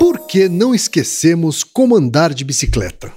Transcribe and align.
Por 0.00 0.20
que 0.20 0.48
não 0.48 0.74
esquecemos 0.74 1.62
como 1.62 1.94
andar 1.94 2.32
de 2.32 2.42
bicicleta? 2.42 3.12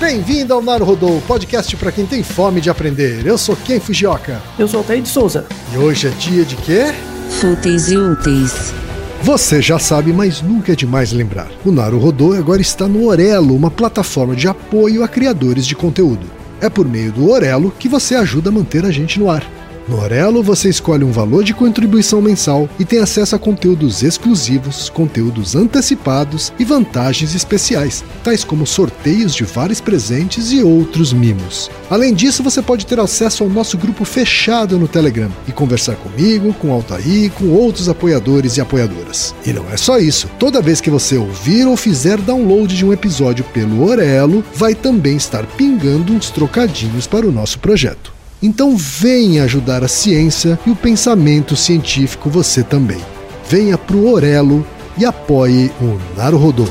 Bem-vindo 0.00 0.52
ao 0.52 0.60
Naruhodô, 0.60 1.20
podcast 1.28 1.76
para 1.76 1.92
quem 1.92 2.06
tem 2.06 2.24
fome 2.24 2.60
de 2.60 2.70
aprender. 2.70 3.24
Eu 3.24 3.38
sou 3.38 3.54
Ken 3.54 3.78
Fujioka. 3.78 4.42
Eu 4.58 4.66
sou 4.66 4.78
Altair 4.78 5.00
de 5.00 5.08
Souza. 5.08 5.46
E 5.72 5.78
hoje 5.78 6.08
é 6.08 6.10
dia 6.10 6.44
de 6.44 6.56
quê? 6.56 6.92
Fúteis 7.40 7.92
e 7.92 7.96
úteis. 7.96 8.74
Você 9.22 9.62
já 9.62 9.78
sabe, 9.78 10.12
mas 10.12 10.42
nunca 10.42 10.72
é 10.72 10.76
demais 10.76 11.12
lembrar. 11.12 11.52
O 11.64 11.70
Naruhodô 11.70 12.32
agora 12.32 12.60
está 12.60 12.88
no 12.88 13.06
Orelo, 13.06 13.54
uma 13.54 13.70
plataforma 13.70 14.34
de 14.34 14.48
apoio 14.48 15.04
a 15.04 15.08
criadores 15.08 15.64
de 15.64 15.76
conteúdo. 15.76 16.37
É 16.60 16.68
por 16.68 16.88
meio 16.88 17.12
do 17.12 17.30
Orelo 17.30 17.72
que 17.78 17.88
você 17.88 18.16
ajuda 18.16 18.50
a 18.50 18.52
manter 18.52 18.84
a 18.84 18.90
gente 18.90 19.18
no 19.18 19.30
ar. 19.30 19.57
No 19.88 20.02
Orelo, 20.02 20.42
você 20.42 20.68
escolhe 20.68 21.02
um 21.02 21.10
valor 21.10 21.42
de 21.42 21.54
contribuição 21.54 22.20
mensal 22.20 22.68
e 22.78 22.84
tem 22.84 22.98
acesso 22.98 23.34
a 23.34 23.38
conteúdos 23.38 24.02
exclusivos, 24.02 24.90
conteúdos 24.90 25.56
antecipados 25.56 26.52
e 26.58 26.64
vantagens 26.64 27.34
especiais, 27.34 28.04
tais 28.22 28.44
como 28.44 28.66
sorteios 28.66 29.34
de 29.34 29.44
vários 29.44 29.80
presentes 29.80 30.52
e 30.52 30.62
outros 30.62 31.14
mimos. 31.14 31.70
Além 31.88 32.12
disso, 32.12 32.42
você 32.42 32.60
pode 32.60 32.84
ter 32.84 33.00
acesso 33.00 33.42
ao 33.42 33.48
nosso 33.48 33.78
grupo 33.78 34.04
fechado 34.04 34.78
no 34.78 34.86
Telegram 34.86 35.30
e 35.46 35.52
conversar 35.52 35.96
comigo, 35.96 36.52
com 36.52 36.70
Altair, 36.70 37.30
com 37.30 37.46
outros 37.46 37.88
apoiadores 37.88 38.58
e 38.58 38.60
apoiadoras. 38.60 39.34
E 39.46 39.54
não 39.54 39.64
é 39.72 39.78
só 39.78 39.98
isso. 39.98 40.28
Toda 40.38 40.60
vez 40.60 40.82
que 40.82 40.90
você 40.90 41.16
ouvir 41.16 41.66
ou 41.66 41.78
fizer 41.78 42.18
download 42.18 42.76
de 42.76 42.84
um 42.84 42.92
episódio 42.92 43.42
pelo 43.54 43.88
Orelo, 43.88 44.44
vai 44.54 44.74
também 44.74 45.16
estar 45.16 45.46
pingando 45.46 46.12
uns 46.12 46.28
trocadinhos 46.28 47.06
para 47.06 47.26
o 47.26 47.32
nosso 47.32 47.58
projeto. 47.58 48.17
Então 48.42 48.76
venha 48.76 49.44
ajudar 49.44 49.82
a 49.82 49.88
ciência 49.88 50.58
e 50.66 50.70
o 50.70 50.76
pensamento 50.76 51.56
científico 51.56 52.30
você 52.30 52.62
também. 52.62 53.00
Venha 53.48 53.76
pro 53.76 54.08
Orelo 54.08 54.66
e 54.96 55.04
apoie 55.04 55.70
o 55.80 55.98
Naruhodô. 56.16 56.66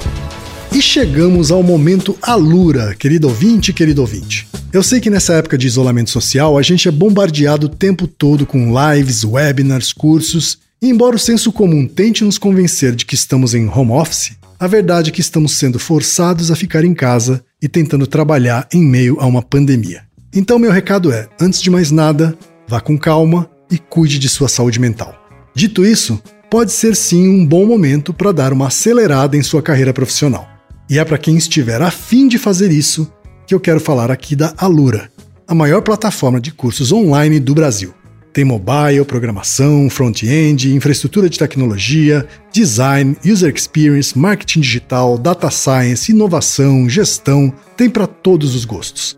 E 0.72 0.82
chegamos 0.82 1.52
ao 1.52 1.64
momento 1.64 2.18
Alura, 2.22 2.94
querido 2.96 3.28
ouvinte, 3.28 3.74
querido 3.74 4.02
ouvinte. 4.02 4.48
Eu 4.72 4.84
sei 4.84 5.00
que 5.00 5.10
nessa 5.10 5.34
época 5.34 5.58
de 5.58 5.66
isolamento 5.66 6.10
social 6.10 6.58
a 6.58 6.62
gente 6.62 6.88
é 6.88 6.92
bombardeado 6.92 7.68
o 7.68 7.70
tempo 7.70 8.06
todo 8.06 8.46
com 8.46 8.74
lives, 8.74 9.24
webinars, 9.24 9.92
cursos, 9.92 10.60
e 10.82 10.90
embora 10.90 11.16
o 11.16 11.20
senso 11.20 11.52
comum 11.52 11.88
tente 11.88 12.24
nos 12.24 12.38
convencer 12.38 12.96
de 12.96 13.06
que 13.06 13.16
estamos 13.16 13.56
em 13.56 13.68
home 13.68 13.92
office, 13.92 14.34
a 14.60 14.68
verdade 14.68 15.10
é 15.10 15.14
que 15.14 15.22
estamos 15.22 15.54
sendo 15.54 15.80
forçados 15.80 16.52
a 16.52 16.56
ficar 16.56 16.84
em 16.84 16.94
casa 16.94 17.44
e 17.62 17.68
tentando 17.68 18.06
trabalhar 18.06 18.68
em 18.74 18.84
meio 18.84 19.18
a 19.20 19.26
uma 19.26 19.42
pandemia. 19.42 20.07
Então, 20.34 20.60
meu 20.60 20.72
recado 20.72 21.12
é: 21.12 21.28
antes 21.40 21.62
de 21.62 21.70
mais 21.70 21.92
nada, 21.92 22.38
vá 22.68 22.80
com 22.80 22.98
calma 22.98 23.50
e 23.72 23.78
cuide 23.78 24.20
de 24.20 24.30
sua 24.30 24.48
saúde 24.48 24.80
mental. 24.80 25.16
Dito 25.56 25.86
isso, 25.86 26.22
pode 26.50 26.72
ser 26.72 26.96
sim 26.96 27.28
um 27.28 27.46
bom 27.46 27.66
momento 27.66 28.14
para 28.14 28.32
dar 28.32 28.54
uma 28.54 28.68
acelerada 28.68 29.36
em 29.36 29.44
sua 29.44 29.62
carreira 29.62 29.94
profissional. 29.94 30.48
E 30.90 31.00
é 31.00 31.04
para 31.04 31.18
quem 31.18 31.36
estiver 31.36 31.82
afim 31.82 32.28
de 32.28 32.38
fazer 32.38 32.72
isso 32.72 33.12
que 33.46 33.54
eu 33.54 33.60
quero 33.60 33.80
falar 33.80 34.12
aqui 34.12 34.36
da 34.36 34.54
Alura, 34.58 35.10
a 35.48 35.56
maior 35.56 35.82
plataforma 35.82 36.40
de 36.40 36.52
cursos 36.52 36.92
online 36.92 37.40
do 37.40 37.54
Brasil. 37.54 37.94
Tem 38.34 38.46
mobile, 38.46 39.04
programação, 39.04 39.90
front-end, 39.90 40.74
infraestrutura 40.74 41.30
de 41.30 41.40
tecnologia, 41.40 42.28
design, 42.54 43.18
user 43.26 43.52
experience, 43.54 44.18
marketing 44.18 44.60
digital, 44.62 45.18
data 45.18 45.50
science, 45.50 46.12
inovação, 46.12 46.88
gestão, 46.88 47.52
tem 47.76 47.90
para 47.90 48.06
todos 48.06 48.54
os 48.54 48.64
gostos. 48.64 49.18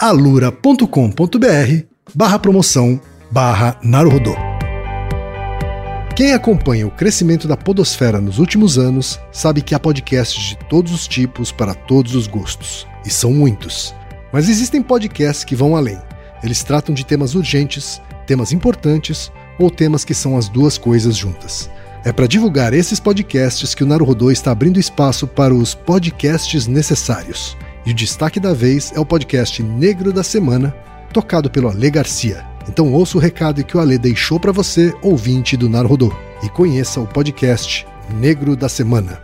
alura.com.br 0.00 0.86
barra 2.14 2.38
promoção 2.38 3.00
barra 3.32 3.76
Naruhodô. 3.82 4.36
Quem 6.14 6.32
acompanha 6.32 6.86
o 6.86 6.90
crescimento 6.90 7.48
da 7.48 7.56
podosfera 7.56 8.20
nos 8.20 8.38
últimos 8.38 8.78
anos 8.78 9.18
sabe 9.32 9.60
que 9.60 9.74
há 9.74 9.80
podcasts 9.80 10.40
de 10.50 10.56
todos 10.68 10.92
os 10.92 11.08
tipos 11.08 11.50
para 11.50 11.74
todos 11.74 12.14
os 12.14 12.28
gostos. 12.28 12.86
E 13.04 13.10
são 13.10 13.32
muitos. 13.32 13.92
Mas 14.32 14.48
existem 14.48 14.80
podcasts 14.80 15.44
que 15.44 15.56
vão 15.56 15.74
além. 15.74 15.98
Eles 16.44 16.62
tratam 16.62 16.94
de 16.94 17.04
temas 17.04 17.34
urgentes, 17.34 18.00
temas 18.24 18.52
importantes 18.52 19.32
ou 19.58 19.68
temas 19.68 20.04
que 20.04 20.14
são 20.14 20.36
as 20.36 20.48
duas 20.48 20.78
coisas 20.78 21.16
juntas. 21.16 21.68
É 22.04 22.12
para 22.12 22.28
divulgar 22.28 22.72
esses 22.72 23.00
podcasts 23.00 23.74
que 23.74 23.82
o 23.82 23.86
Naruhodô 23.86 24.30
está 24.30 24.52
abrindo 24.52 24.78
espaço 24.78 25.26
para 25.26 25.52
os 25.52 25.74
podcasts 25.74 26.68
necessários. 26.68 27.56
E 27.88 27.90
o 27.90 27.94
destaque 27.94 28.38
da 28.38 28.52
vez 28.52 28.92
é 28.94 29.00
o 29.00 29.06
podcast 29.06 29.62
Negro 29.62 30.12
da 30.12 30.22
Semana, 30.22 30.76
tocado 31.10 31.48
pelo 31.48 31.70
Ale 31.70 31.90
Garcia. 31.90 32.44
Então 32.68 32.92
ouça 32.92 33.16
o 33.16 33.20
recado 33.20 33.64
que 33.64 33.78
o 33.78 33.80
Ale 33.80 33.96
deixou 33.96 34.38
para 34.38 34.52
você, 34.52 34.94
ouvinte 35.00 35.56
do 35.56 35.70
Naruhodô, 35.70 36.14
e 36.42 36.50
conheça 36.50 37.00
o 37.00 37.06
podcast 37.06 37.86
Negro 38.10 38.54
da 38.54 38.68
Semana. 38.68 39.18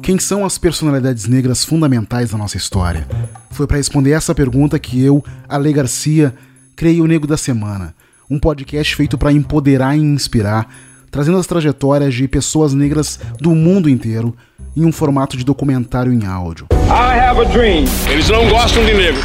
Quem 0.00 0.20
são 0.20 0.44
as 0.44 0.56
personalidades 0.56 1.26
negras 1.26 1.64
fundamentais 1.64 2.30
da 2.30 2.38
nossa 2.38 2.56
história? 2.56 3.04
Foi 3.50 3.66
para 3.66 3.78
responder 3.78 4.12
essa 4.12 4.32
pergunta 4.32 4.78
que 4.78 5.02
eu, 5.02 5.24
Ale 5.48 5.72
Garcia, 5.72 6.32
criei 6.76 7.00
o 7.00 7.06
Negro 7.08 7.26
da 7.26 7.36
Semana, 7.36 7.96
um 8.30 8.38
podcast 8.38 8.94
feito 8.94 9.18
para 9.18 9.32
empoderar 9.32 9.96
e 9.96 10.00
inspirar, 10.00 10.72
trazendo 11.10 11.38
as 11.38 11.46
trajetórias 11.46 12.14
de 12.14 12.28
pessoas 12.28 12.74
negras 12.74 13.18
do 13.40 13.50
mundo 13.54 13.88
inteiro 13.88 14.34
em 14.76 14.84
um 14.84 14.92
formato 14.92 15.36
de 15.36 15.44
documentário 15.44 16.12
em 16.12 16.26
áudio. 16.26 16.66
I 16.88 17.18
have 17.18 17.40
a 17.40 17.44
dream. 17.44 17.84
Eles 18.10 18.28
não 18.28 18.48
gostam 18.48 18.84
de 18.84 18.94
negro. 18.94 19.20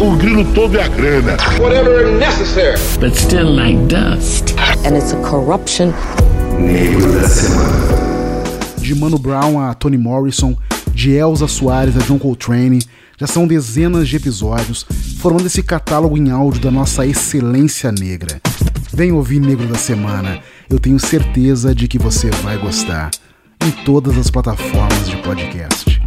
O 0.00 0.16
grilo 0.16 0.44
todo 0.54 0.78
é 0.78 0.84
a 0.84 0.88
grana. 0.88 1.36
Whatever 1.60 2.12
necessary. 2.12 2.78
But 3.00 3.14
still 3.16 3.54
like 3.54 3.78
dust. 3.88 4.54
And 4.86 4.96
it's 4.96 5.12
a 5.12 5.16
corruption. 5.28 5.92
Negro 6.58 7.12
da 7.12 7.28
Semana. 7.28 7.98
De 8.78 8.94
Mano 8.94 9.18
Brown 9.18 9.60
a 9.60 9.74
Toni 9.74 9.98
Morrison, 9.98 10.56
de 10.94 11.12
Elsa 11.12 11.46
Soares 11.46 11.96
a 11.96 12.00
John 12.00 12.18
Coltrane, 12.18 12.80
já 13.18 13.26
são 13.26 13.46
dezenas 13.46 14.08
de 14.08 14.16
episódios 14.16 14.86
formando 15.18 15.46
esse 15.46 15.62
catálogo 15.62 16.16
em 16.16 16.30
áudio 16.30 16.60
da 16.60 16.70
nossa 16.70 17.04
excelência 17.04 17.90
negra. 17.90 18.40
Vem 18.98 19.12
ouvir 19.12 19.38
Negro 19.38 19.68
da 19.68 19.76
Semana, 19.76 20.42
eu 20.68 20.76
tenho 20.76 20.98
certeza 20.98 21.72
de 21.72 21.86
que 21.86 22.00
você 22.00 22.30
vai 22.42 22.58
gostar. 22.58 23.12
Em 23.64 23.70
todas 23.84 24.18
as 24.18 24.28
plataformas 24.28 25.08
de 25.08 25.16
podcast. 25.18 26.02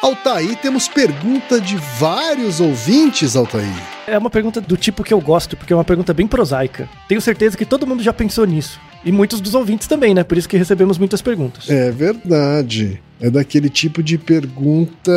Altair, 0.00 0.54
temos 0.62 0.86
pergunta 0.86 1.60
de 1.60 1.76
vários 1.98 2.60
ouvintes, 2.60 3.34
Altair. 3.34 3.66
É 4.06 4.16
uma 4.16 4.30
pergunta 4.30 4.60
do 4.60 4.76
tipo 4.76 5.02
que 5.02 5.12
eu 5.12 5.20
gosto, 5.20 5.56
porque 5.56 5.72
é 5.72 5.76
uma 5.76 5.82
pergunta 5.82 6.14
bem 6.14 6.28
prosaica. 6.28 6.88
Tenho 7.08 7.20
certeza 7.20 7.56
que 7.56 7.66
todo 7.66 7.84
mundo 7.84 8.00
já 8.00 8.12
pensou 8.12 8.46
nisso. 8.46 8.80
E 9.06 9.12
muitos 9.12 9.40
dos 9.40 9.54
ouvintes 9.54 9.86
também, 9.86 10.12
né? 10.12 10.24
Por 10.24 10.36
isso 10.36 10.48
que 10.48 10.56
recebemos 10.56 10.98
muitas 10.98 11.22
perguntas. 11.22 11.70
É 11.70 11.92
verdade. 11.92 13.00
É 13.20 13.30
daquele 13.30 13.70
tipo 13.70 14.02
de 14.02 14.18
pergunta 14.18 15.12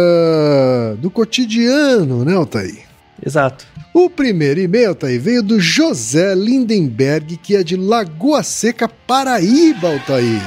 do 0.99 1.09
cotidiano, 1.09 2.23
né, 2.23 2.35
Altair? 2.35 2.83
Exato. 3.25 3.65
O 3.91 4.07
primeiro 4.07 4.59
e-mail, 4.59 4.89
Altair, 4.89 5.19
veio 5.19 5.41
do 5.41 5.59
José 5.59 6.35
Lindenberg, 6.35 7.35
que 7.37 7.55
é 7.55 7.63
de 7.63 7.75
Lagoa 7.75 8.43
Seca, 8.43 8.87
Paraíba, 8.87 9.89
Altair. 9.89 10.41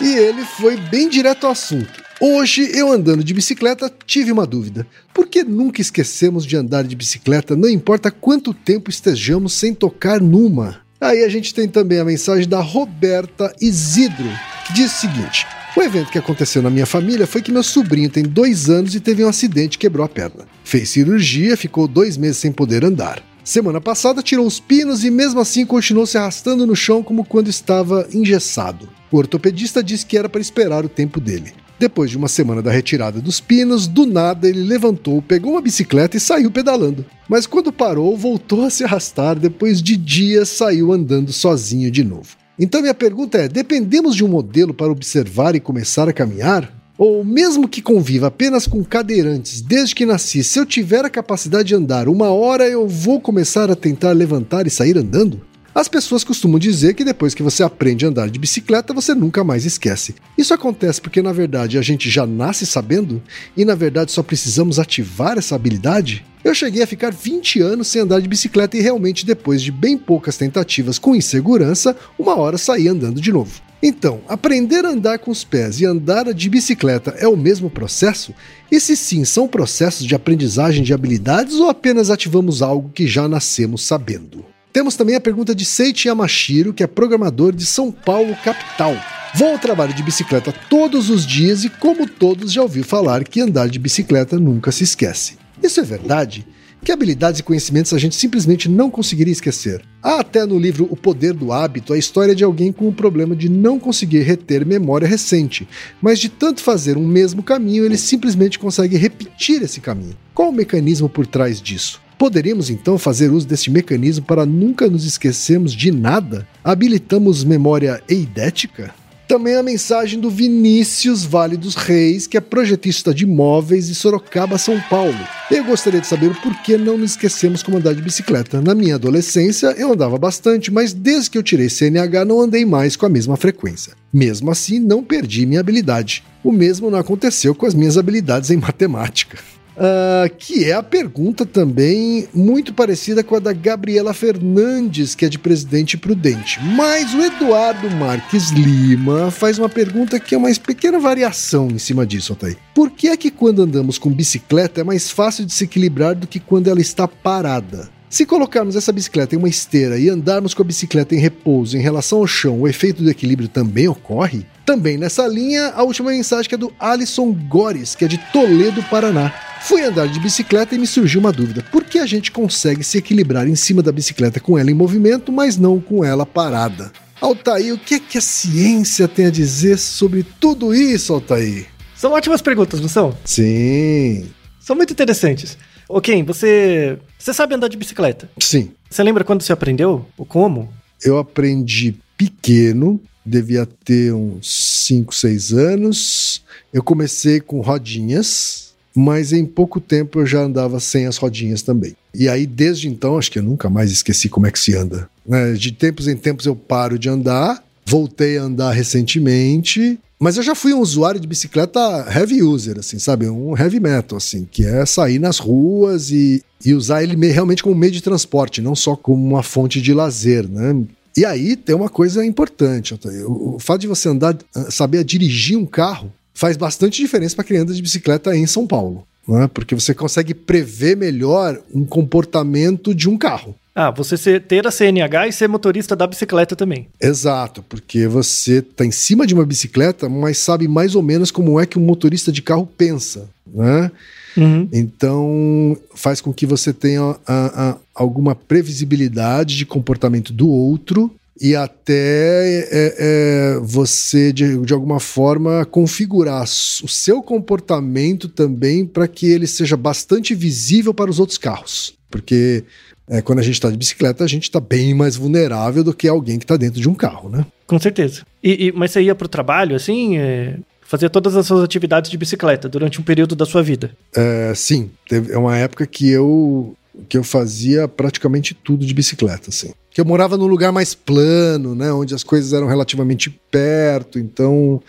E 0.00 0.16
ele 0.16 0.44
foi 0.44 0.76
bem 0.76 1.08
direto 1.08 1.46
ao 1.46 1.52
assunto. 1.52 2.02
Hoje, 2.20 2.68
eu 2.74 2.90
andando 2.90 3.22
de 3.22 3.32
bicicleta, 3.32 3.92
tive 4.04 4.32
uma 4.32 4.44
dúvida. 4.44 4.84
Por 5.14 5.28
que 5.28 5.44
nunca 5.44 5.80
esquecemos 5.80 6.44
de 6.44 6.56
andar 6.56 6.82
de 6.82 6.96
bicicleta, 6.96 7.54
não 7.54 7.68
importa 7.68 8.10
quanto 8.10 8.52
tempo 8.52 8.90
estejamos 8.90 9.52
sem 9.52 9.72
tocar 9.72 10.20
numa? 10.20 10.81
Aí 11.02 11.24
a 11.24 11.28
gente 11.28 11.52
tem 11.52 11.66
também 11.66 11.98
a 11.98 12.04
mensagem 12.04 12.48
da 12.48 12.60
Roberta 12.60 13.52
Isidro, 13.60 14.30
que 14.64 14.72
diz 14.72 14.94
o 14.94 15.00
seguinte: 15.00 15.44
O 15.76 15.82
evento 15.82 16.12
que 16.12 16.18
aconteceu 16.18 16.62
na 16.62 16.70
minha 16.70 16.86
família 16.86 17.26
foi 17.26 17.42
que 17.42 17.50
meu 17.50 17.64
sobrinho 17.64 18.08
tem 18.08 18.22
dois 18.22 18.70
anos 18.70 18.94
e 18.94 19.00
teve 19.00 19.24
um 19.24 19.28
acidente 19.28 19.74
e 19.74 19.78
quebrou 19.78 20.06
a 20.06 20.08
perna. 20.08 20.46
Fez 20.62 20.90
cirurgia, 20.90 21.56
ficou 21.56 21.88
dois 21.88 22.16
meses 22.16 22.36
sem 22.36 22.52
poder 22.52 22.84
andar. 22.84 23.20
Semana 23.42 23.80
passada 23.80 24.22
tirou 24.22 24.46
os 24.46 24.60
pinos 24.60 25.02
e 25.02 25.10
mesmo 25.10 25.40
assim 25.40 25.66
continuou 25.66 26.06
se 26.06 26.16
arrastando 26.16 26.64
no 26.64 26.76
chão 26.76 27.02
como 27.02 27.24
quando 27.24 27.48
estava 27.48 28.06
engessado. 28.14 28.88
O 29.10 29.16
ortopedista 29.16 29.82
disse 29.82 30.06
que 30.06 30.16
era 30.16 30.28
para 30.28 30.40
esperar 30.40 30.84
o 30.84 30.88
tempo 30.88 31.18
dele. 31.20 31.52
Depois 31.82 32.12
de 32.12 32.16
uma 32.16 32.28
semana 32.28 32.62
da 32.62 32.70
retirada 32.70 33.20
dos 33.20 33.40
pinos, 33.40 33.88
do 33.88 34.06
nada 34.06 34.48
ele 34.48 34.62
levantou, 34.62 35.20
pegou 35.20 35.50
uma 35.50 35.60
bicicleta 35.60 36.16
e 36.16 36.20
saiu 36.20 36.48
pedalando. 36.48 37.04
Mas 37.28 37.44
quando 37.44 37.72
parou, 37.72 38.16
voltou 38.16 38.62
a 38.62 38.70
se 38.70 38.84
arrastar, 38.84 39.36
depois 39.36 39.82
de 39.82 39.96
dias 39.96 40.48
saiu 40.48 40.92
andando 40.92 41.32
sozinho 41.32 41.90
de 41.90 42.04
novo. 42.04 42.36
Então 42.56 42.80
minha 42.80 42.94
pergunta 42.94 43.36
é: 43.36 43.48
dependemos 43.48 44.14
de 44.14 44.24
um 44.24 44.28
modelo 44.28 44.72
para 44.72 44.92
observar 44.92 45.56
e 45.56 45.60
começar 45.60 46.08
a 46.08 46.12
caminhar? 46.12 46.72
Ou 46.96 47.24
mesmo 47.24 47.66
que 47.66 47.82
conviva 47.82 48.28
apenas 48.28 48.64
com 48.64 48.84
cadeirantes 48.84 49.60
desde 49.60 49.92
que 49.92 50.06
nasci, 50.06 50.44
se 50.44 50.60
eu 50.60 50.64
tiver 50.64 51.04
a 51.04 51.10
capacidade 51.10 51.66
de 51.66 51.74
andar 51.74 52.06
uma 52.06 52.30
hora, 52.30 52.68
eu 52.68 52.86
vou 52.86 53.20
começar 53.20 53.72
a 53.72 53.74
tentar 53.74 54.12
levantar 54.12 54.68
e 54.68 54.70
sair 54.70 54.96
andando? 54.96 55.40
As 55.74 55.88
pessoas 55.88 56.22
costumam 56.22 56.58
dizer 56.58 56.92
que 56.92 57.02
depois 57.02 57.34
que 57.34 57.42
você 57.42 57.62
aprende 57.62 58.04
a 58.04 58.08
andar 58.08 58.28
de 58.28 58.38
bicicleta, 58.38 58.92
você 58.92 59.14
nunca 59.14 59.42
mais 59.42 59.64
esquece. 59.64 60.14
Isso 60.36 60.52
acontece 60.52 61.00
porque, 61.00 61.22
na 61.22 61.32
verdade, 61.32 61.78
a 61.78 61.82
gente 61.82 62.10
já 62.10 62.26
nasce 62.26 62.66
sabendo 62.66 63.22
e, 63.56 63.64
na 63.64 63.74
verdade, 63.74 64.12
só 64.12 64.22
precisamos 64.22 64.78
ativar 64.78 65.38
essa 65.38 65.54
habilidade? 65.54 66.26
Eu 66.44 66.54
cheguei 66.54 66.82
a 66.82 66.86
ficar 66.86 67.10
20 67.10 67.62
anos 67.62 67.88
sem 67.88 68.02
andar 68.02 68.20
de 68.20 68.28
bicicleta 68.28 68.76
e 68.76 68.82
realmente, 68.82 69.24
depois 69.24 69.62
de 69.62 69.72
bem 69.72 69.96
poucas 69.96 70.36
tentativas 70.36 70.98
com 70.98 71.16
insegurança, 71.16 71.96
uma 72.18 72.36
hora 72.36 72.58
saí 72.58 72.86
andando 72.86 73.18
de 73.18 73.32
novo. 73.32 73.62
Então, 73.82 74.20
aprender 74.28 74.84
a 74.84 74.90
andar 74.90 75.20
com 75.20 75.30
os 75.30 75.42
pés 75.42 75.80
e 75.80 75.86
andar 75.86 76.34
de 76.34 76.50
bicicleta 76.50 77.14
é 77.18 77.26
o 77.26 77.36
mesmo 77.36 77.70
processo? 77.70 78.34
E 78.70 78.78
se 78.78 78.94
sim, 78.94 79.24
são 79.24 79.48
processos 79.48 80.06
de 80.06 80.14
aprendizagem 80.14 80.84
de 80.84 80.92
habilidades 80.92 81.54
ou 81.54 81.70
apenas 81.70 82.10
ativamos 82.10 82.60
algo 82.60 82.90
que 82.90 83.06
já 83.06 83.26
nascemos 83.26 83.86
sabendo? 83.86 84.51
Temos 84.72 84.96
também 84.96 85.14
a 85.14 85.20
pergunta 85.20 85.54
de 85.54 85.66
Seiichi 85.66 86.08
Yamashiro, 86.08 86.72
que 86.72 86.82
é 86.82 86.86
programador 86.86 87.54
de 87.54 87.66
São 87.66 87.92
Paulo, 87.92 88.34
capital. 88.42 88.96
Vou 89.34 89.52
ao 89.52 89.58
trabalho 89.58 89.92
de 89.92 90.02
bicicleta 90.02 90.52
todos 90.70 91.10
os 91.10 91.26
dias 91.26 91.62
e, 91.62 91.68
como 91.68 92.08
todos, 92.08 92.50
já 92.50 92.62
ouviu 92.62 92.82
falar 92.82 93.22
que 93.22 93.40
andar 93.40 93.68
de 93.68 93.78
bicicleta 93.78 94.38
nunca 94.38 94.72
se 94.72 94.82
esquece. 94.82 95.36
Isso 95.62 95.78
é 95.78 95.82
verdade? 95.82 96.46
Que 96.82 96.90
habilidades 96.90 97.40
e 97.40 97.42
conhecimentos 97.42 97.92
a 97.92 97.98
gente 97.98 98.16
simplesmente 98.16 98.66
não 98.66 98.90
conseguiria 98.90 99.32
esquecer? 99.32 99.82
Há 100.02 100.20
até 100.20 100.44
no 100.46 100.58
livro 100.58 100.88
O 100.90 100.96
Poder 100.96 101.34
do 101.34 101.52
Hábito 101.52 101.92
a 101.92 101.98
história 101.98 102.34
de 102.34 102.42
alguém 102.42 102.72
com 102.72 102.88
o 102.88 102.92
problema 102.92 103.36
de 103.36 103.50
não 103.50 103.78
conseguir 103.78 104.22
reter 104.22 104.66
memória 104.66 105.06
recente, 105.06 105.68
mas 106.00 106.18
de 106.18 106.30
tanto 106.30 106.62
fazer 106.62 106.96
um 106.96 107.06
mesmo 107.06 107.42
caminho, 107.42 107.84
ele 107.84 107.98
simplesmente 107.98 108.58
consegue 108.58 108.96
repetir 108.96 109.62
esse 109.62 109.80
caminho. 109.80 110.16
Qual 110.34 110.48
o 110.48 110.52
mecanismo 110.52 111.08
por 111.08 111.26
trás 111.26 111.60
disso? 111.60 112.00
Poderíamos 112.22 112.70
então 112.70 112.96
fazer 112.98 113.32
uso 113.32 113.48
deste 113.48 113.68
mecanismo 113.68 114.24
para 114.24 114.46
nunca 114.46 114.88
nos 114.88 115.04
esquecermos 115.04 115.72
de 115.72 115.90
nada? 115.90 116.46
Habilitamos 116.62 117.42
memória 117.42 118.00
eidética? 118.08 118.94
Também 119.26 119.56
a 119.56 119.62
mensagem 119.62 120.20
do 120.20 120.30
Vinícius 120.30 121.24
Vale 121.24 121.56
dos 121.56 121.74
Reis, 121.74 122.28
que 122.28 122.36
é 122.36 122.40
projetista 122.40 123.12
de 123.12 123.24
imóveis 123.24 123.88
de 123.88 123.96
Sorocaba, 123.96 124.56
São 124.56 124.80
Paulo. 124.82 125.18
Eu 125.50 125.64
gostaria 125.64 126.00
de 126.00 126.06
saber 126.06 126.32
por 126.40 126.54
que 126.62 126.76
não 126.76 126.96
nos 126.96 127.10
esquecemos 127.10 127.60
como 127.60 127.78
andar 127.78 127.92
de 127.92 128.02
bicicleta. 128.02 128.60
Na 128.60 128.72
minha 128.72 128.94
adolescência 128.94 129.74
eu 129.76 129.92
andava 129.92 130.16
bastante, 130.16 130.70
mas 130.70 130.92
desde 130.92 131.28
que 131.28 131.38
eu 131.38 131.42
tirei 131.42 131.68
CNH 131.68 132.24
não 132.24 132.40
andei 132.40 132.64
mais 132.64 132.94
com 132.94 133.04
a 133.04 133.08
mesma 133.08 133.36
frequência. 133.36 133.94
Mesmo 134.12 134.48
assim, 134.48 134.78
não 134.78 135.02
perdi 135.02 135.44
minha 135.44 135.58
habilidade. 135.58 136.22
O 136.44 136.52
mesmo 136.52 136.88
não 136.88 137.00
aconteceu 137.00 137.52
com 137.52 137.66
as 137.66 137.74
minhas 137.74 137.98
habilidades 137.98 138.48
em 138.52 138.58
matemática. 138.58 139.38
Uh, 139.74 140.28
que 140.36 140.64
é 140.64 140.72
a 140.72 140.82
pergunta 140.82 141.46
também 141.46 142.28
muito 142.34 142.74
parecida 142.74 143.24
com 143.24 143.36
a 143.36 143.38
da 143.38 143.52
Gabriela 143.52 144.12
Fernandes, 144.12 145.14
que 145.14 145.24
é 145.24 145.28
de 145.28 145.38
Presidente 145.38 145.96
Prudente. 145.96 146.60
Mas 146.76 147.14
o 147.14 147.22
Eduardo 147.22 147.90
Marques 147.90 148.50
Lima 148.50 149.30
faz 149.30 149.58
uma 149.58 149.68
pergunta 149.68 150.20
que 150.20 150.34
é 150.34 150.38
uma 150.38 150.52
pequena 150.54 150.98
variação 150.98 151.68
em 151.68 151.78
cima 151.78 152.06
disso, 152.06 152.32
Altair. 152.32 152.56
Por 152.74 152.90
que 152.90 153.08
é 153.08 153.16
que 153.16 153.30
quando 153.30 153.62
andamos 153.62 153.98
com 153.98 154.10
bicicleta 154.10 154.82
é 154.82 154.84
mais 154.84 155.10
fácil 155.10 155.46
de 155.46 155.52
se 155.52 155.64
equilibrar 155.64 156.14
do 156.14 156.26
que 156.26 156.38
quando 156.38 156.68
ela 156.68 156.80
está 156.80 157.08
parada? 157.08 157.88
Se 158.10 158.26
colocarmos 158.26 158.76
essa 158.76 158.92
bicicleta 158.92 159.34
em 159.34 159.38
uma 159.38 159.48
esteira 159.48 159.98
e 159.98 160.10
andarmos 160.10 160.52
com 160.52 160.60
a 160.60 160.66
bicicleta 160.66 161.14
em 161.14 161.18
repouso 161.18 161.78
em 161.78 161.80
relação 161.80 162.18
ao 162.18 162.26
chão, 162.26 162.60
o 162.60 162.68
efeito 162.68 163.02
do 163.02 163.10
equilíbrio 163.10 163.48
também 163.48 163.88
ocorre? 163.88 164.44
Também 164.66 164.98
nessa 164.98 165.26
linha, 165.26 165.72
a 165.74 165.82
última 165.82 166.10
mensagem 166.10 166.46
que 166.46 166.54
é 166.54 166.58
do 166.58 166.70
Alisson 166.78 167.32
Gores, 167.32 167.94
que 167.94 168.04
é 168.04 168.08
de 168.08 168.18
Toledo, 168.30 168.82
Paraná. 168.82 169.32
Fui 169.64 169.80
andar 169.82 170.08
de 170.08 170.18
bicicleta 170.18 170.74
e 170.74 170.78
me 170.78 170.86
surgiu 170.86 171.20
uma 171.20 171.32
dúvida: 171.32 171.64
por 171.70 171.84
que 171.84 171.98
a 171.98 172.06
gente 172.06 172.32
consegue 172.32 172.82
se 172.82 172.98
equilibrar 172.98 173.46
em 173.46 173.54
cima 173.54 173.80
da 173.80 173.92
bicicleta 173.92 174.40
com 174.40 174.58
ela 174.58 174.70
em 174.70 174.74
movimento, 174.74 175.30
mas 175.30 175.56
não 175.56 175.80
com 175.80 176.04
ela 176.04 176.26
parada? 176.26 176.90
Altair, 177.20 177.72
o 177.72 177.78
que 177.78 177.94
é 177.94 178.00
que 178.00 178.18
a 178.18 178.20
ciência 178.20 179.06
tem 179.06 179.26
a 179.26 179.30
dizer 179.30 179.78
sobre 179.78 180.24
tudo 180.40 180.74
isso, 180.74 181.12
Altair? 181.12 181.66
São 181.94 182.12
ótimas 182.12 182.42
perguntas, 182.42 182.80
não 182.80 182.88
são? 182.88 183.16
Sim. 183.24 184.28
São 184.58 184.74
muito 184.74 184.92
interessantes. 184.92 185.56
Ok, 185.88 186.24
você. 186.24 186.98
Você 187.16 187.32
sabe 187.32 187.54
andar 187.54 187.68
de 187.68 187.76
bicicleta? 187.76 188.28
Sim. 188.40 188.72
Você 188.90 189.02
lembra 189.04 189.22
quando 189.22 189.42
você 189.42 189.52
aprendeu? 189.52 190.04
Ou 190.18 190.26
como? 190.26 190.68
Eu 191.04 191.18
aprendi 191.18 191.94
pequeno, 192.16 193.00
devia 193.24 193.64
ter 193.64 194.12
uns 194.12 194.84
5, 194.86 195.14
6 195.14 195.52
anos. 195.52 196.42
Eu 196.72 196.82
comecei 196.82 197.40
com 197.40 197.60
rodinhas 197.60 198.71
mas 198.94 199.32
em 199.32 199.44
pouco 199.44 199.80
tempo 199.80 200.20
eu 200.20 200.26
já 200.26 200.40
andava 200.40 200.78
sem 200.80 201.06
as 201.06 201.16
rodinhas 201.16 201.62
também. 201.62 201.96
E 202.14 202.28
aí, 202.28 202.46
desde 202.46 202.88
então, 202.88 203.18
acho 203.18 203.30
que 203.30 203.38
eu 203.38 203.42
nunca 203.42 203.70
mais 203.70 203.90
esqueci 203.90 204.28
como 204.28 204.46
é 204.46 204.50
que 204.50 204.58
se 204.58 204.76
anda. 204.76 205.08
Né? 205.26 205.52
De 205.52 205.72
tempos 205.72 206.08
em 206.08 206.16
tempos 206.16 206.46
eu 206.46 206.54
paro 206.54 206.98
de 206.98 207.08
andar, 207.08 207.62
voltei 207.86 208.38
a 208.38 208.42
andar 208.42 208.72
recentemente, 208.72 209.98
mas 210.22 210.36
eu 210.36 210.42
já 210.42 210.54
fui 210.54 210.72
um 210.72 210.78
usuário 210.78 211.18
de 211.18 211.26
bicicleta 211.26 211.80
heavy 212.08 212.42
user, 212.42 212.78
assim, 212.78 212.98
sabe? 212.98 213.28
Um 213.28 213.56
heavy 213.56 213.80
metal, 213.80 214.18
assim, 214.18 214.46
que 214.48 214.64
é 214.64 214.86
sair 214.86 215.18
nas 215.18 215.38
ruas 215.38 216.10
e, 216.10 216.44
e 216.64 216.74
usar 216.74 217.02
ele 217.02 217.16
realmente 217.26 217.62
como 217.62 217.74
meio 217.74 217.90
de 217.90 218.00
transporte, 218.00 218.60
não 218.60 218.76
só 218.76 218.94
como 218.94 219.20
uma 219.26 219.42
fonte 219.42 219.82
de 219.82 219.92
lazer, 219.92 220.48
né? 220.48 220.80
E 221.16 221.24
aí 221.24 221.56
tem 221.56 221.74
uma 221.74 221.88
coisa 221.88 222.24
importante, 222.24 222.98
o, 223.26 223.58
fato 223.58 223.80
de 223.80 223.88
você 223.88 224.08
andar, 224.08 224.36
saber 224.70 225.04
dirigir 225.04 225.58
um 225.58 225.66
carro, 225.66 226.12
faz 226.34 226.56
bastante 226.56 227.00
diferença 227.00 227.36
para 227.36 227.44
quem 227.44 227.56
anda 227.56 227.72
de 227.72 227.82
bicicleta 227.82 228.34
em 228.36 228.46
São 228.46 228.66
Paulo. 228.66 229.06
Né? 229.26 229.48
Porque 229.52 229.74
você 229.74 229.94
consegue 229.94 230.34
prever 230.34 230.96
melhor 230.96 231.60
um 231.72 231.84
comportamento 231.84 232.94
de 232.94 233.08
um 233.08 233.16
carro. 233.16 233.54
Ah, 233.74 233.90
você 233.90 234.18
ser, 234.18 234.42
ter 234.42 234.66
a 234.66 234.70
CNH 234.70 235.28
e 235.28 235.32
ser 235.32 235.48
motorista 235.48 235.96
da 235.96 236.06
bicicleta 236.06 236.54
também. 236.54 236.88
Exato, 237.00 237.62
porque 237.62 238.06
você 238.06 238.58
está 238.58 238.84
em 238.84 238.90
cima 238.90 239.26
de 239.26 239.32
uma 239.32 239.46
bicicleta, 239.46 240.10
mas 240.10 240.36
sabe 240.38 240.68
mais 240.68 240.94
ou 240.94 241.02
menos 241.02 241.30
como 241.30 241.58
é 241.58 241.64
que 241.64 241.78
um 241.78 241.82
motorista 241.82 242.30
de 242.30 242.42
carro 242.42 242.66
pensa, 242.66 243.30
né? 243.46 243.90
Uhum. 244.36 244.68
Então 244.72 245.76
faz 245.94 246.20
com 246.20 246.32
que 246.32 246.44
você 246.44 246.72
tenha 246.72 247.16
a, 247.26 247.70
a, 247.70 247.76
alguma 247.94 248.34
previsibilidade 248.34 249.56
de 249.56 249.64
comportamento 249.64 250.32
do 250.32 250.48
outro 250.48 251.10
e 251.42 251.56
até 251.56 252.60
é, 252.70 252.94
é, 252.98 253.58
você, 253.60 254.32
de, 254.32 254.56
de 254.58 254.72
alguma 254.72 255.00
forma, 255.00 255.64
configurar 255.64 256.44
o 256.44 256.88
seu 256.88 257.20
comportamento 257.20 258.28
também 258.28 258.86
para 258.86 259.08
que 259.08 259.26
ele 259.26 259.48
seja 259.48 259.76
bastante 259.76 260.36
visível 260.36 260.94
para 260.94 261.10
os 261.10 261.18
outros 261.18 261.36
carros. 261.36 261.94
Porque 262.08 262.62
é, 263.08 263.20
quando 263.20 263.40
a 263.40 263.42
gente 263.42 263.54
está 263.54 263.68
de 263.68 263.76
bicicleta, 263.76 264.22
a 264.22 264.28
gente 264.28 264.44
está 264.44 264.60
bem 264.60 264.94
mais 264.94 265.16
vulnerável 265.16 265.82
do 265.82 265.92
que 265.92 266.06
alguém 266.06 266.38
que 266.38 266.44
está 266.44 266.56
dentro 266.56 266.80
de 266.80 266.88
um 266.88 266.94
carro, 266.94 267.28
né? 267.28 267.44
Com 267.66 267.78
certeza. 267.80 268.22
E, 268.40 268.68
e 268.68 268.72
mas 268.72 268.92
você 268.92 269.02
ia 269.02 269.14
para 269.14 269.24
o 269.24 269.28
trabalho, 269.28 269.74
assim, 269.74 270.18
é, 270.18 270.58
fazia 270.82 271.10
todas 271.10 271.34
as 271.34 271.44
suas 271.44 271.64
atividades 271.64 272.08
de 272.08 272.16
bicicleta 272.16 272.68
durante 272.68 273.00
um 273.00 273.02
período 273.02 273.34
da 273.34 273.44
sua 273.44 273.64
vida? 273.64 273.90
É, 274.14 274.52
sim. 274.54 274.90
Teve, 275.08 275.32
é 275.32 275.38
uma 275.38 275.56
época 275.56 275.88
que 275.88 276.08
eu 276.08 276.76
que 277.08 277.16
eu 277.16 277.24
fazia 277.24 277.88
praticamente 277.88 278.54
tudo 278.54 278.84
de 278.84 278.94
bicicleta, 278.94 279.50
assim. 279.50 279.72
Que 279.90 280.00
eu 280.00 280.04
morava 280.04 280.36
num 280.36 280.46
lugar 280.46 280.72
mais 280.72 280.94
plano, 280.94 281.74
né, 281.74 281.92
onde 281.92 282.14
as 282.14 282.22
coisas 282.22 282.52
eram 282.52 282.66
relativamente 282.66 283.30
perto, 283.50 284.18
então 284.18 284.82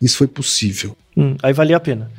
isso 0.00 0.16
foi 0.16 0.26
possível. 0.26 0.96
Hum, 1.16 1.36
aí 1.42 1.52
valia 1.52 1.76
a 1.76 1.80
pena. 1.80 2.10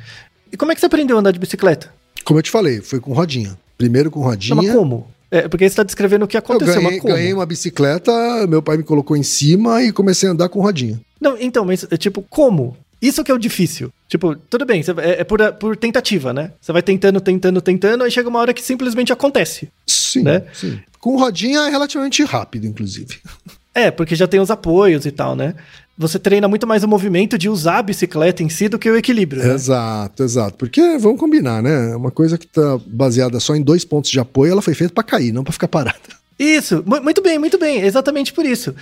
E 0.52 0.56
como 0.56 0.72
é 0.72 0.74
que 0.74 0.80
você 0.80 0.86
aprendeu 0.86 1.16
a 1.16 1.20
andar 1.20 1.30
de 1.30 1.38
bicicleta? 1.38 1.92
Como 2.24 2.38
eu 2.38 2.42
te 2.42 2.50
falei, 2.50 2.80
foi 2.80 3.00
com 3.00 3.12
rodinha. 3.12 3.58
Primeiro 3.76 4.10
com 4.10 4.20
rodinha. 4.20 4.56
Não, 4.56 4.62
mas 4.62 4.72
como? 4.72 5.06
É, 5.30 5.46
porque 5.46 5.64
você 5.64 5.72
está 5.72 5.82
descrevendo 5.82 6.24
o 6.24 6.28
que 6.28 6.36
aconteceu, 6.36 6.76
eu 6.76 6.82
ganhei, 6.82 7.00
ganhei 7.00 7.34
uma 7.34 7.44
bicicleta, 7.44 8.12
meu 8.46 8.62
pai 8.62 8.78
me 8.78 8.82
colocou 8.82 9.16
em 9.16 9.22
cima 9.22 9.82
e 9.82 9.92
comecei 9.92 10.28
a 10.28 10.32
andar 10.32 10.48
com 10.48 10.60
rodinha. 10.60 10.98
Não, 11.20 11.36
então, 11.38 11.64
mas 11.64 11.86
tipo, 11.98 12.22
como? 12.22 12.76
Isso 13.00 13.22
que 13.22 13.30
é 13.30 13.34
o 13.34 13.38
difícil. 13.38 13.92
Tipo, 14.08 14.34
tudo 14.34 14.64
bem, 14.64 14.82
é, 14.98 15.20
é 15.20 15.24
por, 15.24 15.52
por, 15.54 15.76
tentativa, 15.76 16.32
né? 16.32 16.52
Você 16.60 16.72
vai 16.72 16.82
tentando, 16.82 17.20
tentando, 17.20 17.60
tentando, 17.60 18.04
aí 18.04 18.10
chega 18.10 18.28
uma 18.28 18.40
hora 18.40 18.52
que 18.52 18.62
simplesmente 18.62 19.12
acontece. 19.12 19.70
Sim, 19.86 20.22
né? 20.22 20.44
sim. 20.52 20.78
Com 20.98 21.16
rodinha 21.16 21.60
é 21.60 21.70
relativamente 21.70 22.24
rápido, 22.24 22.66
inclusive. 22.66 23.18
É, 23.74 23.92
porque 23.92 24.16
já 24.16 24.26
tem 24.26 24.40
os 24.40 24.50
apoios 24.50 25.06
e 25.06 25.12
tal, 25.12 25.36
né? 25.36 25.54
Você 25.96 26.18
treina 26.18 26.48
muito 26.48 26.66
mais 26.66 26.82
o 26.82 26.88
movimento 26.88 27.38
de 27.38 27.48
usar 27.48 27.78
a 27.78 27.82
bicicleta 27.82 28.42
em 28.42 28.48
si 28.48 28.68
do 28.68 28.78
que 28.78 28.90
o 28.90 28.96
equilíbrio. 28.96 29.42
Né? 29.42 29.54
Exato, 29.54 30.22
exato. 30.24 30.56
Porque, 30.56 30.98
vamos 30.98 31.20
combinar, 31.20 31.62
né? 31.62 31.94
Uma 31.94 32.10
coisa 32.10 32.36
que 32.38 32.46
tá 32.46 32.78
baseada 32.86 33.38
só 33.38 33.54
em 33.54 33.62
dois 33.62 33.84
pontos 33.84 34.10
de 34.10 34.18
apoio, 34.18 34.52
ela 34.52 34.62
foi 34.62 34.74
feita 34.74 34.92
para 34.92 35.04
cair, 35.04 35.32
não 35.32 35.44
para 35.44 35.52
ficar 35.52 35.68
parada. 35.68 36.17
Isso, 36.38 36.84
muito 36.86 37.20
bem, 37.20 37.38
muito 37.38 37.58
bem, 37.58 37.80
exatamente 37.80 38.32
por 38.32 38.46
isso. 38.46 38.74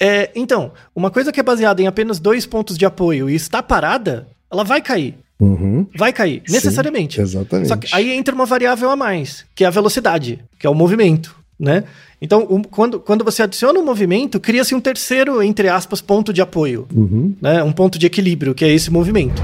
É, 0.00 0.30
então, 0.34 0.72
uma 0.94 1.10
coisa 1.10 1.30
que 1.32 1.38
é 1.38 1.42
baseada 1.42 1.80
em 1.80 1.86
apenas 1.86 2.18
dois 2.18 2.44
pontos 2.44 2.76
de 2.76 2.84
apoio 2.84 3.30
e 3.30 3.34
está 3.34 3.62
parada, 3.62 4.26
ela 4.50 4.64
vai 4.64 4.80
cair. 4.82 5.14
Uhum. 5.38 5.86
Vai 5.96 6.12
cair, 6.12 6.42
Sim, 6.46 6.52
necessariamente. 6.52 7.20
exatamente. 7.20 7.68
Só 7.68 7.76
que 7.76 7.88
aí 7.94 8.10
entra 8.12 8.34
uma 8.34 8.46
variável 8.46 8.90
a 8.90 8.96
mais, 8.96 9.44
que 9.54 9.62
é 9.64 9.66
a 9.66 9.70
velocidade, 9.70 10.42
que 10.58 10.66
é 10.66 10.70
o 10.70 10.74
movimento, 10.74 11.36
né? 11.58 11.84
Então, 12.22 12.46
o- 12.48 12.66
quando, 12.66 12.98
quando 12.98 13.24
você 13.24 13.42
adiciona 13.42 13.78
um 13.78 13.84
movimento, 13.84 14.40
cria-se 14.40 14.74
um 14.74 14.80
terceiro, 14.80 15.42
entre 15.42 15.68
aspas, 15.68 16.00
ponto 16.00 16.32
de 16.32 16.40
apoio, 16.40 16.86
Uhum. 16.94 17.34
né? 17.40 17.62
Um 17.62 17.72
ponto 17.72 17.98
de 17.98 18.06
equilíbrio, 18.06 18.54
que 18.54 18.64
é 18.64 18.72
esse 18.72 18.90
movimento. 18.90 19.42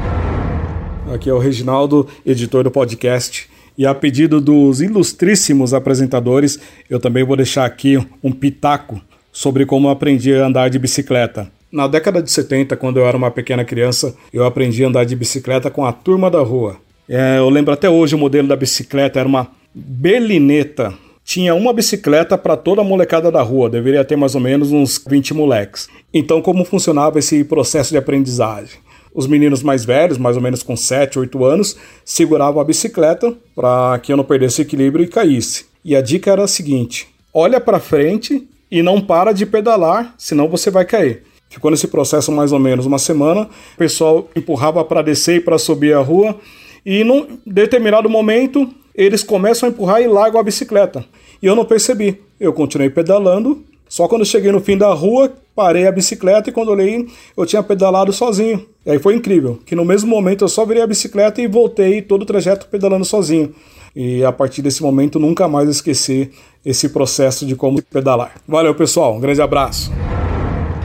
Aqui 1.14 1.28
é 1.28 1.32
o 1.34 1.38
Reginaldo, 1.38 2.06
editor 2.24 2.62
do 2.64 2.70
podcast. 2.70 3.48
E 3.80 3.86
a 3.86 3.94
pedido 3.94 4.42
dos 4.42 4.82
ilustríssimos 4.82 5.72
apresentadores, 5.72 6.60
eu 6.90 7.00
também 7.00 7.24
vou 7.24 7.34
deixar 7.34 7.64
aqui 7.64 7.96
um 8.22 8.30
pitaco 8.30 9.00
sobre 9.32 9.64
como 9.64 9.88
aprendi 9.88 10.34
a 10.34 10.44
andar 10.44 10.68
de 10.68 10.78
bicicleta. 10.78 11.50
Na 11.72 11.86
década 11.86 12.22
de 12.22 12.30
70, 12.30 12.76
quando 12.76 12.98
eu 12.98 13.06
era 13.06 13.16
uma 13.16 13.30
pequena 13.30 13.64
criança, 13.64 14.14
eu 14.34 14.44
aprendi 14.44 14.84
a 14.84 14.88
andar 14.88 15.04
de 15.04 15.16
bicicleta 15.16 15.70
com 15.70 15.82
a 15.82 15.94
turma 15.94 16.30
da 16.30 16.40
rua. 16.42 16.76
É, 17.08 17.38
eu 17.38 17.48
lembro 17.48 17.72
até 17.72 17.88
hoje 17.88 18.14
o 18.14 18.18
modelo 18.18 18.46
da 18.46 18.54
bicicleta 18.54 19.18
era 19.18 19.26
uma 19.26 19.48
Belineta. 19.74 20.92
Tinha 21.24 21.54
uma 21.54 21.72
bicicleta 21.72 22.36
para 22.36 22.58
toda 22.58 22.82
a 22.82 22.84
molecada 22.84 23.32
da 23.32 23.40
rua, 23.40 23.70
deveria 23.70 24.04
ter 24.04 24.16
mais 24.16 24.34
ou 24.34 24.42
menos 24.42 24.72
uns 24.72 25.02
20 25.08 25.32
moleques. 25.32 25.88
Então, 26.12 26.42
como 26.42 26.66
funcionava 26.66 27.18
esse 27.18 27.42
processo 27.44 27.92
de 27.92 27.96
aprendizagem? 27.96 28.78
Os 29.14 29.26
meninos 29.26 29.62
mais 29.62 29.84
velhos, 29.84 30.18
mais 30.18 30.36
ou 30.36 30.42
menos 30.42 30.62
com 30.62 30.76
7, 30.76 31.18
8 31.18 31.44
anos, 31.44 31.76
seguravam 32.04 32.60
a 32.60 32.64
bicicleta 32.64 33.34
para 33.54 33.98
que 33.98 34.12
eu 34.12 34.16
não 34.16 34.24
perdesse 34.24 34.62
equilíbrio 34.62 35.04
e 35.04 35.08
caísse. 35.08 35.66
E 35.84 35.96
a 35.96 36.00
dica 36.00 36.30
era 36.30 36.44
a 36.44 36.48
seguinte: 36.48 37.08
olha 37.34 37.60
para 37.60 37.80
frente 37.80 38.48
e 38.70 38.82
não 38.82 39.00
para 39.00 39.32
de 39.32 39.44
pedalar, 39.44 40.14
senão 40.16 40.48
você 40.48 40.70
vai 40.70 40.84
cair. 40.84 41.24
Ficou 41.48 41.70
nesse 41.70 41.88
processo 41.88 42.30
mais 42.30 42.52
ou 42.52 42.60
menos 42.60 42.86
uma 42.86 42.98
semana. 42.98 43.48
O 43.74 43.76
pessoal 43.76 44.28
empurrava 44.36 44.84
para 44.84 45.02
descer 45.02 45.36
e 45.36 45.40
para 45.40 45.58
subir 45.58 45.92
a 45.92 46.00
rua. 46.00 46.36
E 46.86 47.02
num 47.02 47.38
determinado 47.44 48.08
momento, 48.08 48.72
eles 48.94 49.24
começam 49.24 49.68
a 49.68 49.72
empurrar 49.72 50.00
e 50.00 50.06
largam 50.06 50.40
a 50.40 50.44
bicicleta. 50.44 51.04
E 51.42 51.46
eu 51.46 51.56
não 51.56 51.64
percebi. 51.64 52.20
Eu 52.38 52.52
continuei 52.52 52.88
pedalando. 52.88 53.64
Só 53.88 54.06
quando 54.06 54.24
cheguei 54.24 54.52
no 54.52 54.60
fim 54.60 54.78
da 54.78 54.92
rua, 54.94 55.32
parei 55.60 55.86
a 55.86 55.92
bicicleta 55.92 56.48
e 56.48 56.52
quando 56.54 56.70
olhei, 56.70 57.06
eu 57.36 57.44
tinha 57.44 57.62
pedalado 57.62 58.14
sozinho. 58.14 58.66
E 58.86 58.90
aí 58.90 58.98
foi 58.98 59.14
incrível, 59.14 59.60
que 59.66 59.76
no 59.76 59.84
mesmo 59.84 60.08
momento 60.08 60.42
eu 60.42 60.48
só 60.48 60.64
virei 60.64 60.82
a 60.82 60.86
bicicleta 60.86 61.42
e 61.42 61.46
voltei 61.46 62.00
todo 62.00 62.22
o 62.22 62.24
trajeto 62.24 62.66
pedalando 62.66 63.04
sozinho. 63.04 63.54
E 63.94 64.24
a 64.24 64.32
partir 64.32 64.62
desse 64.62 64.82
momento 64.82 65.18
nunca 65.18 65.46
mais 65.46 65.68
esqueci 65.68 66.30
esse 66.64 66.88
processo 66.88 67.44
de 67.44 67.54
como 67.54 67.82
pedalar. 67.82 68.36
Valeu, 68.48 68.74
pessoal. 68.74 69.14
Um 69.14 69.20
grande 69.20 69.42
abraço. 69.42 69.92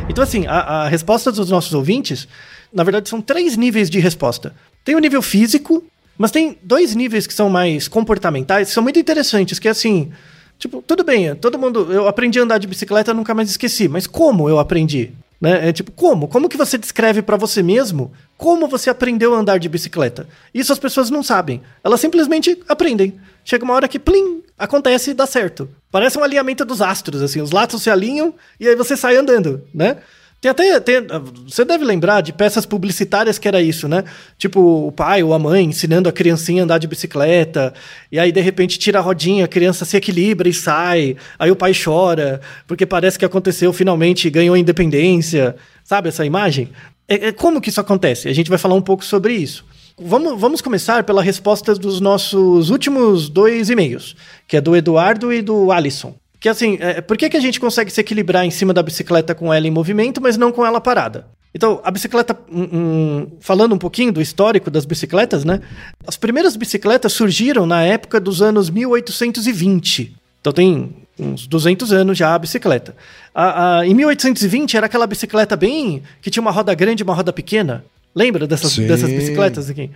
Então, 0.10 0.22
assim, 0.22 0.46
a, 0.46 0.60
a 0.60 0.88
resposta 0.89 1.32
dos 1.32 1.50
nossos 1.50 1.74
ouvintes, 1.74 2.27
na 2.74 2.84
verdade, 2.84 3.08
são 3.08 3.22
três 3.22 3.55
níveis 3.55 3.89
de 3.89 4.00
resposta. 4.00 4.53
Tem 4.84 4.94
o 4.94 5.00
nível 5.00 5.22
físico, 5.22 5.82
mas 6.17 6.32
tem 6.32 6.58
dois 6.62 6.94
níveis 6.94 7.25
que 7.25 7.34
são 7.34 7.50
mais 7.50 7.88
comportamentais, 7.88 8.67
que 8.67 8.74
são 8.74 8.84
muito 8.84 9.00
interessantes, 9.00 9.58
que 9.58 9.70
é 9.70 9.72
assim, 9.72 10.12
tipo, 10.57 10.81
tudo 10.81 11.03
bem, 11.03 11.35
todo 11.35 11.59
mundo, 11.59 11.91
eu 11.91 12.07
aprendi 12.07 12.39
a 12.39 12.43
andar 12.43 12.57
de 12.57 12.67
bicicleta, 12.67 13.13
nunca 13.13 13.33
mais 13.33 13.50
esqueci, 13.50 13.88
mas 13.88 14.07
como 14.07 14.50
eu 14.50 14.59
aprendi? 14.59 15.12
Né? 15.39 15.69
É 15.69 15.74
tipo, 15.74 15.91
como? 15.91 16.27
Como 16.27 16.50
que 16.50 16.57
você 16.57 16.77
descreve 16.77 17.21
pra 17.21 17.38
você 17.38 17.62
mesmo 17.62 18.12
como 18.38 18.67
você 18.67 18.89
aprendeu 18.89 19.33
a 19.33 19.38
andar 19.38 19.59
de 19.59 19.69
bicicleta? 19.69 20.27
Isso 20.53 20.71
as 20.71 20.79
pessoas 20.79 21.09
não 21.09 21.24
sabem. 21.24 21.62
Elas 21.83 22.00
simplesmente 22.00 22.62
aprendem. 22.67 23.13
Chega 23.43 23.63
uma 23.63 23.74
hora 23.74 23.88
que, 23.88 24.00
plim, 24.00 24.43
acontece 24.57 25.12
e 25.12 25.13
dá 25.13 25.25
certo. 25.25 25.69
Parece 25.91 26.17
um 26.17 26.24
alinhamento 26.24 26.65
dos 26.65 26.81
astros, 26.81 27.21
assim, 27.21 27.41
os 27.41 27.51
laços 27.51 27.81
se 27.81 27.89
alinham 27.89 28.33
e 28.59 28.67
aí 28.67 28.75
você 28.75 28.97
sai 28.97 29.15
andando, 29.15 29.62
né? 29.74 29.97
Tem 30.45 30.51
até. 30.51 30.79
tem- 30.79 31.07
você 31.47 31.65
deve 31.65 31.83
lembrar 31.83 32.21
de 32.21 32.31
peças 32.31 32.65
publicitárias 32.65 33.39
que 33.39 33.47
era 33.47 33.61
isso, 33.61 33.87
né? 33.87 34.03
Tipo, 34.37 34.59
o 34.87 34.91
pai 34.91 35.23
ou 35.23 35.33
a 35.33 35.39
mãe 35.39 35.65
ensinando 35.65 36.07
a 36.07 36.11
criancinha 36.11 36.61
a 36.61 36.65
andar 36.65 36.77
de 36.77 36.87
bicicleta, 36.87 37.73
e 38.11 38.19
aí 38.19 38.31
de 38.31 38.41
repente 38.41 38.77
tira 38.77 38.99
a 38.99 39.01
rodinha, 39.01 39.45
a 39.45 39.47
criança 39.47 39.85
se 39.85 39.97
equilibra 39.97 40.47
e 40.47 40.53
sai, 40.53 41.15
aí 41.39 41.49
o 41.49 41.55
pai 41.55 41.71
chora, 41.73 42.41
porque 42.67 42.85
parece 42.85 43.17
que 43.17 43.25
aconteceu 43.25 43.73
finalmente, 43.73 44.29
ganhou 44.29 44.55
independência. 44.55 45.55
Sabe 45.83 46.09
essa 46.09 46.25
imagem? 46.25 46.69
É, 47.07 47.27
é 47.27 47.31
como 47.31 47.59
que 47.59 47.69
isso 47.69 47.81
acontece? 47.81 48.27
A 48.27 48.33
gente 48.33 48.49
vai 48.49 48.59
falar 48.59 48.75
um 48.75 48.81
pouco 48.81 49.03
sobre 49.03 49.33
isso. 49.33 49.65
Vamos, 49.97 50.39
vamos 50.39 50.61
começar 50.61 51.03
pela 51.03 51.23
resposta 51.23 51.73
dos 51.73 51.99
nossos 52.01 52.69
últimos 52.69 53.29
dois 53.29 53.69
e-mails, 53.69 54.15
que 54.47 54.57
é 54.57 54.61
do 54.61 54.75
Eduardo 54.75 55.31
e 55.33 55.41
do 55.41 55.71
Alisson. 55.71 56.15
Que 56.45 56.49
assim, 56.49 56.77
é, 56.79 57.01
por 57.01 57.17
que, 57.17 57.27
que 57.27 57.35
a 57.37 57.39
gente 57.39 57.59
consegue 57.59 57.89
se 57.89 57.99
equilibrar 57.99 58.45
em 58.45 58.51
cima 58.51 58.71
da 58.71 58.83
bicicleta 58.83 59.33
com 59.33 59.51
ela 59.51 59.65
em 59.67 59.71
movimento, 59.71 60.21
mas 60.21 60.37
não 60.37 60.51
com 60.51 60.63
ela 60.63 60.79
parada? 60.79 61.25
Então, 61.55 61.81
a 61.83 61.89
bicicleta, 61.89 62.37
hum, 62.51 63.25
falando 63.39 63.73
um 63.73 63.79
pouquinho 63.79 64.11
do 64.11 64.21
histórico 64.21 64.69
das 64.69 64.85
bicicletas, 64.85 65.43
né? 65.43 65.59
As 66.05 66.15
primeiras 66.17 66.55
bicicletas 66.55 67.13
surgiram 67.13 67.65
na 67.65 67.81
época 67.81 68.19
dos 68.19 68.43
anos 68.43 68.69
1820. 68.69 70.15
Então 70.39 70.53
tem 70.53 70.95
uns 71.17 71.47
200 71.47 71.91
anos 71.91 72.15
já 72.15 72.35
a 72.35 72.37
bicicleta. 72.37 72.95
A- 73.33 73.79
a- 73.79 73.87
em 73.87 73.95
1820 73.95 74.77
era 74.77 74.85
aquela 74.85 75.07
bicicleta 75.07 75.55
bem 75.55 76.03
que 76.21 76.29
tinha 76.29 76.41
uma 76.41 76.51
roda 76.51 76.75
grande 76.75 77.01
e 77.01 77.03
uma 77.03 77.15
roda 77.15 77.33
pequena. 77.33 77.83
Lembra 78.13 78.45
dessas, 78.45 78.71
Sim. 78.73 78.85
dessas 78.85 79.09
bicicletas 79.09 79.67
aqui? 79.67 79.89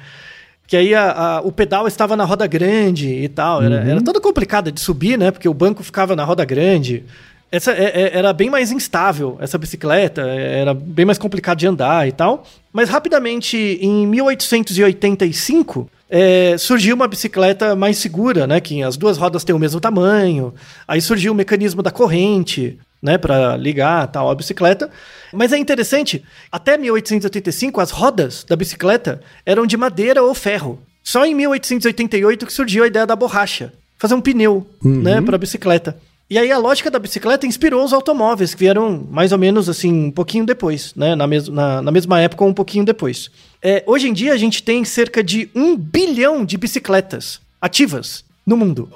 Que 0.69 0.77
aí 0.77 0.93
a- 0.93 1.11
a- 1.11 1.41
o 1.41 1.51
pedal 1.51 1.87
estava 1.87 2.15
na 2.15 2.23
roda 2.23 2.45
grande 2.45 3.07
e 3.09 3.27
tal. 3.27 3.61
Era, 3.63 3.75
era 3.89 4.01
toda 4.03 4.21
complicada 4.21 4.71
de 4.71 4.79
subir, 4.79 5.17
né? 5.17 5.31
Porque 5.31 5.49
o 5.49 5.53
banco 5.53 5.81
ficava 5.83 6.15
na 6.15 6.23
roda 6.23 6.45
grande. 6.45 7.03
Essa 7.51 7.71
é- 7.71 7.85
é- 8.03 8.17
era 8.19 8.31
bem 8.31 8.47
mais 8.51 8.71
instável, 8.71 9.35
essa 9.41 9.57
bicicleta, 9.57 10.21
é, 10.21 10.59
era 10.59 10.71
bem 10.75 11.03
mais 11.05 11.17
complicado 11.17 11.57
de 11.57 11.65
andar 11.65 12.07
e 12.07 12.11
tal. 12.11 12.43
Mas 12.71 12.87
rapidamente, 12.89 13.57
em 13.81 14.05
1885, 14.05 15.89
é, 16.09 16.55
surgiu 16.57 16.95
uma 16.95 17.07
bicicleta 17.07 17.75
mais 17.75 17.97
segura, 17.97 18.45
né? 18.45 18.59
Que 18.59 18.83
as 18.83 18.97
duas 18.97 19.17
rodas 19.17 19.43
têm 19.43 19.55
o 19.55 19.59
mesmo 19.59 19.79
tamanho. 19.79 20.53
Aí 20.87 21.01
surgiu 21.01 21.31
o 21.31 21.35
mecanismo 21.35 21.81
da 21.81 21.91
corrente, 21.91 22.77
né? 23.01 23.17
Para 23.17 23.57
ligar 23.57 24.07
tal 24.07 24.29
a 24.29 24.35
bicicleta. 24.35 24.89
Mas 25.33 25.53
é 25.53 25.57
interessante, 25.57 26.23
até 26.51 26.77
1885 26.77 27.79
as 27.79 27.91
rodas 27.91 28.43
da 28.47 28.55
bicicleta 28.55 29.21
eram 29.45 29.65
de 29.65 29.77
madeira 29.77 30.23
ou 30.23 30.33
ferro. 30.33 30.79
Só 31.03 31.25
em 31.25 31.33
1888 31.33 32.45
que 32.45 32.53
surgiu 32.53 32.83
a 32.83 32.87
ideia 32.87 33.05
da 33.05 33.15
borracha, 33.15 33.73
fazer 33.97 34.13
um 34.13 34.21
pneu, 34.21 34.67
né, 34.83 35.21
para 35.21 35.37
bicicleta. 35.37 35.97
E 36.29 36.37
aí 36.37 36.51
a 36.51 36.59
lógica 36.59 36.91
da 36.91 36.99
bicicleta 36.99 37.47
inspirou 37.47 37.83
os 37.83 37.91
automóveis, 37.91 38.53
que 38.53 38.59
vieram 38.59 39.03
mais 39.09 39.31
ou 39.31 39.37
menos 39.39 39.67
assim, 39.67 39.91
um 39.91 40.11
pouquinho 40.11 40.45
depois, 40.45 40.93
né? 40.95 41.15
Na, 41.15 41.25
mes 41.25 41.47
na, 41.47 41.81
na 41.81 41.91
mesma 41.91 42.21
época 42.21 42.43
ou 42.43 42.49
um 42.51 42.53
pouquinho 42.53 42.85
depois. 42.85 43.31
É, 43.63 43.83
hoje 43.87 44.07
em 44.07 44.13
dia 44.13 44.31
a 44.31 44.37
gente 44.37 44.61
tem 44.61 44.85
cerca 44.85 45.23
de 45.23 45.49
um 45.55 45.75
bilhão 45.75 46.45
de 46.45 46.55
bicicletas 46.55 47.41
ativas 47.59 48.23
no 48.45 48.55
mundo. 48.55 48.89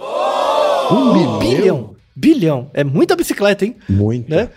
Um 0.92 1.40
bilhão? 1.40 1.93
Bilhão. 2.16 2.70
É 2.74 2.84
muita 2.84 3.16
bicicleta, 3.16 3.66
hein? 3.66 3.76
Muita. 3.90 4.36
Né? 4.36 4.50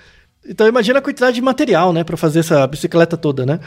Então 0.49 0.67
imagina 0.67 0.99
a 0.99 1.03
quantidade 1.03 1.35
de 1.35 1.43
material, 1.43 1.93
né, 1.93 2.05
para 2.05 2.17
fazer 2.17 2.41
essa 2.41 2.67
bicicleta 2.67 3.17
toda, 3.17 3.45
né? 3.45 3.59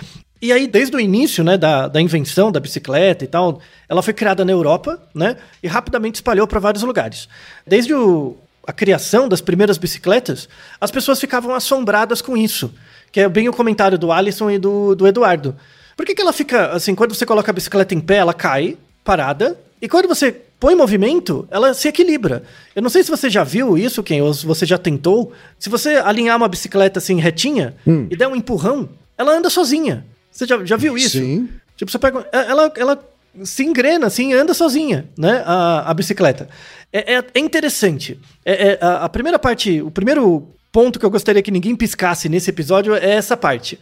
E 0.41 0.53
aí, 0.53 0.67
desde 0.67 0.95
o 0.95 0.99
início, 0.99 1.43
né, 1.43 1.57
da, 1.57 1.89
da 1.89 1.99
invenção 1.99 2.49
da 2.49 2.61
bicicleta 2.61 3.25
e 3.25 3.27
tal, 3.27 3.59
ela 3.89 4.01
foi 4.01 4.13
criada 4.13 4.45
na 4.45 4.51
Europa, 4.53 5.01
né, 5.13 5.35
e 5.61 5.67
rapidamente 5.67 6.15
espalhou 6.15 6.47
para 6.47 6.59
vários 6.61 6.83
lugares. 6.83 7.27
Desde 7.67 7.93
o, 7.93 8.37
a 8.65 8.71
criação 8.71 9.27
das 9.27 9.41
primeiras 9.41 9.77
bicicletas, 9.77 10.47
as 10.79 10.91
pessoas 10.91 11.19
ficavam 11.19 11.53
assombradas 11.53 12.21
com 12.21 12.37
isso, 12.37 12.73
que 13.11 13.19
é 13.19 13.27
bem 13.27 13.49
o 13.49 13.53
comentário 13.53 13.97
do 13.97 14.13
Alisson 14.13 14.49
e 14.49 14.57
do, 14.57 14.95
do 14.95 15.05
Eduardo. 15.05 15.57
Por 15.97 16.05
que, 16.05 16.15
que 16.15 16.21
ela 16.21 16.31
fica, 16.31 16.71
assim, 16.71 16.95
quando 16.95 17.13
você 17.13 17.25
coloca 17.25 17.51
a 17.51 17.53
bicicleta 17.53 17.93
em 17.93 17.99
pé, 17.99 18.17
ela 18.17 18.33
cai, 18.33 18.77
parada, 19.03 19.59
e 19.81 19.89
quando 19.89 20.07
você 20.07 20.41
põe 20.59 20.73
em 20.73 20.77
movimento, 20.77 21.47
ela 21.49 21.73
se 21.73 21.87
equilibra. 21.87 22.43
Eu 22.75 22.81
não 22.81 22.89
sei 22.89 23.03
se 23.03 23.09
você 23.09 23.29
já 23.29 23.43
viu 23.43 23.77
isso, 23.77 24.03
quem 24.03 24.21
ou 24.21 24.33
se 24.33 24.45
você 24.45 24.65
já 24.65 24.77
tentou. 24.77 25.31
Se 25.57 25.69
você 25.69 25.95
alinhar 25.95 26.35
uma 26.35 26.47
bicicleta 26.47 26.99
assim 26.99 27.19
retinha 27.19 27.75
e 28.09 28.15
der 28.15 28.27
um 28.27 28.35
empurrão, 28.35 28.89
ela 29.17 29.31
anda 29.31 29.49
sozinha. 29.49 30.05
Você 30.31 30.45
já, 30.45 30.63
já 30.65 30.77
viu 30.77 30.97
isso? 30.97 31.17
Sim. 31.17 31.49
Tipo, 31.75 31.89
você 31.89 31.97
pega. 31.97 32.27
Ela, 32.31 32.71
ela 32.75 33.09
se 33.43 33.63
engrena 33.63 34.07
assim, 34.07 34.33
anda 34.33 34.53
sozinha, 34.53 35.07
né? 35.17 35.43
A, 35.45 35.89
a 35.89 35.93
bicicleta. 35.93 36.49
É, 36.91 37.15
é, 37.15 37.23
é 37.33 37.39
interessante. 37.39 38.19
É, 38.43 38.71
é, 38.71 38.79
a, 38.81 39.05
a 39.05 39.09
primeira 39.09 39.39
parte, 39.39 39.81
o 39.81 39.91
primeiro 39.91 40.47
ponto 40.71 40.99
que 40.99 41.05
eu 41.05 41.09
gostaria 41.09 41.41
que 41.41 41.51
ninguém 41.51 41.75
piscasse 41.75 42.27
nesse 42.27 42.49
episódio 42.49 42.93
é 42.93 43.11
essa 43.11 43.37
parte. 43.37 43.79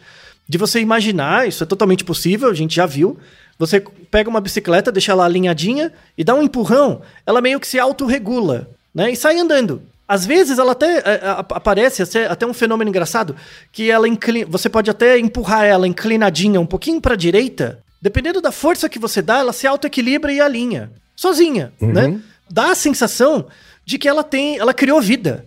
De 0.48 0.56
você 0.56 0.80
imaginar, 0.80 1.46
isso 1.46 1.62
é 1.62 1.66
totalmente 1.66 2.04
possível, 2.04 2.48
a 2.48 2.54
gente 2.54 2.74
já 2.74 2.86
viu. 2.86 3.18
Você 3.58 3.80
pega 4.10 4.30
uma 4.30 4.40
bicicleta, 4.40 4.92
deixa 4.92 5.12
ela 5.12 5.24
alinhadinha 5.24 5.92
e 6.16 6.22
dá 6.22 6.34
um 6.34 6.42
empurrão, 6.42 7.02
ela 7.26 7.40
meio 7.40 7.58
que 7.58 7.66
se 7.66 7.78
autorregula, 7.78 8.68
né? 8.94 9.10
E 9.10 9.16
sai 9.16 9.38
andando. 9.38 9.82
Às 10.06 10.24
vezes 10.24 10.58
ela 10.58 10.72
até 10.72 10.98
é, 10.98 11.20
a- 11.24 11.40
aparece 11.50 12.02
até, 12.02 12.46
um 12.46 12.54
fenômeno 12.54 12.88
engraçado 12.88 13.34
que 13.72 13.90
ela 13.90 14.08
inclina, 14.08 14.46
você 14.48 14.68
pode 14.68 14.88
até 14.90 15.18
empurrar 15.18 15.64
ela 15.64 15.86
inclinadinha 15.88 16.60
um 16.60 16.64
pouquinho 16.66 17.00
para 17.00 17.16
direita, 17.16 17.80
dependendo 18.00 18.40
da 18.40 18.52
força 18.52 18.88
que 18.88 18.98
você 18.98 19.20
dá, 19.20 19.38
ela 19.38 19.52
se 19.52 19.66
autoequilibra 19.66 20.32
e 20.32 20.40
alinha 20.40 20.90
sozinha, 21.16 21.72
né? 21.80 22.20
Dá 22.50 22.70
a 22.70 22.74
sensação 22.74 23.46
de 23.84 23.98
que 23.98 24.08
ela 24.08 24.22
tem, 24.24 24.56
ela 24.56 24.72
criou 24.72 25.00
vida. 25.00 25.44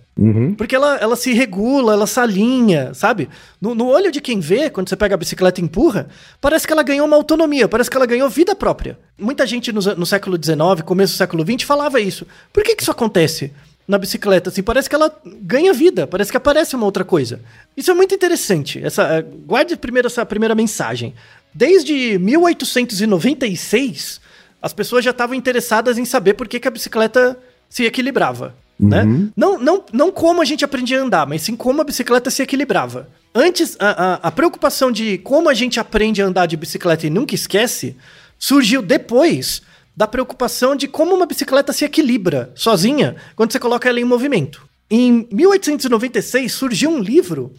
Porque 0.57 0.75
ela, 0.75 0.97
ela 0.97 1.15
se 1.15 1.33
regula, 1.33 1.93
ela 1.93 2.05
se 2.05 2.19
alinha, 2.19 2.93
sabe? 2.93 3.29
No, 3.59 3.73
no 3.73 3.87
olho 3.87 4.11
de 4.11 4.19
quem 4.19 4.39
vê, 4.39 4.69
quando 4.69 4.89
você 4.89 4.95
pega 4.95 5.15
a 5.15 5.17
bicicleta 5.17 5.61
e 5.61 5.63
empurra, 5.63 6.09
parece 6.39 6.67
que 6.67 6.73
ela 6.73 6.83
ganhou 6.83 7.07
uma 7.07 7.15
autonomia, 7.15 7.67
parece 7.67 7.89
que 7.89 7.97
ela 7.97 8.05
ganhou 8.05 8.29
vida 8.29 8.55
própria. 8.55 8.99
Muita 9.17 9.47
gente 9.47 9.71
no, 9.71 9.79
no 9.95 10.05
século 10.05 10.37
XIX, 10.37 10.81
começo 10.85 11.13
do 11.13 11.17
século 11.17 11.45
XX, 11.45 11.63
falava 11.63 11.99
isso. 11.99 12.27
Por 12.51 12.63
que, 12.63 12.75
que 12.75 12.83
isso 12.83 12.91
acontece 12.91 13.51
na 13.87 13.97
bicicleta? 13.97 14.49
Assim, 14.49 14.61
parece 14.61 14.89
que 14.89 14.95
ela 14.95 15.15
ganha 15.25 15.73
vida, 15.73 16.05
parece 16.05 16.29
que 16.29 16.37
aparece 16.37 16.75
uma 16.75 16.85
outra 16.85 17.05
coisa. 17.05 17.39
Isso 17.75 17.89
é 17.89 17.93
muito 17.93 18.13
interessante. 18.13 18.83
Essa, 18.83 19.03
eh, 19.03 19.21
guarde 19.21 19.77
primeiro 19.77 20.07
essa 20.07 20.25
primeira 20.25 20.53
mensagem. 20.53 21.13
Desde 21.53 22.17
1896, 22.19 24.21
as 24.61 24.73
pessoas 24.73 25.03
já 25.03 25.11
estavam 25.11 25.35
interessadas 25.35 25.97
em 25.97 26.05
saber 26.05 26.33
por 26.33 26.47
que, 26.47 26.59
que 26.59 26.67
a 26.67 26.71
bicicleta 26.71 27.37
se 27.69 27.85
equilibrava. 27.85 28.55
Né? 28.81 29.29
Não, 29.37 29.59
não, 29.59 29.85
não 29.93 30.11
como 30.11 30.41
a 30.41 30.45
gente 30.45 30.65
aprendia 30.65 30.99
a 30.99 31.03
andar, 31.03 31.27
mas 31.27 31.43
sim 31.43 31.55
como 31.55 31.81
a 31.81 31.83
bicicleta 31.83 32.31
se 32.31 32.41
equilibrava. 32.41 33.07
Antes, 33.33 33.77
a, 33.79 33.89
a, 33.89 34.13
a 34.15 34.31
preocupação 34.31 34.91
de 34.91 35.19
como 35.19 35.49
a 35.49 35.53
gente 35.53 35.79
aprende 35.79 36.21
a 36.21 36.25
andar 36.25 36.47
de 36.47 36.57
bicicleta 36.57 37.05
e 37.05 37.09
nunca 37.09 37.35
esquece 37.35 37.95
surgiu 38.39 38.81
depois 38.81 39.61
da 39.95 40.07
preocupação 40.07 40.75
de 40.75 40.87
como 40.87 41.13
uma 41.13 41.27
bicicleta 41.27 41.71
se 41.71 41.85
equilibra 41.85 42.51
sozinha 42.55 43.15
quando 43.35 43.51
você 43.51 43.59
coloca 43.59 43.87
ela 43.87 43.99
em 43.99 44.03
movimento. 44.03 44.67
Em 44.89 45.27
1896 45.31 46.51
surgiu 46.51 46.89
um 46.89 46.99
livro 46.99 47.53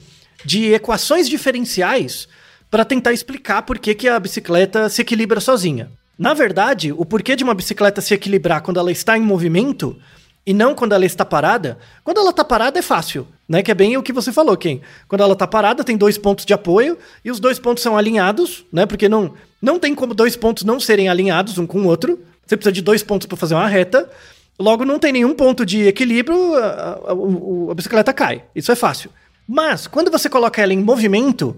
de 0.45 0.73
equações 0.75 1.29
diferenciais 1.29 2.26
para 2.69 2.85
tentar 2.85 3.12
explicar 3.12 3.62
por 3.62 3.79
que, 3.79 3.95
que 3.95 4.09
a 4.09 4.19
bicicleta 4.19 4.88
se 4.88 5.02
equilibra 5.02 5.41
sozinha. 5.41 5.91
Na 6.19 6.35
verdade, 6.35 6.93
o 6.93 7.05
porquê 7.05 7.37
de 7.37 7.45
uma 7.45 7.55
bicicleta 7.55 8.00
se 8.00 8.12
equilibrar 8.12 8.62
quando 8.62 8.81
ela 8.81 8.93
está 8.93 9.17
em 9.17 9.23
movimento 9.23 9.97
e 10.44 10.52
não 10.52 10.75
quando 10.75 10.92
ela 10.92 11.04
está 11.06 11.25
parada, 11.25 11.78
quando 12.02 12.18
ela 12.18 12.30
está 12.30 12.44
parada 12.44 12.78
é 12.78 12.82
fácil, 12.82 13.26
né? 13.49 13.62
Que 13.62 13.70
é 13.70 13.75
bem 13.75 13.96
o 13.96 14.02
que 14.02 14.12
você 14.12 14.32
falou, 14.32 14.56
Ken. 14.56 14.80
Quando 15.06 15.20
ela 15.22 15.34
está 15.34 15.46
parada, 15.46 15.84
tem 15.84 15.96
dois 15.96 16.18
pontos 16.18 16.44
de 16.44 16.52
apoio 16.52 16.99
e 17.25 17.30
os 17.30 17.38
dois 17.38 17.58
pontos 17.58 17.82
são 17.82 17.96
alinhados, 17.96 18.64
né? 18.72 18.84
Porque 18.87 19.08
não, 19.08 19.34
não 19.61 19.78
tem 19.78 19.94
como 19.94 20.14
dois 20.14 20.34
pontos 20.37 20.64
não 20.64 20.80
serem 20.80 21.08
alinhados 21.08 21.58
um 21.58 21.66
com 21.66 21.82
o 21.82 21.87
outro. 21.87 22.18
Você 22.44 22.56
precisa 22.56 22.72
de 22.72 22.82
dois 22.82 23.02
pontos 23.02 23.26
para 23.26 23.37
fazer 23.37 23.54
uma 23.54 23.68
reta. 23.68 24.11
Logo, 24.58 24.84
não 24.84 24.99
tem 24.99 25.12
nenhum 25.12 25.32
ponto 25.34 25.64
de 25.64 25.87
equilíbrio, 25.87 26.54
a, 26.56 26.66
a- 27.08 27.70
a 27.70 27.75
bicicleta 27.75 28.12
cai. 28.12 28.42
Isso 28.54 28.70
é 28.70 28.75
fácil. 28.76 29.11
Mas, 29.49 29.87
quando 29.87 30.11
você 30.11 30.28
coloca 30.28 30.61
ela 30.61 30.72
em 30.75 30.78
movimento, 30.82 31.56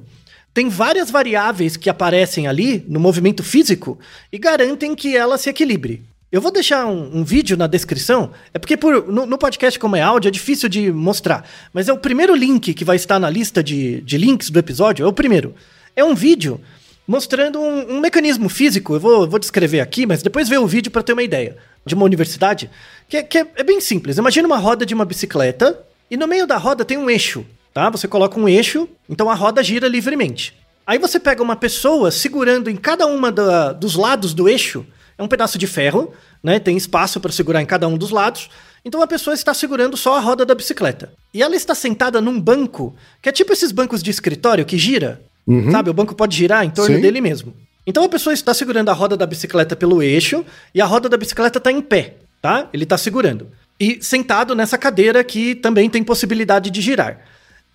tem 0.52 0.68
várias 0.68 1.10
variáveis 1.10 1.76
que 1.76 1.90
aparecem 1.90 2.46
ali 2.46 2.84
no 2.88 3.00
movimento 3.00 3.42
físico 3.42 3.98
e 4.32 4.38
garantem 4.38 4.94
que 4.94 5.16
ela 5.16 5.36
se 5.38 5.50
equilibre. 5.50 6.02
Eu 6.34 6.40
vou 6.40 6.50
deixar 6.50 6.84
um, 6.86 7.18
um 7.18 7.22
vídeo 7.24 7.56
na 7.56 7.68
descrição, 7.68 8.32
é 8.52 8.58
porque 8.58 8.76
por- 8.76 9.06
no, 9.06 9.24
no 9.24 9.38
podcast, 9.38 9.78
como 9.78 9.94
é 9.94 10.02
áudio, 10.02 10.26
é 10.26 10.32
difícil 10.32 10.68
de 10.68 10.90
mostrar. 10.90 11.48
Mas 11.72 11.88
é 11.88 11.92
o 11.92 11.96
primeiro 11.96 12.34
link 12.34 12.74
que 12.74 12.84
vai 12.84 12.96
estar 12.96 13.20
na 13.20 13.30
lista 13.30 13.62
de, 13.62 14.00
de 14.00 14.18
links 14.18 14.50
do 14.50 14.58
episódio, 14.58 15.04
é 15.04 15.06
o 15.08 15.12
primeiro. 15.12 15.54
É 15.94 16.02
um 16.02 16.12
vídeo 16.12 16.60
mostrando 17.06 17.60
um, 17.60 17.98
um 17.98 18.00
mecanismo 18.00 18.48
físico. 18.48 18.94
Eu 18.96 18.98
vou, 18.98 19.28
vou 19.28 19.38
descrever 19.38 19.78
aqui, 19.78 20.06
mas 20.06 20.24
depois 20.24 20.48
vê 20.48 20.58
o 20.58 20.66
vídeo 20.66 20.90
para 20.90 21.04
ter 21.04 21.12
uma 21.12 21.22
ideia. 21.22 21.56
De 21.86 21.94
uma 21.94 22.04
universidade, 22.04 22.68
que, 23.08 23.16
é- 23.18 23.22
que 23.22 23.38
é, 23.38 23.46
é 23.54 23.62
bem 23.62 23.80
simples. 23.80 24.18
Imagina 24.18 24.48
uma 24.48 24.58
roda 24.58 24.84
de 24.84 24.92
uma 24.92 25.04
bicicleta 25.04 25.78
e 26.10 26.16
no 26.16 26.26
meio 26.26 26.48
da 26.48 26.56
roda 26.56 26.84
tem 26.84 26.98
um 26.98 27.08
eixo, 27.08 27.46
tá? 27.72 27.88
Você 27.90 28.08
coloca 28.08 28.40
um 28.40 28.48
eixo, 28.48 28.88
então 29.08 29.30
a 29.30 29.34
roda 29.36 29.62
gira 29.62 29.86
livremente. 29.86 30.52
Aí 30.84 30.98
você 30.98 31.20
pega 31.20 31.40
uma 31.44 31.54
pessoa 31.54 32.10
segurando 32.10 32.68
em 32.68 32.74
cada 32.76 33.06
uma 33.06 33.30
da- 33.30 33.72
dos 33.72 33.94
lados 33.94 34.34
do 34.34 34.48
eixo, 34.48 34.84
é 35.16 35.22
um 35.22 35.28
pedaço 35.28 35.58
de 35.58 35.66
ferro, 35.66 36.12
né? 36.42 36.58
Tem 36.58 36.76
espaço 36.76 37.20
para 37.20 37.32
segurar 37.32 37.62
em 37.62 37.66
cada 37.66 37.86
um 37.86 37.96
dos 37.96 38.10
lados. 38.10 38.50
Então 38.84 39.00
a 39.00 39.06
pessoa 39.06 39.34
está 39.34 39.54
segurando 39.54 39.96
só 39.96 40.16
a 40.16 40.20
roda 40.20 40.44
da 40.44 40.54
bicicleta. 40.54 41.12
E 41.32 41.42
ela 41.42 41.56
está 41.56 41.74
sentada 41.74 42.20
num 42.20 42.40
banco, 42.40 42.94
que 43.22 43.28
é 43.28 43.32
tipo 43.32 43.52
esses 43.52 43.72
bancos 43.72 44.02
de 44.02 44.10
escritório 44.10 44.64
que 44.64 44.76
gira, 44.76 45.22
sabe? 45.70 45.90
O 45.90 45.94
banco 45.94 46.14
pode 46.14 46.36
girar 46.36 46.64
em 46.64 46.70
torno 46.70 46.96
Sim. 46.96 47.00
dele 47.00 47.20
mesmo. 47.20 47.54
Então 47.86 48.04
a 48.04 48.08
pessoa 48.08 48.32
está 48.34 48.52
segurando 48.52 48.88
a 48.88 48.92
roda 48.92 49.16
da 49.16 49.26
bicicleta 49.26 49.76
pelo 49.76 50.02
eixo 50.02 50.44
e 50.74 50.80
a 50.80 50.86
roda 50.86 51.08
da 51.08 51.16
bicicleta 51.16 51.58
está 51.58 51.70
em 51.70 51.80
pé, 51.80 52.16
tá? 52.42 52.68
Ele 52.72 52.84
está 52.84 52.98
segurando. 52.98 53.48
E 53.78 54.02
sentado 54.02 54.54
nessa 54.54 54.78
cadeira 54.78 55.22
que 55.24 55.54
também 55.54 55.90
tem 55.90 56.02
possibilidade 56.02 56.70
de 56.70 56.80
girar. 56.80 57.20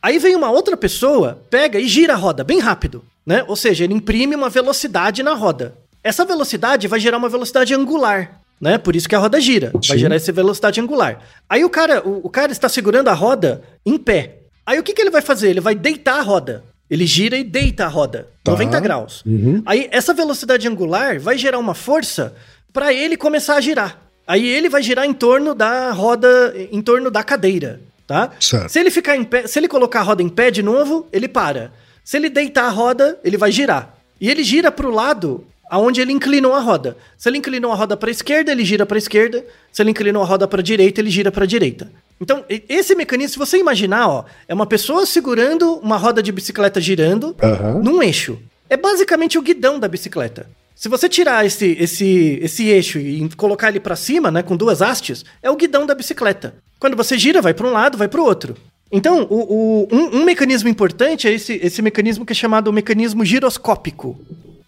Aí 0.01 0.17
vem 0.17 0.35
uma 0.35 0.49
outra 0.49 0.77
pessoa, 0.77 1.41
pega 1.49 1.79
e 1.79 1.87
gira 1.87 2.13
a 2.13 2.17
roda 2.17 2.43
bem 2.43 2.59
rápido, 2.59 3.03
né? 3.25 3.43
Ou 3.47 3.55
seja, 3.55 3.83
ele 3.83 3.93
imprime 3.93 4.35
uma 4.35 4.49
velocidade 4.49 5.21
na 5.21 5.33
roda. 5.33 5.75
Essa 6.03 6.25
velocidade 6.25 6.87
vai 6.87 6.99
gerar 6.99 7.17
uma 7.17 7.29
velocidade 7.29 7.73
angular, 7.73 8.39
né? 8.59 8.77
Por 8.77 8.95
isso 8.95 9.07
que 9.07 9.15
a 9.15 9.19
roda 9.19 9.39
gira. 9.39 9.71
Vai 9.73 9.97
Sim. 9.97 9.97
gerar 9.97 10.15
essa 10.15 10.31
velocidade 10.31 10.79
angular. 10.79 11.19
Aí 11.49 11.63
o 11.63 11.69
cara, 11.69 12.05
o, 12.07 12.21
o 12.25 12.29
cara 12.29 12.51
está 12.51 12.67
segurando 12.67 13.09
a 13.09 13.13
roda 13.13 13.61
em 13.85 13.97
pé. 13.97 14.37
Aí 14.65 14.77
o 14.79 14.83
que, 14.83 14.93
que 14.93 15.01
ele 15.01 15.09
vai 15.09 15.21
fazer? 15.21 15.49
Ele 15.49 15.61
vai 15.61 15.75
deitar 15.75 16.19
a 16.19 16.21
roda. 16.21 16.63
Ele 16.89 17.05
gira 17.05 17.37
e 17.37 17.43
deita 17.43 17.85
a 17.85 17.87
roda. 17.87 18.27
Tá. 18.43 18.51
90 18.51 18.79
graus. 18.79 19.23
Aí 19.65 19.87
essa 19.91 20.13
velocidade 20.13 20.67
angular 20.67 21.19
vai 21.19 21.37
gerar 21.37 21.59
uma 21.59 21.75
força 21.75 22.33
para 22.73 22.91
ele 22.93 23.15
começar 23.15 23.55
a 23.55 23.61
girar. 23.61 23.99
Aí 24.27 24.47
ele 24.47 24.69
vai 24.69 24.83
girar 24.83 25.05
em 25.05 25.13
torno 25.13 25.55
da 25.55 25.91
roda, 25.91 26.53
em 26.71 26.81
torno 26.81 27.09
da 27.09 27.23
cadeira, 27.23 27.81
tá? 28.05 28.31
Certo. 28.39 28.69
Se 28.69 28.79
ele 28.79 28.91
ficar 28.91 29.15
em 29.15 29.23
pé, 29.23 29.47
se 29.47 29.57
ele 29.57 29.67
colocar 29.67 30.01
a 30.01 30.03
roda 30.03 30.21
em 30.21 30.29
pé 30.29 30.51
de 30.51 30.61
novo, 30.61 31.07
ele 31.11 31.27
para. 31.27 31.71
Se 32.03 32.17
ele 32.17 32.29
deitar 32.29 32.65
a 32.65 32.69
roda, 32.69 33.17
ele 33.23 33.37
vai 33.37 33.51
girar. 33.51 33.95
E 34.21 34.29
ele 34.29 34.43
gira 34.43 34.71
para 34.71 34.85
o 34.85 34.91
lado 34.91 35.45
aonde 35.69 36.01
ele 36.01 36.11
inclinou 36.11 36.53
a 36.53 36.59
roda. 36.59 36.97
Se 37.17 37.29
ele 37.29 37.37
inclinou 37.37 37.71
a 37.71 37.75
roda 37.75 37.95
para 37.95 38.09
a 38.09 38.11
esquerda, 38.11 38.51
ele 38.51 38.65
gira 38.65 38.85
para 38.85 38.97
a 38.97 38.99
esquerda. 38.99 39.45
Se 39.71 39.81
ele 39.81 39.91
inclinou 39.91 40.23
a 40.23 40.25
roda 40.25 40.47
para 40.47 40.59
a 40.61 40.63
direita, 40.63 40.99
ele 40.99 41.09
gira 41.09 41.31
para 41.31 41.43
a 41.43 41.47
direita. 41.47 41.91
Então, 42.19 42.43
esse 42.67 42.95
mecanismo, 42.95 43.33
se 43.33 43.39
você 43.39 43.57
imaginar, 43.57 44.07
ó, 44.09 44.25
é 44.47 44.53
uma 44.53 44.65
pessoa 44.65 45.05
segurando 45.05 45.75
uma 45.75 45.95
roda 45.95 46.21
de 46.21 46.31
bicicleta 46.31 46.81
girando 46.81 47.35
Aham. 47.41 47.79
num 47.83 48.01
eixo. 48.03 48.37
É 48.69 48.75
basicamente 48.75 49.37
o 49.37 49.41
guidão 49.41 49.79
da 49.79 49.87
bicicleta. 49.87 50.49
Se 50.75 50.87
você 50.89 51.07
tirar 51.09 51.45
esse, 51.45 51.75
esse, 51.79 52.39
esse 52.41 52.67
eixo 52.67 52.99
e 52.99 53.29
colocar 53.35 53.69
ele 53.69 53.79
para 53.79 53.95
cima, 53.95 54.31
né, 54.31 54.41
com 54.41 54.55
duas 54.55 54.81
hastes, 54.81 55.23
é 55.43 55.49
o 55.51 55.55
guidão 55.55 55.85
da 55.85 55.93
bicicleta. 55.95 56.55
Quando 56.79 56.95
você 56.95 57.17
gira, 57.17 57.41
vai 57.41 57.53
para 57.53 57.67
um 57.67 57.71
lado, 57.71 57.97
vai 57.97 58.07
para 58.07 58.21
o 58.21 58.23
outro. 58.25 58.55
Então, 58.91 59.27
o, 59.29 59.35
o- 59.35 59.87
um, 59.91 60.19
um 60.19 60.23
mecanismo 60.25 60.67
importante 60.69 61.27
é 61.27 61.33
esse, 61.33 61.59
esse 61.61 61.81
mecanismo 61.81 62.25
que 62.25 62.31
é 62.33 62.35
chamado 62.35 62.71
mecanismo 62.73 63.23
giroscópico. 63.25 64.19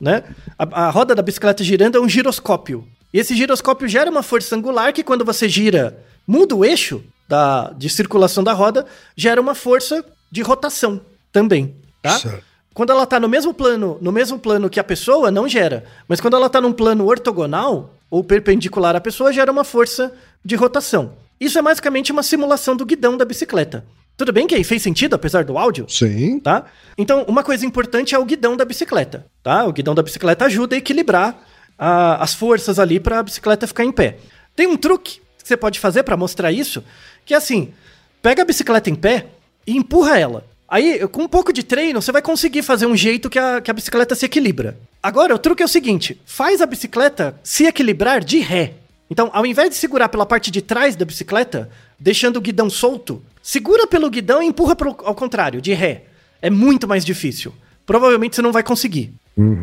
Né? 0.02 0.24
A, 0.58 0.88
a 0.88 0.90
roda 0.90 1.14
da 1.14 1.22
bicicleta 1.22 1.64
girando 1.64 1.96
é 1.98 2.02
um 2.02 2.10
giroscópio. 2.10 2.88
E 3.14 3.20
esse 3.20 3.36
giroscópio 3.36 3.88
gera 3.88 4.10
uma 4.10 4.24
força 4.24 4.56
angular 4.56 4.92
que, 4.92 5.04
quando 5.04 5.24
você 5.24 5.48
gira, 5.48 6.04
muda 6.26 6.56
o 6.56 6.66
eixo 6.66 7.04
da, 7.30 7.72
de 7.78 7.88
circulação 7.88 8.44
da 8.44 8.52
roda, 8.52 8.86
gera 9.16 9.40
uma 9.40 9.54
força 9.54 10.04
de 10.32 10.42
rotação 10.42 11.00
também. 11.32 11.76
Tá? 12.02 12.18
Certo. 12.18 12.44
Quando 12.74 12.92
ela 12.92 13.06
tá 13.06 13.20
no 13.20 13.30
mesmo 13.30 13.54
plano, 13.54 13.98
no 14.02 14.12
mesmo 14.12 14.40
plano 14.40 14.70
que 14.70 14.80
a 14.80 14.84
pessoa, 14.84 15.30
não 15.30 15.48
gera. 15.48 15.84
Mas 16.08 16.20
quando 16.20 16.36
ela 16.36 16.50
tá 16.50 16.60
num 16.60 16.74
plano 16.74 17.06
ortogonal 17.06 17.94
ou 18.10 18.24
perpendicular 18.24 18.96
à 18.96 19.02
pessoa, 19.02 19.32
gera 19.32 19.52
uma 19.52 19.64
força 19.64 20.12
de 20.44 20.56
rotação. 20.56 21.14
Isso 21.40 21.60
é 21.60 21.62
basicamente 21.62 22.12
uma 22.12 22.24
simulação 22.24 22.76
do 22.76 22.86
guidão 22.86 23.18
da 23.18 23.26
bicicleta. 23.26 23.86
Tudo 24.18 24.32
bem 24.32 24.46
que 24.46 24.54
aí 24.54 24.64
fez 24.64 24.82
sentido, 24.82 25.16
apesar 25.16 25.44
do 25.44 25.58
áudio? 25.58 25.86
Sim. 25.90 26.40
Tá? 26.40 26.66
Então, 26.98 27.24
uma 27.28 27.44
coisa 27.44 27.66
importante 27.66 28.14
é 28.14 28.20
o 28.20 28.26
guidão 28.26 28.56
da 28.56 28.64
bicicleta, 28.66 29.26
tá? 29.42 29.66
O 29.66 29.74
guidão 29.74 29.96
da 29.96 30.04
bicicleta 30.04 30.46
ajuda 30.46 30.76
a 30.76 30.78
equilibrar 30.78 31.36
a- 31.78 32.22
as 32.24 32.34
forças 32.34 32.78
ali 32.78 33.00
para 33.00 33.20
a 33.20 33.24
bicicleta 33.24 33.66
ficar 33.66 33.84
em 33.84 33.92
pé. 33.92 34.18
Tem 34.56 34.68
um 34.68 34.78
truque 34.78 35.22
que 35.42 35.48
você 35.48 35.58
pode 35.58 35.80
fazer 35.80 36.04
para 36.04 36.16
mostrar 36.16 36.52
isso, 36.52 36.84
que 37.26 37.34
é 37.34 37.38
assim: 37.38 37.74
pega 38.22 38.44
a 38.44 38.46
bicicleta 38.46 38.90
em 38.90 38.96
pé 38.96 39.26
e 39.66 39.76
empurra 39.76 40.20
ela. 40.20 40.46
Aí, 40.68 41.06
com 41.08 41.24
um 41.24 41.28
pouco 41.28 41.52
de 41.52 41.64
treino, 41.64 42.02
você 42.02 42.12
vai 42.12 42.22
conseguir 42.22 42.62
fazer 42.62 42.86
um 42.86 42.96
jeito 42.96 43.30
que 43.30 43.40
a, 43.40 43.60
que 43.60 43.72
a 43.72 43.74
bicicleta 43.74 44.14
se 44.16 44.26
equilibra. 44.26 44.78
Agora, 45.02 45.34
o 45.34 45.40
truque 45.40 45.64
é 45.64 45.66
o 45.66 45.70
seguinte: 45.70 46.22
faz 46.26 46.62
a 46.62 46.66
bicicleta 46.68 47.36
se 47.44 47.66
equilibrar 47.66 48.24
de 48.24 48.38
ré. 48.40 48.76
Então, 49.10 49.30
ao 49.34 49.46
invés 49.46 49.70
de 49.70 49.76
segurar 49.76 50.08
pela 50.08 50.26
parte 50.26 50.50
de 50.50 50.62
trás 50.62 50.96
da 50.96 51.04
bicicleta, 51.04 51.70
deixando 52.02 52.38
o 52.38 52.42
guidão 52.42 52.70
solto, 52.70 53.22
segura 53.44 53.86
pelo 53.86 54.10
guidão 54.10 54.42
e 54.42 54.48
empurra 54.48 54.76
pro, 54.76 54.90
ao 55.04 55.14
contrário, 55.14 55.62
de 55.62 55.72
ré. 55.74 56.06
É 56.42 56.50
muito 56.50 56.88
mais 56.88 57.06
difícil. 57.06 57.54
Provavelmente 57.86 58.36
você 58.36 58.42
não 58.42 58.52
vai 58.52 58.64
conseguir. 58.64 59.14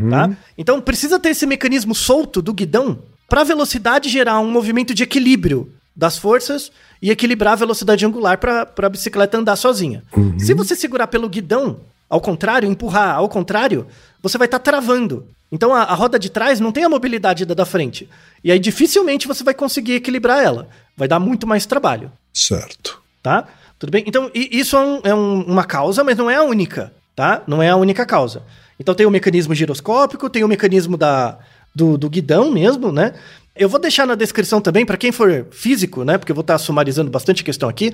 Tá? 0.09 0.31
Então, 0.57 0.81
precisa 0.81 1.18
ter 1.18 1.31
esse 1.31 1.46
mecanismo 1.46 1.94
solto 1.94 2.40
do 2.40 2.55
guidão 2.55 3.01
para 3.29 3.40
a 3.40 3.44
velocidade 3.44 4.09
gerar 4.09 4.38
um 4.38 4.51
movimento 4.51 4.94
de 4.94 5.03
equilíbrio 5.03 5.72
das 5.94 6.16
forças 6.16 6.70
e 7.03 7.11
equilibrar 7.11 7.55
a 7.55 7.57
velocidade 7.57 8.07
angular 8.07 8.38
para 8.38 8.72
a 8.77 8.88
bicicleta 8.88 9.37
andar 9.37 9.57
sozinha. 9.57 10.05
Se 10.38 10.55
você 10.55 10.77
segurar 10.77 11.09
pelo 11.09 11.29
guidão, 11.29 11.81
ao 12.09 12.20
contrário, 12.20 12.68
empurrar 12.68 13.16
ao 13.16 13.29
contrário, 13.29 13.87
você 14.22 14.38
vai 14.38 14.46
estar 14.46 14.61
travando. 14.61 15.27
Então 15.50 15.74
a, 15.74 15.82
a 15.82 15.94
roda 15.94 16.18
de 16.18 16.30
trás 16.30 16.61
não 16.61 16.72
tem 16.72 16.84
a 16.84 16.88
mobilidade 16.88 17.44
da 17.44 17.54
da 17.54 17.64
frente. 17.64 18.08
E 18.42 18.52
aí 18.52 18.58
dificilmente 18.58 19.26
você 19.26 19.42
vai 19.42 19.54
conseguir 19.54 19.94
equilibrar 19.94 20.42
ela. 20.42 20.68
Vai 20.96 21.08
dar 21.08 21.18
muito 21.18 21.46
mais 21.46 21.66
trabalho. 21.66 22.11
Certo. 22.32 23.02
tá? 23.22 23.46
Tudo 23.78 23.90
bem? 23.90 24.04
Então, 24.06 24.30
isso 24.34 24.76
é, 24.76 24.80
um, 24.80 25.00
é 25.04 25.14
um, 25.14 25.42
uma 25.42 25.64
causa, 25.64 26.02
mas 26.02 26.16
não 26.16 26.28
é 26.28 26.34
a 26.34 26.42
única, 26.42 26.92
tá? 27.14 27.42
Não 27.46 27.62
é 27.62 27.68
a 27.68 27.76
única 27.76 28.04
causa. 28.04 28.42
Então 28.78 28.94
tem 28.94 29.06
o 29.06 29.11
mecanismo 29.11 29.54
giroscópico, 29.54 30.28
tem 30.28 30.44
o 30.44 30.48
mecanismo 30.48 30.96
da, 30.96 31.38
do, 31.74 31.96
do 31.96 32.11
guidão 32.11 32.50
mesmo, 32.50 32.90
né? 32.90 33.14
Eu 33.54 33.68
vou 33.68 33.80
deixar 33.80 34.06
na 34.06 34.14
descrição 34.14 34.61
também, 34.61 34.87
para 34.87 34.96
quem 34.96 35.11
for 35.11 35.46
físico, 35.50 36.04
né? 36.04 36.16
Porque 36.16 36.30
eu 36.30 36.34
vou 36.34 36.42
estar 36.42 36.58
sumarizando 36.58 37.11
bastante 37.11 37.42
questão 37.42 37.68
aqui. 37.68 37.92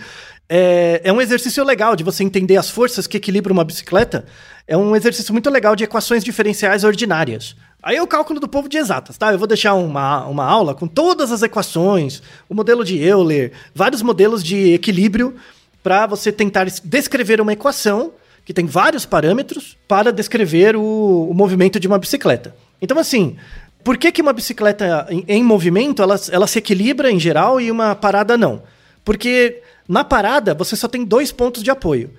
É, 0.49 1.01
é 1.05 1.13
um 1.13 1.21
exercício 1.21 1.65
legal 1.65 1.97
de 1.97 2.05
você 2.05 2.23
entender 2.23 2.57
as 2.57 2.69
forças 2.69 3.07
que 3.07 3.17
equilibram 3.17 3.53
uma 3.53 3.65
bicicleta. 3.65 4.25
É 4.67 4.77
um 4.77 4.95
exercício 4.95 5.33
muito 5.33 5.51
legal 5.51 5.75
de 5.75 5.85
equações 5.85 6.23
diferenciais 6.23 6.85
ordinárias. 6.85 7.57
Aí 7.83 7.97
é 7.97 8.03
o 8.03 8.07
cálculo 8.07 8.41
do 8.41 8.49
povo 8.49 8.69
de 8.69 8.79
exatas, 8.79 9.19
tá? 9.19 9.31
Eu 9.33 9.39
vou 9.39 9.47
deixar 9.47 9.75
uma, 9.75 10.27
uma 10.27 10.45
aula 10.45 10.75
com 10.75 10.87
todas 10.87 11.31
as 11.31 11.43
equações, 11.43 12.23
o 12.49 12.55
modelo 12.55 12.83
de 12.83 12.99
Euler, 12.99 13.53
vários 13.75 14.01
modelos 14.01 14.43
de 14.43 14.73
equilíbrio 14.73 15.35
para 15.83 16.07
você 16.07 16.33
tentar 16.33 16.67
descrever 16.83 17.43
uma 17.43 17.53
equação 17.53 18.13
que 18.43 18.55
tem 18.55 18.65
vários 18.65 19.05
parâmetros 19.05 19.77
para 19.87 20.11
descrever 20.11 20.77
o, 20.77 21.29
o 21.31 21.35
movimento 21.35 21.79
de 21.79 21.87
uma 21.87 21.99
bicicleta. 21.99 22.55
Então, 22.81 22.99
assim, 22.99 23.37
por 23.83 23.99
que, 23.99 24.11
que 24.11 24.23
uma 24.23 24.33
bicicleta 24.33 25.07
em, 25.11 25.25
em, 25.29 25.43
movimento 25.43 26.03
ela, 26.03 26.19
ela 26.31 26.47
se 26.47 26.59
equilibra 26.59 27.11
em 27.11 27.21
geral 27.21 27.61
e 27.61 27.71
uma 27.71 27.95
parada 27.95 28.39
não? 28.39 28.63
Porque 29.05 29.61
na 29.89 30.05
parada 30.05 30.55
você 30.55 30.77
só 30.77 30.89
tem 30.89 31.05
dois 31.05 31.33
pontos 31.33 31.63
de 31.63 31.71
apoio. 31.71 32.11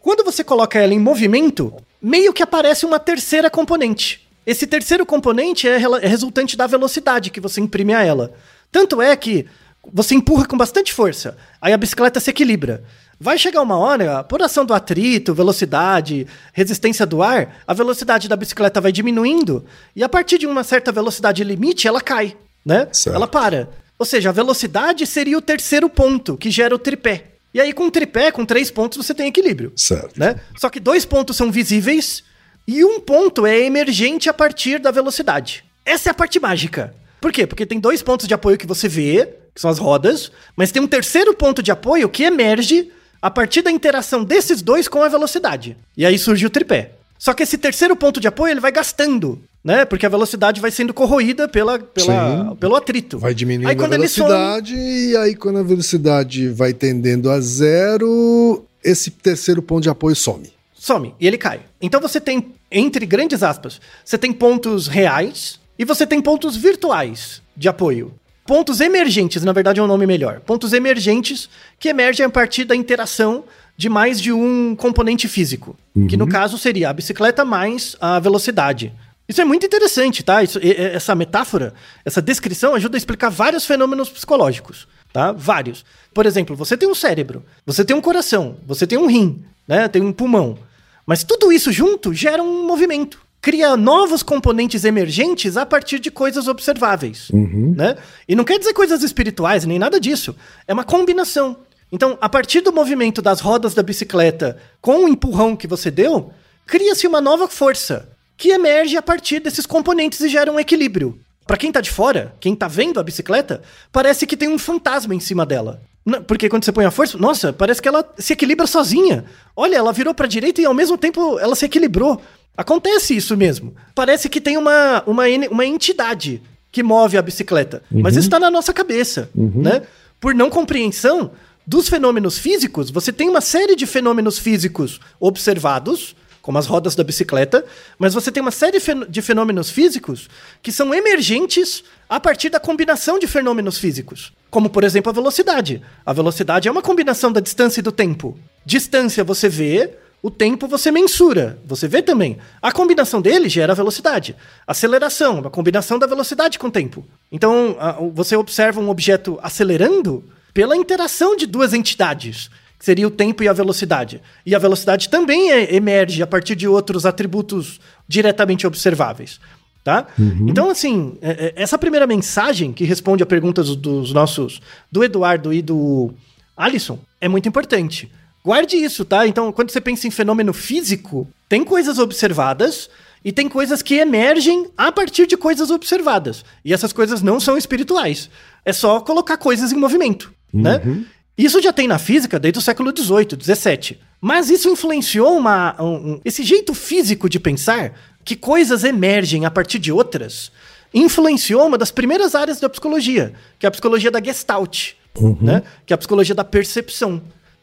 Quando 0.00 0.24
você 0.24 0.44
coloca 0.44 0.78
ela 0.78 0.92
em 0.92 0.98
movimento, 0.98 1.74
meio 2.00 2.32
que 2.32 2.42
aparece 2.42 2.84
uma 2.84 2.98
terceira 2.98 3.48
componente. 3.48 4.28
Esse 4.46 4.66
terceiro 4.66 5.06
componente 5.06 5.66
é, 5.66 5.76
é 5.76 6.06
resultante 6.06 6.56
da 6.56 6.66
velocidade 6.66 7.30
que 7.30 7.40
você 7.40 7.60
imprime 7.60 7.94
a 7.94 8.02
ela. 8.02 8.34
Tanto 8.70 9.00
é 9.00 9.16
que 9.16 9.46
você 9.92 10.14
empurra 10.14 10.46
com 10.46 10.56
bastante 10.56 10.92
força, 10.92 11.36
aí 11.60 11.72
a 11.72 11.78
bicicleta 11.78 12.20
se 12.20 12.30
equilibra. 12.30 12.84
Vai 13.18 13.38
chegar 13.38 13.62
uma 13.62 13.78
hora, 13.78 14.24
por 14.24 14.42
ação 14.42 14.64
do 14.64 14.74
atrito, 14.74 15.34
velocidade, 15.34 16.26
resistência 16.52 17.06
do 17.06 17.22
ar, 17.22 17.62
a 17.66 17.72
velocidade 17.72 18.28
da 18.28 18.36
bicicleta 18.36 18.80
vai 18.80 18.92
diminuindo 18.92 19.64
e 19.94 20.02
a 20.02 20.08
partir 20.08 20.36
de 20.36 20.46
uma 20.46 20.64
certa 20.64 20.90
velocidade 20.90 21.44
limite 21.44 21.86
ela 21.86 22.00
cai, 22.00 22.36
né? 22.64 22.88
Certo. 22.92 23.14
Ela 23.14 23.26
para. 23.26 23.68
Ou 23.98 24.06
seja, 24.06 24.30
a 24.30 24.32
velocidade 24.32 25.06
seria 25.06 25.38
o 25.38 25.42
terceiro 25.42 25.88
ponto 25.88 26.36
que 26.36 26.50
gera 26.50 26.74
o 26.74 26.78
tripé. 26.78 27.26
E 27.52 27.60
aí 27.60 27.72
com 27.72 27.88
tripé, 27.88 28.32
com 28.32 28.44
três 28.44 28.70
pontos, 28.70 28.98
você 28.98 29.14
tem 29.14 29.28
equilíbrio. 29.28 29.72
Certo. 29.76 30.18
Né? 30.18 30.40
Só 30.58 30.68
que 30.68 30.80
dois 30.80 31.04
pontos 31.04 31.36
são 31.36 31.52
visíveis 31.52 32.24
e 32.66 32.84
um 32.84 32.98
ponto 32.98 33.46
é 33.46 33.60
emergente 33.60 34.28
a 34.28 34.34
partir 34.34 34.80
da 34.80 34.90
velocidade. 34.90 35.64
Essa 35.84 36.08
é 36.08 36.12
a 36.12 36.14
parte 36.14 36.40
mágica. 36.40 36.94
Por 37.20 37.32
quê? 37.32 37.46
Porque 37.46 37.64
tem 37.64 37.78
dois 37.78 38.02
pontos 38.02 38.26
de 38.26 38.34
apoio 38.34 38.58
que 38.58 38.66
você 38.66 38.88
vê, 38.88 39.28
que 39.54 39.60
são 39.60 39.70
as 39.70 39.78
rodas, 39.78 40.32
mas 40.56 40.72
tem 40.72 40.82
um 40.82 40.88
terceiro 40.88 41.32
ponto 41.32 41.62
de 41.62 41.70
apoio 41.70 42.08
que 42.08 42.24
emerge 42.24 42.90
a 43.22 43.30
partir 43.30 43.62
da 43.62 43.70
interação 43.70 44.24
desses 44.24 44.60
dois 44.60 44.88
com 44.88 45.02
a 45.02 45.08
velocidade. 45.08 45.76
E 45.96 46.04
aí 46.04 46.18
surge 46.18 46.44
o 46.44 46.50
tripé. 46.50 46.92
Só 47.18 47.32
que 47.32 47.42
esse 47.42 47.56
terceiro 47.56 47.96
ponto 47.96 48.20
de 48.20 48.28
apoio 48.28 48.50
ele 48.50 48.60
vai 48.60 48.72
gastando, 48.72 49.42
né? 49.64 49.86
Porque 49.86 50.04
a 50.04 50.10
velocidade 50.10 50.60
vai 50.60 50.70
sendo 50.70 50.92
corroída 50.92 51.48
pela, 51.48 51.78
pela, 51.78 52.54
pelo 52.56 52.76
atrito. 52.76 53.18
Vai 53.18 53.32
diminuindo 53.34 53.70
aí, 53.70 53.84
a 53.84 53.88
velocidade 53.88 54.74
e 54.76 55.16
aí 55.16 55.34
quando 55.34 55.58
a 55.58 55.62
velocidade 55.62 56.48
vai 56.50 56.74
tendendo 56.74 57.30
a 57.30 57.40
zero, 57.40 58.64
esse 58.84 59.10
terceiro 59.10 59.62
ponto 59.62 59.84
de 59.84 59.88
apoio 59.88 60.14
some. 60.14 60.52
Some 60.74 61.14
e 61.18 61.26
ele 61.26 61.38
cai. 61.38 61.60
Então 61.80 61.98
você 61.98 62.20
tem, 62.20 62.52
entre 62.70 63.06
grandes 63.06 63.42
aspas, 63.42 63.80
você 64.04 64.18
tem 64.18 64.32
pontos 64.34 64.86
reais 64.86 65.58
e 65.78 65.84
você 65.84 66.06
tem 66.06 66.20
pontos 66.20 66.56
virtuais 66.56 67.40
de 67.56 67.68
apoio. 67.68 68.12
Pontos 68.46 68.82
emergentes, 68.82 69.42
na 69.42 69.52
verdade 69.52 69.80
é 69.80 69.82
um 69.82 69.86
nome 69.86 70.06
melhor. 70.06 70.40
Pontos 70.40 70.74
emergentes 70.74 71.48
que 71.78 71.88
emergem 71.88 72.26
a 72.26 72.28
partir 72.28 72.64
da 72.64 72.76
interação 72.76 73.44
de 73.76 73.88
mais 73.88 74.20
de 74.20 74.30
um 74.30 74.76
componente 74.76 75.26
físico. 75.26 75.74
Uhum. 75.94 76.06
Que 76.06 76.16
no 76.16 76.28
caso 76.28 76.58
seria 76.58 76.90
a 76.90 76.92
bicicleta 76.92 77.44
mais 77.44 77.96
a 77.98 78.20
velocidade. 78.20 78.92
Isso 79.28 79.40
é 79.40 79.44
muito 79.44 79.64
interessante, 79.64 80.22
tá? 80.22 80.42
Isso, 80.42 80.58
essa 80.62 81.14
metáfora, 81.14 81.72
essa 82.04 82.20
descrição 82.20 82.74
ajuda 82.74 82.96
a 82.96 82.98
explicar 82.98 83.30
vários 83.30 83.64
fenômenos 83.64 84.08
psicológicos, 84.10 84.86
tá? 85.12 85.32
Vários. 85.32 85.84
Por 86.12 86.26
exemplo, 86.26 86.54
você 86.54 86.76
tem 86.76 86.88
um 86.88 86.94
cérebro, 86.94 87.44
você 87.64 87.84
tem 87.84 87.96
um 87.96 88.00
coração, 88.00 88.56
você 88.66 88.86
tem 88.86 88.98
um 88.98 89.06
rim, 89.06 89.42
né? 89.66 89.88
Tem 89.88 90.02
um 90.02 90.12
pulmão. 90.12 90.58
Mas 91.06 91.24
tudo 91.24 91.52
isso 91.52 91.72
junto 91.72 92.12
gera 92.12 92.42
um 92.42 92.66
movimento 92.66 93.24
cria 93.44 93.76
novos 93.76 94.22
componentes 94.22 94.86
emergentes 94.86 95.58
a 95.58 95.66
partir 95.66 95.98
de 95.98 96.10
coisas 96.10 96.48
observáveis, 96.48 97.28
uhum. 97.28 97.74
né? 97.76 97.94
E 98.26 98.34
não 98.34 98.42
quer 98.42 98.58
dizer 98.58 98.72
coisas 98.72 99.02
espirituais 99.02 99.66
nem 99.66 99.78
nada 99.78 100.00
disso. 100.00 100.34
É 100.66 100.72
uma 100.72 100.82
combinação. 100.82 101.58
Então, 101.92 102.16
a 102.22 102.28
partir 102.28 102.62
do 102.62 102.72
movimento 102.72 103.20
das 103.20 103.40
rodas 103.40 103.74
da 103.74 103.82
bicicleta 103.82 104.56
com 104.80 105.04
o 105.04 105.08
empurrão 105.08 105.54
que 105.54 105.66
você 105.66 105.90
deu, 105.90 106.32
cria-se 106.66 107.06
uma 107.06 107.20
nova 107.20 107.46
força 107.46 108.13
que 108.36 108.50
emerge 108.50 108.96
a 108.96 109.02
partir 109.02 109.40
desses 109.40 109.66
componentes 109.66 110.20
e 110.20 110.28
gera 110.28 110.50
um 110.50 110.58
equilíbrio. 110.58 111.18
Para 111.46 111.56
quem 111.56 111.70
tá 111.70 111.80
de 111.80 111.90
fora, 111.90 112.34
quem 112.40 112.54
tá 112.54 112.66
vendo 112.66 112.98
a 112.98 113.02
bicicleta, 113.02 113.62
parece 113.92 114.26
que 114.26 114.36
tem 114.36 114.48
um 114.48 114.58
fantasma 114.58 115.14
em 115.14 115.20
cima 115.20 115.44
dela. 115.44 115.82
Porque 116.26 116.48
quando 116.48 116.64
você 116.64 116.72
põe 116.72 116.84
a 116.84 116.90
força, 116.90 117.16
nossa, 117.16 117.52
parece 117.52 117.80
que 117.80 117.88
ela 117.88 118.06
se 118.18 118.32
equilibra 118.32 118.66
sozinha. 118.66 119.24
Olha, 119.56 119.76
ela 119.76 119.92
virou 119.92 120.14
para 120.14 120.26
direita 120.26 120.60
e 120.60 120.66
ao 120.66 120.74
mesmo 120.74 120.98
tempo 120.98 121.38
ela 121.38 121.54
se 121.54 121.64
equilibrou. 121.64 122.20
Acontece 122.56 123.16
isso 123.16 123.36
mesmo. 123.36 123.74
Parece 123.94 124.28
que 124.28 124.40
tem 124.40 124.56
uma, 124.56 125.02
uma, 125.06 125.24
uma 125.50 125.66
entidade 125.66 126.42
que 126.70 126.82
move 126.82 127.16
a 127.16 127.22
bicicleta. 127.22 127.82
Uhum. 127.90 128.02
Mas 128.02 128.16
isso 128.16 128.26
está 128.26 128.38
na 128.38 128.50
nossa 128.50 128.72
cabeça, 128.72 129.30
uhum. 129.34 129.62
né? 129.62 129.82
Por 130.20 130.34
não 130.34 130.50
compreensão 130.50 131.32
dos 131.66 131.88
fenômenos 131.88 132.38
físicos, 132.38 132.90
você 132.90 133.12
tem 133.12 133.28
uma 133.28 133.40
série 133.40 133.74
de 133.74 133.86
fenômenos 133.86 134.38
físicos 134.38 135.00
observados, 135.18 136.14
como 136.44 136.58
as 136.58 136.66
rodas 136.66 136.94
da 136.94 137.02
bicicleta, 137.02 137.64
mas 137.98 138.12
você 138.12 138.30
tem 138.30 138.42
uma 138.42 138.50
série 138.50 138.76
de 139.08 139.22
fenômenos 139.22 139.70
físicos 139.70 140.28
que 140.62 140.70
são 140.70 140.92
emergentes 140.92 141.82
a 142.06 142.20
partir 142.20 142.50
da 142.50 142.60
combinação 142.60 143.18
de 143.18 143.26
fenômenos 143.26 143.78
físicos. 143.78 144.30
Como, 144.50 144.68
por 144.68 144.84
exemplo, 144.84 145.08
a 145.08 145.14
velocidade. 145.14 145.80
A 146.04 146.12
velocidade 146.12 146.68
é 146.68 146.70
uma 146.70 146.82
combinação 146.82 147.32
da 147.32 147.40
distância 147.40 147.80
e 147.80 147.82
do 147.82 147.90
tempo. 147.90 148.38
Distância 148.62 149.24
você 149.24 149.48
vê, 149.48 149.94
o 150.22 150.30
tempo 150.30 150.68
você 150.68 150.90
mensura, 150.90 151.58
você 151.64 151.88
vê 151.88 152.02
também. 152.02 152.36
A 152.60 152.70
combinação 152.70 153.22
dele 153.22 153.48
gera 153.48 153.74
velocidade. 153.74 154.36
Aceleração, 154.66 155.38
uma 155.38 155.48
combinação 155.48 155.98
da 155.98 156.06
velocidade 156.06 156.58
com 156.58 156.66
o 156.66 156.70
tempo. 156.70 157.06
Então, 157.32 157.74
você 158.12 158.36
observa 158.36 158.82
um 158.82 158.90
objeto 158.90 159.38
acelerando 159.42 160.22
pela 160.52 160.76
interação 160.76 161.34
de 161.34 161.46
duas 161.46 161.72
entidades, 161.72 162.50
seria 162.84 163.08
o 163.08 163.10
tempo 163.10 163.42
e 163.42 163.48
a 163.48 163.52
velocidade. 163.54 164.20
E 164.44 164.54
a 164.54 164.58
velocidade 164.58 165.08
também 165.08 165.50
é, 165.50 165.74
emerge 165.74 166.22
a 166.22 166.26
partir 166.26 166.54
de 166.54 166.68
outros 166.68 167.06
atributos 167.06 167.80
diretamente 168.06 168.66
observáveis. 168.66 169.40
Tá? 169.82 170.06
Uhum. 170.18 170.46
Então, 170.48 170.68
assim, 170.68 171.16
é, 171.22 171.30
é, 171.30 171.62
essa 171.62 171.78
primeira 171.78 172.06
mensagem 172.06 172.74
que 172.74 172.84
responde 172.84 173.22
a 173.22 173.26
perguntas 173.26 173.74
dos 173.74 174.12
nossos, 174.12 174.60
do 174.92 175.02
Eduardo 175.02 175.50
e 175.50 175.62
do 175.62 176.12
Alisson, 176.54 176.98
é 177.22 177.26
muito 177.26 177.48
importante. 177.48 178.10
Guarde 178.44 178.76
isso, 178.76 179.02
tá? 179.02 179.26
Então, 179.26 179.50
quando 179.50 179.70
você 179.70 179.80
pensa 179.80 180.06
em 180.06 180.10
fenômeno 180.10 180.52
físico, 180.52 181.26
tem 181.48 181.64
coisas 181.64 181.98
observadas 181.98 182.90
e 183.24 183.32
tem 183.32 183.48
coisas 183.48 183.80
que 183.80 183.94
emergem 183.94 184.70
a 184.76 184.92
partir 184.92 185.26
de 185.26 185.38
coisas 185.38 185.70
observadas. 185.70 186.44
E 186.62 186.74
essas 186.74 186.92
coisas 186.92 187.22
não 187.22 187.40
são 187.40 187.56
espirituais. 187.56 188.28
É 188.62 188.74
só 188.74 189.00
colocar 189.00 189.38
coisas 189.38 189.72
em 189.72 189.76
movimento, 189.76 190.30
né? 190.52 190.82
uhum. 190.84 190.94
né? 190.96 191.04
Isso 191.36 191.60
já 191.60 191.72
tem 191.72 191.88
na 191.88 191.98
física 191.98 192.38
desde 192.38 192.58
o 192.58 192.62
século 192.62 192.92
XVIII, 192.96 193.38
XVII. 193.40 193.98
Mas 194.20 194.48
isso 194.48 194.68
influenciou 194.68 195.36
uma, 195.36 195.74
um, 195.82 196.20
esse 196.24 196.42
jeito 196.42 196.72
físico 196.72 197.28
de 197.28 197.40
pensar 197.40 197.92
que 198.24 198.36
coisas 198.36 198.84
emergem 198.84 199.44
a 199.44 199.50
partir 199.50 199.78
de 199.78 199.92
outras. 199.92 200.50
Influenciou 200.92 201.66
uma 201.66 201.76
das 201.76 201.90
primeiras 201.90 202.34
áreas 202.34 202.60
da 202.60 202.68
psicologia, 202.68 203.34
que 203.58 203.66
é 203.66 203.68
a 203.68 203.70
psicologia 203.70 204.10
da 204.10 204.22
Gestalt, 204.22 204.92
uhum. 205.18 205.36
né? 205.40 205.62
Que 205.84 205.92
é 205.92 205.94
a 205.94 205.98
psicologia 205.98 206.34
da 206.34 206.44
percepção. 206.44 207.20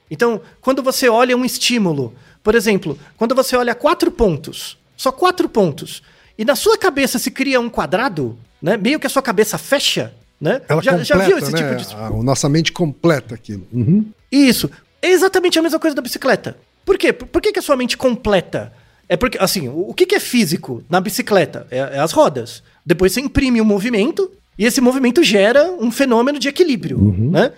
Então, 0.09 0.41
quando 0.59 0.83
você 0.83 1.07
olha 1.07 1.35
um 1.37 1.45
estímulo, 1.45 2.13
por 2.43 2.53
exemplo, 2.53 2.99
quando 3.17 3.33
você 3.33 3.55
olha 3.55 3.73
quatro 3.73 4.11
pontos, 4.11 4.77
só 4.97 5.11
quatro 5.11 5.47
pontos, 5.47 6.03
e 6.37 6.43
na 6.43 6.55
sua 6.55 6.77
cabeça 6.77 7.17
se 7.17 7.31
cria 7.31 7.59
um 7.59 7.69
quadrado, 7.69 8.37
né? 8.61 8.75
Meio 8.75 8.99
que 8.99 9.07
a 9.07 9.09
sua 9.09 9.21
cabeça 9.21 9.57
fecha, 9.57 10.13
né? 10.41 10.61
Ela 10.67 10.81
já, 10.81 10.91
completa, 10.91 11.05
já 11.05 11.17
viu 11.17 11.37
esse 11.37 11.51
né? 11.51 11.57
tipo 11.57 11.75
de. 11.75 11.95
A, 11.95 12.07
a 12.07 12.23
nossa 12.23 12.49
mente 12.49 12.71
completa 12.71 13.35
aquilo. 13.35 13.67
Uhum. 13.71 14.05
Isso. 14.31 14.69
É 15.01 15.09
exatamente 15.09 15.59
a 15.59 15.61
mesma 15.61 15.79
coisa 15.79 15.95
da 15.95 16.01
bicicleta. 16.01 16.57
Por 16.83 16.97
quê? 16.97 17.13
Por, 17.13 17.27
por 17.27 17.41
que, 17.41 17.51
que 17.51 17.59
a 17.59 17.61
sua 17.61 17.77
mente 17.77 17.95
completa? 17.95 18.73
É 19.07 19.15
porque, 19.15 19.37
assim, 19.39 19.67
o, 19.67 19.89
o 19.89 19.93
que, 19.93 20.05
que 20.05 20.15
é 20.15 20.19
físico 20.19 20.83
na 20.89 20.99
bicicleta? 20.99 21.67
É, 21.69 21.77
é 21.77 21.99
as 21.99 22.11
rodas. 22.11 22.63
Depois 22.83 23.11
você 23.11 23.21
imprime 23.21 23.61
um 23.61 23.65
movimento 23.65 24.31
e 24.57 24.65
esse 24.65 24.81
movimento 24.81 25.23
gera 25.23 25.71
um 25.79 25.91
fenômeno 25.91 26.39
de 26.39 26.47
equilíbrio, 26.47 26.97
uhum. 26.97 27.31
né? 27.31 27.51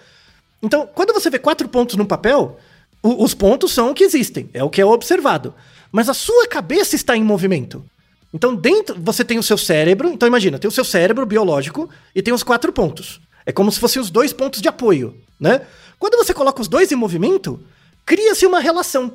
Então, 0.62 0.88
quando 0.94 1.14
você 1.14 1.30
vê 1.30 1.40
quatro 1.40 1.68
pontos 1.68 1.96
no 1.96 2.06
papel, 2.06 2.58
o, 3.02 3.24
os 3.24 3.34
pontos 3.34 3.74
são 3.74 3.92
o 3.92 3.94
que 3.94 4.04
existem, 4.04 4.50
é 4.54 4.64
o 4.64 4.70
que 4.70 4.82
é 4.82 4.86
observado. 4.86 5.54
Mas 5.92 6.10
a 6.10 6.14
sua 6.14 6.48
cabeça 6.48 6.96
está 6.96 7.16
em 7.16 7.24
movimento. 7.24 7.86
Então, 8.34 8.56
dentro 8.56 8.96
você 9.00 9.24
tem 9.24 9.38
o 9.38 9.44
seu 9.44 9.58
cérebro. 9.58 10.10
Então, 10.10 10.28
imagina, 10.28 10.58
tem 10.58 10.68
o 10.68 10.72
seu 10.72 10.84
cérebro 10.84 11.26
biológico 11.26 11.90
e 12.16 12.22
tem 12.22 12.34
os 12.34 12.44
quatro 12.44 12.74
pontos. 12.74 13.22
É 13.46 13.52
como 13.52 13.72
se 13.72 13.80
fossem 13.80 14.02
os 14.02 14.10
dois 14.10 14.34
pontos 14.34 14.62
de 14.62 14.68
apoio, 14.68 15.16
né? 15.40 15.62
Quando 16.00 16.18
você 16.18 16.34
coloca 16.34 16.62
os 16.62 16.68
dois 16.68 16.92
em 16.92 16.96
movimento, 16.96 17.60
cria-se 18.06 18.46
uma 18.46 18.60
relação. 18.60 19.14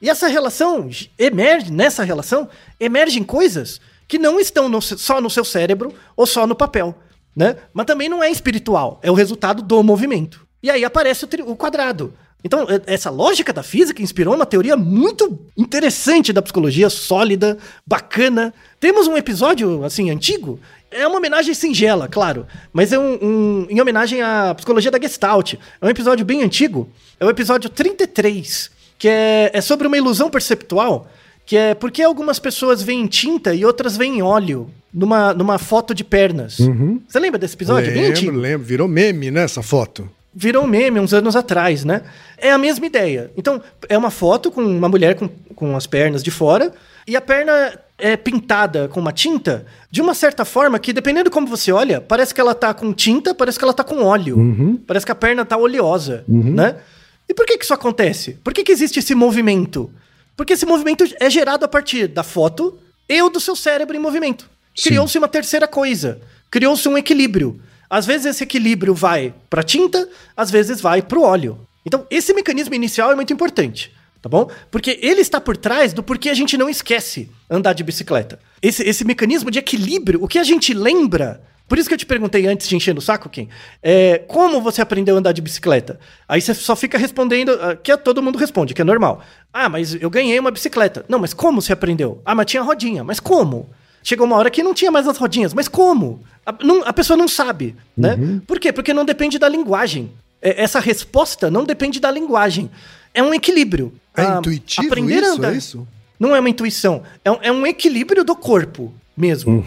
E 0.00 0.08
essa 0.08 0.28
relação 0.28 0.88
emerge, 1.18 1.72
nessa 1.72 2.04
relação, 2.04 2.48
emergem 2.78 3.24
coisas 3.24 3.80
que 4.06 4.18
não 4.18 4.38
estão 4.38 4.68
no, 4.68 4.80
só 4.80 5.20
no 5.20 5.28
seu 5.28 5.44
cérebro 5.44 5.92
ou 6.16 6.26
só 6.26 6.46
no 6.46 6.54
papel, 6.54 6.96
né? 7.34 7.56
Mas 7.72 7.86
também 7.86 8.08
não 8.08 8.22
é 8.22 8.30
espiritual, 8.30 9.00
é 9.02 9.10
o 9.10 9.14
resultado 9.14 9.62
do 9.62 9.82
movimento. 9.82 10.46
E 10.62 10.70
aí 10.70 10.84
aparece 10.84 11.24
o, 11.24 11.50
o 11.50 11.56
quadrado. 11.56 12.14
Então, 12.44 12.66
essa 12.86 13.10
lógica 13.10 13.52
da 13.52 13.64
física 13.64 14.00
inspirou 14.00 14.34
uma 14.34 14.46
teoria 14.46 14.76
muito 14.76 15.38
interessante 15.56 16.32
da 16.32 16.40
psicologia, 16.40 16.88
sólida, 16.88 17.58
bacana. 17.84 18.54
Temos 18.78 19.08
um 19.08 19.16
episódio, 19.16 19.84
assim, 19.84 20.08
antigo. 20.10 20.60
É 20.90 21.06
uma 21.06 21.18
homenagem 21.18 21.52
singela, 21.52 22.08
claro, 22.08 22.46
mas 22.72 22.92
é 22.92 22.98
um, 22.98 23.18
um 23.20 23.66
em 23.68 23.80
homenagem 23.80 24.22
à 24.22 24.54
psicologia 24.54 24.90
da 24.90 25.00
Gestalt. 25.00 25.54
É 25.54 25.84
um 25.84 25.90
episódio 25.90 26.24
bem 26.24 26.42
antigo. 26.42 26.88
É 27.18 27.26
o 27.26 27.30
episódio 27.30 27.68
33, 27.68 28.70
que 28.96 29.08
é, 29.08 29.50
é 29.52 29.60
sobre 29.60 29.86
uma 29.86 29.98
ilusão 29.98 30.30
perceptual, 30.30 31.10
que 31.44 31.56
é 31.56 31.74
porque 31.74 32.02
algumas 32.02 32.38
pessoas 32.38 32.82
veem 32.82 33.06
tinta 33.06 33.52
e 33.52 33.64
outras 33.64 33.96
veem 33.96 34.22
óleo 34.22 34.70
numa, 34.94 35.34
numa 35.34 35.58
foto 35.58 35.92
de 35.92 36.04
pernas. 36.04 36.60
Uhum. 36.60 37.02
Você 37.06 37.18
lembra 37.18 37.38
desse 37.38 37.54
episódio? 37.54 37.92
Lembro, 37.92 38.38
lembro. 38.38 38.66
Virou 38.66 38.88
meme, 38.88 39.30
né, 39.30 39.42
essa 39.42 39.62
foto? 39.62 40.08
Virou 40.38 40.64
meme 40.68 41.00
uns 41.00 41.12
anos 41.12 41.34
atrás, 41.34 41.84
né? 41.84 42.02
É 42.36 42.52
a 42.52 42.58
mesma 42.58 42.86
ideia. 42.86 43.32
Então, 43.36 43.60
é 43.88 43.98
uma 43.98 44.10
foto 44.10 44.52
com 44.52 44.62
uma 44.62 44.88
mulher 44.88 45.16
com, 45.16 45.28
com 45.56 45.76
as 45.76 45.84
pernas 45.84 46.22
de 46.22 46.30
fora 46.30 46.72
e 47.08 47.16
a 47.16 47.20
perna 47.20 47.76
é 47.98 48.16
pintada 48.16 48.86
com 48.86 49.00
uma 49.00 49.12
tinta 49.12 49.66
de 49.90 50.00
uma 50.00 50.14
certa 50.14 50.44
forma 50.44 50.78
que, 50.78 50.92
dependendo 50.92 51.24
de 51.24 51.30
como 51.30 51.48
você 51.48 51.72
olha, 51.72 52.00
parece 52.00 52.32
que 52.32 52.40
ela 52.40 52.54
tá 52.54 52.72
com 52.72 52.92
tinta, 52.92 53.34
parece 53.34 53.58
que 53.58 53.64
ela 53.64 53.74
tá 53.74 53.82
com 53.82 54.04
óleo. 54.04 54.38
Uhum. 54.38 54.76
Parece 54.86 55.04
que 55.04 55.10
a 55.10 55.16
perna 55.16 55.44
tá 55.44 55.56
oleosa, 55.56 56.22
né? 56.28 56.76
E 57.28 57.34
por 57.34 57.44
que 57.44 57.58
que 57.58 57.64
isso 57.64 57.74
acontece? 57.74 58.38
Por 58.44 58.54
que 58.54 58.62
que 58.62 58.70
existe 58.70 59.00
esse 59.00 59.16
movimento? 59.16 59.90
Porque 60.36 60.52
esse 60.52 60.64
movimento 60.64 61.04
é 61.18 61.28
gerado 61.28 61.64
a 61.64 61.68
partir 61.68 62.06
da 62.06 62.22
foto 62.22 62.78
e 63.08 63.20
do 63.28 63.40
seu 63.40 63.56
cérebro 63.56 63.96
em 63.96 64.00
movimento. 64.00 64.48
Criou-se 64.80 65.18
uma 65.18 65.26
terceira 65.26 65.66
coisa. 65.66 66.20
Criou-se 66.48 66.88
um 66.88 66.96
equilíbrio. 66.96 67.60
Às 67.90 68.06
vezes 68.06 68.26
esse 68.26 68.44
equilíbrio 68.44 68.94
vai 68.94 69.34
para 69.48 69.62
tinta, 69.62 70.08
às 70.36 70.50
vezes 70.50 70.80
vai 70.80 71.00
para 71.00 71.18
o 71.18 71.22
óleo. 71.22 71.58
Então, 71.84 72.06
esse 72.10 72.34
mecanismo 72.34 72.74
inicial 72.74 73.10
é 73.10 73.14
muito 73.14 73.32
importante, 73.32 73.94
tá 74.20 74.28
bom? 74.28 74.50
Porque 74.70 74.98
ele 75.00 75.22
está 75.22 75.40
por 75.40 75.56
trás 75.56 75.92
do 75.92 76.02
porquê 76.02 76.28
a 76.28 76.34
gente 76.34 76.58
não 76.58 76.68
esquece 76.68 77.30
andar 77.48 77.72
de 77.72 77.82
bicicleta. 77.82 78.38
Esse, 78.60 78.82
esse 78.82 79.04
mecanismo 79.04 79.50
de 79.50 79.58
equilíbrio, 79.58 80.22
o 80.22 80.28
que 80.28 80.38
a 80.38 80.44
gente 80.44 80.74
lembra. 80.74 81.42
Por 81.66 81.78
isso 81.78 81.88
que 81.88 81.94
eu 81.94 81.98
te 81.98 82.06
perguntei 82.06 82.46
antes 82.46 82.68
de 82.68 82.76
encher 82.76 82.94
no 82.94 83.00
saco, 83.00 83.28
Kim, 83.28 83.48
é, 83.82 84.18
como 84.26 84.60
você 84.60 84.80
aprendeu 84.82 85.14
a 85.16 85.18
andar 85.18 85.32
de 85.32 85.40
bicicleta? 85.40 85.98
Aí 86.26 86.40
você 86.40 86.54
só 86.54 86.74
fica 86.74 86.98
respondendo, 86.98 87.50
uh, 87.50 87.76
que 87.82 87.94
todo 87.98 88.22
mundo 88.22 88.38
responde, 88.38 88.74
que 88.74 88.80
é 88.80 88.84
normal. 88.84 89.22
Ah, 89.52 89.68
mas 89.68 89.94
eu 89.94 90.10
ganhei 90.10 90.38
uma 90.38 90.50
bicicleta. 90.50 91.04
Não, 91.08 91.18
mas 91.18 91.32
como 91.32 91.60
você 91.60 91.72
aprendeu? 91.72 92.22
Ah, 92.24 92.34
mas 92.34 92.46
tinha 92.46 92.62
rodinha. 92.62 93.04
Mas 93.04 93.20
como? 93.20 93.70
Chegou 94.08 94.26
uma 94.26 94.36
hora 94.36 94.48
que 94.50 94.62
não 94.62 94.72
tinha 94.72 94.90
mais 94.90 95.06
as 95.06 95.18
rodinhas. 95.18 95.52
Mas 95.52 95.68
como? 95.68 96.22
A, 96.46 96.54
não, 96.64 96.82
a 96.86 96.94
pessoa 96.94 97.14
não 97.14 97.28
sabe, 97.28 97.76
né? 97.94 98.16
Por 98.46 98.58
quê? 98.58 98.72
Porque 98.72 98.94
não 98.94 99.04
depende 99.04 99.38
da 99.38 99.46
linguagem. 99.46 100.10
É, 100.40 100.62
essa 100.62 100.80
resposta 100.80 101.50
não 101.50 101.62
depende 101.62 102.00
da 102.00 102.10
linguagem. 102.10 102.70
É 103.12 103.22
um 103.22 103.34
equilíbrio. 103.34 103.92
É 104.16 104.22
Ah, 104.22 104.36
intuitivo 104.38 104.86
aprender 104.88 105.18
a 105.18 105.20
isso? 105.26 105.32
andar- 105.36 105.52
É 105.52 105.56
isso? 105.58 105.86
Não 106.18 106.34
é 106.34 106.40
uma 106.40 106.48
intuição. 106.48 107.02
É 107.22 107.30
um, 107.30 107.38
é 107.42 107.52
um 107.52 107.66
equilíbrio 107.66 108.24
do 108.24 108.34
corpo 108.34 108.94
mesmo. 109.14 109.62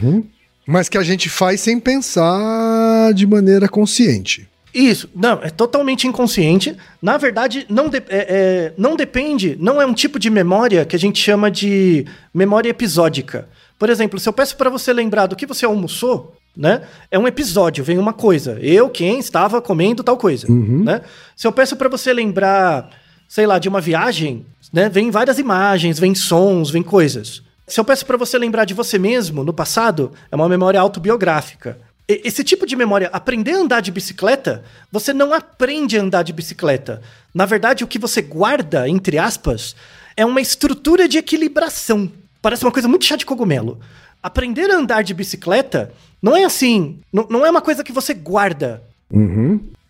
Mas 0.65 0.89
que 0.89 0.97
a 0.97 1.03
gente 1.03 1.29
faz 1.29 1.61
sem 1.61 1.79
pensar 1.79 3.13
de 3.13 3.27
maneira 3.27 3.67
consciente. 3.69 4.47
Isso, 4.73 5.07
não, 5.13 5.33
é 5.43 5.49
totalmente 5.51 6.07
inconsciente. 6.07 6.75
Na 7.01 7.17
verdade, 7.17 7.65
não, 7.69 7.89
de- 7.89 7.97
é- 7.97 8.03
é- 8.09 8.73
não 8.77 8.95
depende, 8.95 9.57
não 9.59 9.81
é 9.81 9.85
um 9.85 9.93
tipo 9.93 10.17
de 10.17 10.29
memória 10.29 10.85
que 10.85 10.95
a 10.95 10.99
gente 10.99 11.21
chama 11.21 11.51
de 11.51 12.05
memória 12.33 12.69
episódica. 12.69 13.47
Por 13.81 13.89
exemplo, 13.89 14.19
se 14.19 14.29
eu 14.29 14.33
peço 14.33 14.55
para 14.57 14.69
você 14.69 14.93
lembrar 14.93 15.25
do 15.25 15.35
que 15.35 15.47
você 15.47 15.65
almoçou, 15.65 16.35
né? 16.55 16.83
É 17.09 17.17
um 17.17 17.25
episódio, 17.27 17.83
vem 17.83 17.97
uma 17.97 18.13
coisa. 18.13 18.59
Eu, 18.61 18.87
quem 18.91 19.17
estava 19.17 19.59
comendo 19.59 20.03
tal 20.03 20.15
coisa, 20.17 20.45
né? 20.83 21.01
Se 21.35 21.47
eu 21.47 21.51
peço 21.51 21.75
para 21.75 21.89
você 21.89 22.13
lembrar, 22.13 22.91
sei 23.27 23.47
lá, 23.47 23.57
de 23.57 23.67
uma 23.67 23.81
viagem, 23.81 24.45
né? 24.71 24.87
Vem 24.87 25.09
várias 25.09 25.39
imagens, 25.39 25.97
vem 25.97 26.13
sons, 26.13 26.69
vem 26.69 26.83
coisas. 26.83 27.41
Se 27.65 27.79
eu 27.79 27.83
peço 27.83 28.05
para 28.05 28.17
você 28.17 28.37
lembrar 28.37 28.65
de 28.65 28.75
você 28.75 28.99
mesmo 28.99 29.43
no 29.43 29.51
passado, 29.51 30.11
é 30.31 30.35
uma 30.35 30.47
memória 30.47 30.79
autobiográfica. 30.79 31.75
E- 32.07 32.21
Esse 32.23 32.43
tipo 32.43 32.67
de 32.67 32.75
memória, 32.75 33.09
aprender 33.11 33.53
a 33.53 33.61
andar 33.61 33.81
de 33.81 33.91
bicicleta, 33.91 34.63
você 34.91 35.11
não 35.11 35.33
aprende 35.33 35.97
a 35.97 36.03
andar 36.03 36.21
de 36.21 36.33
bicicleta. 36.33 37.01
Na 37.33 37.47
verdade, 37.47 37.83
o 37.83 37.87
que 37.87 37.97
você 37.97 38.21
guarda, 38.21 38.87
entre 38.87 39.17
aspas, 39.17 39.75
é 40.15 40.23
uma 40.23 40.39
estrutura 40.39 41.07
de 41.07 41.17
equilibração. 41.17 42.11
Parece 42.41 42.63
uma 42.65 42.71
coisa 42.71 42.87
muito 42.87 43.05
chá 43.05 43.15
de 43.15 43.25
cogumelo. 43.25 43.79
Aprender 44.21 44.69
a 44.71 44.75
andar 44.77 45.03
de 45.03 45.13
bicicleta 45.13 45.91
não 46.21 46.35
é 46.35 46.43
assim, 46.43 46.99
não, 47.11 47.27
não 47.29 47.45
é 47.45 47.49
uma 47.49 47.61
coisa 47.61 47.83
que 47.83 47.91
você 47.91 48.13
guarda. 48.13 48.83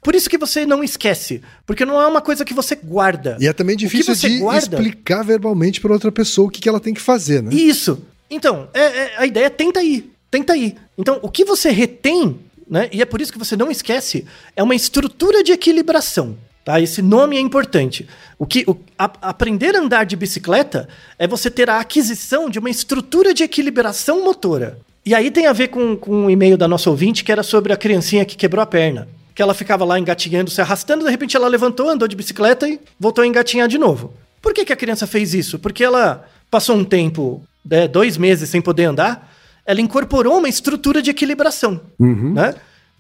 Por 0.04 0.16
isso 0.16 0.30
que 0.30 0.38
você 0.38 0.66
não 0.66 0.84
esquece, 0.84 1.42
porque 1.66 1.86
não 1.86 2.02
é 2.02 2.08
uma 2.08 2.22
coisa 2.22 2.44
que 2.44 2.54
você 2.56 2.76
guarda. 2.76 3.38
E 3.40 3.48
é 3.48 3.54
também 3.54 3.76
difícil 3.78 4.16
de 4.16 4.40
guarda- 4.40 4.78
explicar 4.78 5.24
verbalmente 5.24 5.80
para 5.80 5.94
outra 5.94 6.12
pessoa 6.12 6.48
o 6.48 6.52
que, 6.52 6.60
que 6.60 6.68
ela 6.68 6.80
tem 6.80 6.94
que 6.94 7.02
fazer, 7.02 7.44
né? 7.44 7.54
Isso. 7.54 8.04
Então, 8.30 8.68
é- 8.74 8.80
é- 8.82 9.14
a 9.18 9.26
ideia 9.28 9.46
é 9.46 9.50
tenta 9.50 9.84
ir. 9.84 10.12
Tenta 10.32 10.56
ir. 10.58 10.76
Então, 10.98 11.20
o 11.22 11.30
que 11.30 11.46
você 11.46 11.70
retém, 11.70 12.40
né? 12.68 12.90
E 12.92 13.02
é 13.02 13.06
por 13.06 13.22
isso 13.22 13.32
que 13.32 13.38
você 13.38 13.56
não 13.56 13.70
esquece, 13.70 14.26
é 14.56 14.64
uma 14.64 14.74
estrutura 14.74 15.44
de 15.44 15.52
equilibração. 15.52 16.36
Tá? 16.64 16.80
Esse 16.80 17.02
nome 17.02 17.38
é 17.38 17.40
importante. 17.40 18.08
O 18.38 18.46
que, 18.46 18.64
o- 18.68 18.76
a- 18.98 19.12
aprender 19.22 19.76
a 19.76 19.80
andar 19.80 20.04
de 20.06 20.16
bicicleta 20.16 20.88
é 21.18 21.28
você 21.28 21.50
ter 21.50 21.70
a 21.70 21.80
aquisição 21.80 22.50
de 22.50 22.60
uma 22.60 22.70
estrutura 22.70 23.34
de 23.34 23.44
equilibração 23.44 24.24
motora. 24.24 24.78
E 25.04 25.16
aí 25.16 25.32
tem 25.32 25.48
a 25.48 25.54
ver 25.54 25.70
com, 25.70 25.96
com 25.98 26.26
um 26.26 26.30
e-mail 26.30 26.56
da 26.58 26.68
nossa 26.68 26.90
ouvinte 26.90 27.24
que 27.24 27.32
era 27.32 27.42
sobre 27.42 27.74
a 27.74 27.78
criancinha 27.78 28.24
que 28.26 28.38
quebrou 28.38 28.62
a 28.62 28.66
perna. 28.68 29.08
Que 29.34 29.42
ela 29.42 29.54
ficava 29.56 29.84
lá 29.84 29.98
engatinhando, 29.98 30.52
se 30.52 30.62
arrastando, 30.62 31.04
de 31.06 31.10
repente 31.10 31.36
ela 31.36 31.48
levantou, 31.48 31.90
andou 31.90 32.08
de 32.08 32.16
bicicleta 32.16 32.68
e 32.70 32.80
voltou 33.00 33.24
a 33.24 33.28
engatinhar 33.28 33.68
de 33.68 33.80
novo. 33.80 34.14
Por 34.40 34.54
que, 34.54 34.64
que 34.66 34.74
a 34.74 34.76
criança 34.76 35.08
fez 35.08 35.34
isso? 35.34 35.58
Porque 35.58 35.84
ela 35.84 36.28
passou 36.52 36.76
um 36.76 36.84
tempo, 36.84 37.42
né, 37.66 37.88
dois 37.88 38.18
meses 38.18 38.50
sem 38.50 38.62
poder 38.62 38.86
andar, 38.86 39.32
ela 39.66 39.82
incorporou 39.82 40.38
uma 40.38 40.50
estrutura 40.50 41.02
de 41.02 41.10
equilibração, 41.10 41.80
né? 42.34 42.54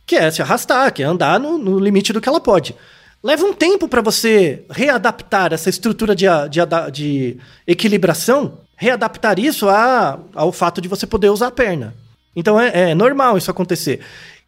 Que 0.07 0.15
é 0.15 0.31
se 0.31 0.41
arrastar, 0.41 0.91
que 0.93 1.03
é 1.03 1.05
andar 1.05 1.39
no, 1.39 1.57
no 1.57 1.77
limite 1.79 2.11
do 2.13 2.21
que 2.21 2.29
ela 2.29 2.39
pode. 2.39 2.75
Leva 3.23 3.45
um 3.45 3.53
tempo 3.53 3.87
para 3.87 4.01
você 4.01 4.63
readaptar 4.69 5.53
essa 5.53 5.69
estrutura 5.69 6.15
de, 6.15 6.25
de, 6.49 6.59
de 6.91 7.37
equilibração, 7.67 8.57
readaptar 8.75 9.39
isso 9.39 9.69
a, 9.69 10.19
ao 10.33 10.51
fato 10.51 10.81
de 10.81 10.87
você 10.87 11.05
poder 11.05 11.29
usar 11.29 11.47
a 11.47 11.51
perna. 11.51 11.93
Então 12.35 12.59
é, 12.59 12.91
é 12.91 12.95
normal 12.95 13.37
isso 13.37 13.51
acontecer. 13.51 13.99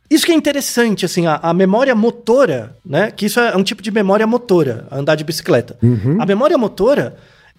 Isso 0.09 0.25
que 0.25 0.31
é 0.31 0.35
interessante, 0.35 1.05
assim, 1.05 1.27
a, 1.27 1.39
a 1.41 1.53
memória 1.53 1.93
motora, 1.95 2.75
né? 2.85 3.11
Que 3.11 3.27
isso 3.27 3.39
é 3.39 3.55
um 3.55 3.63
tipo 3.63 3.81
de 3.81 3.91
memória 3.91 4.25
motora, 4.27 4.87
andar 4.91 5.15
de 5.15 5.23
bicicleta. 5.23 5.77
A 6.19 6.25
memória 6.25 6.57
motora, 6.57 7.15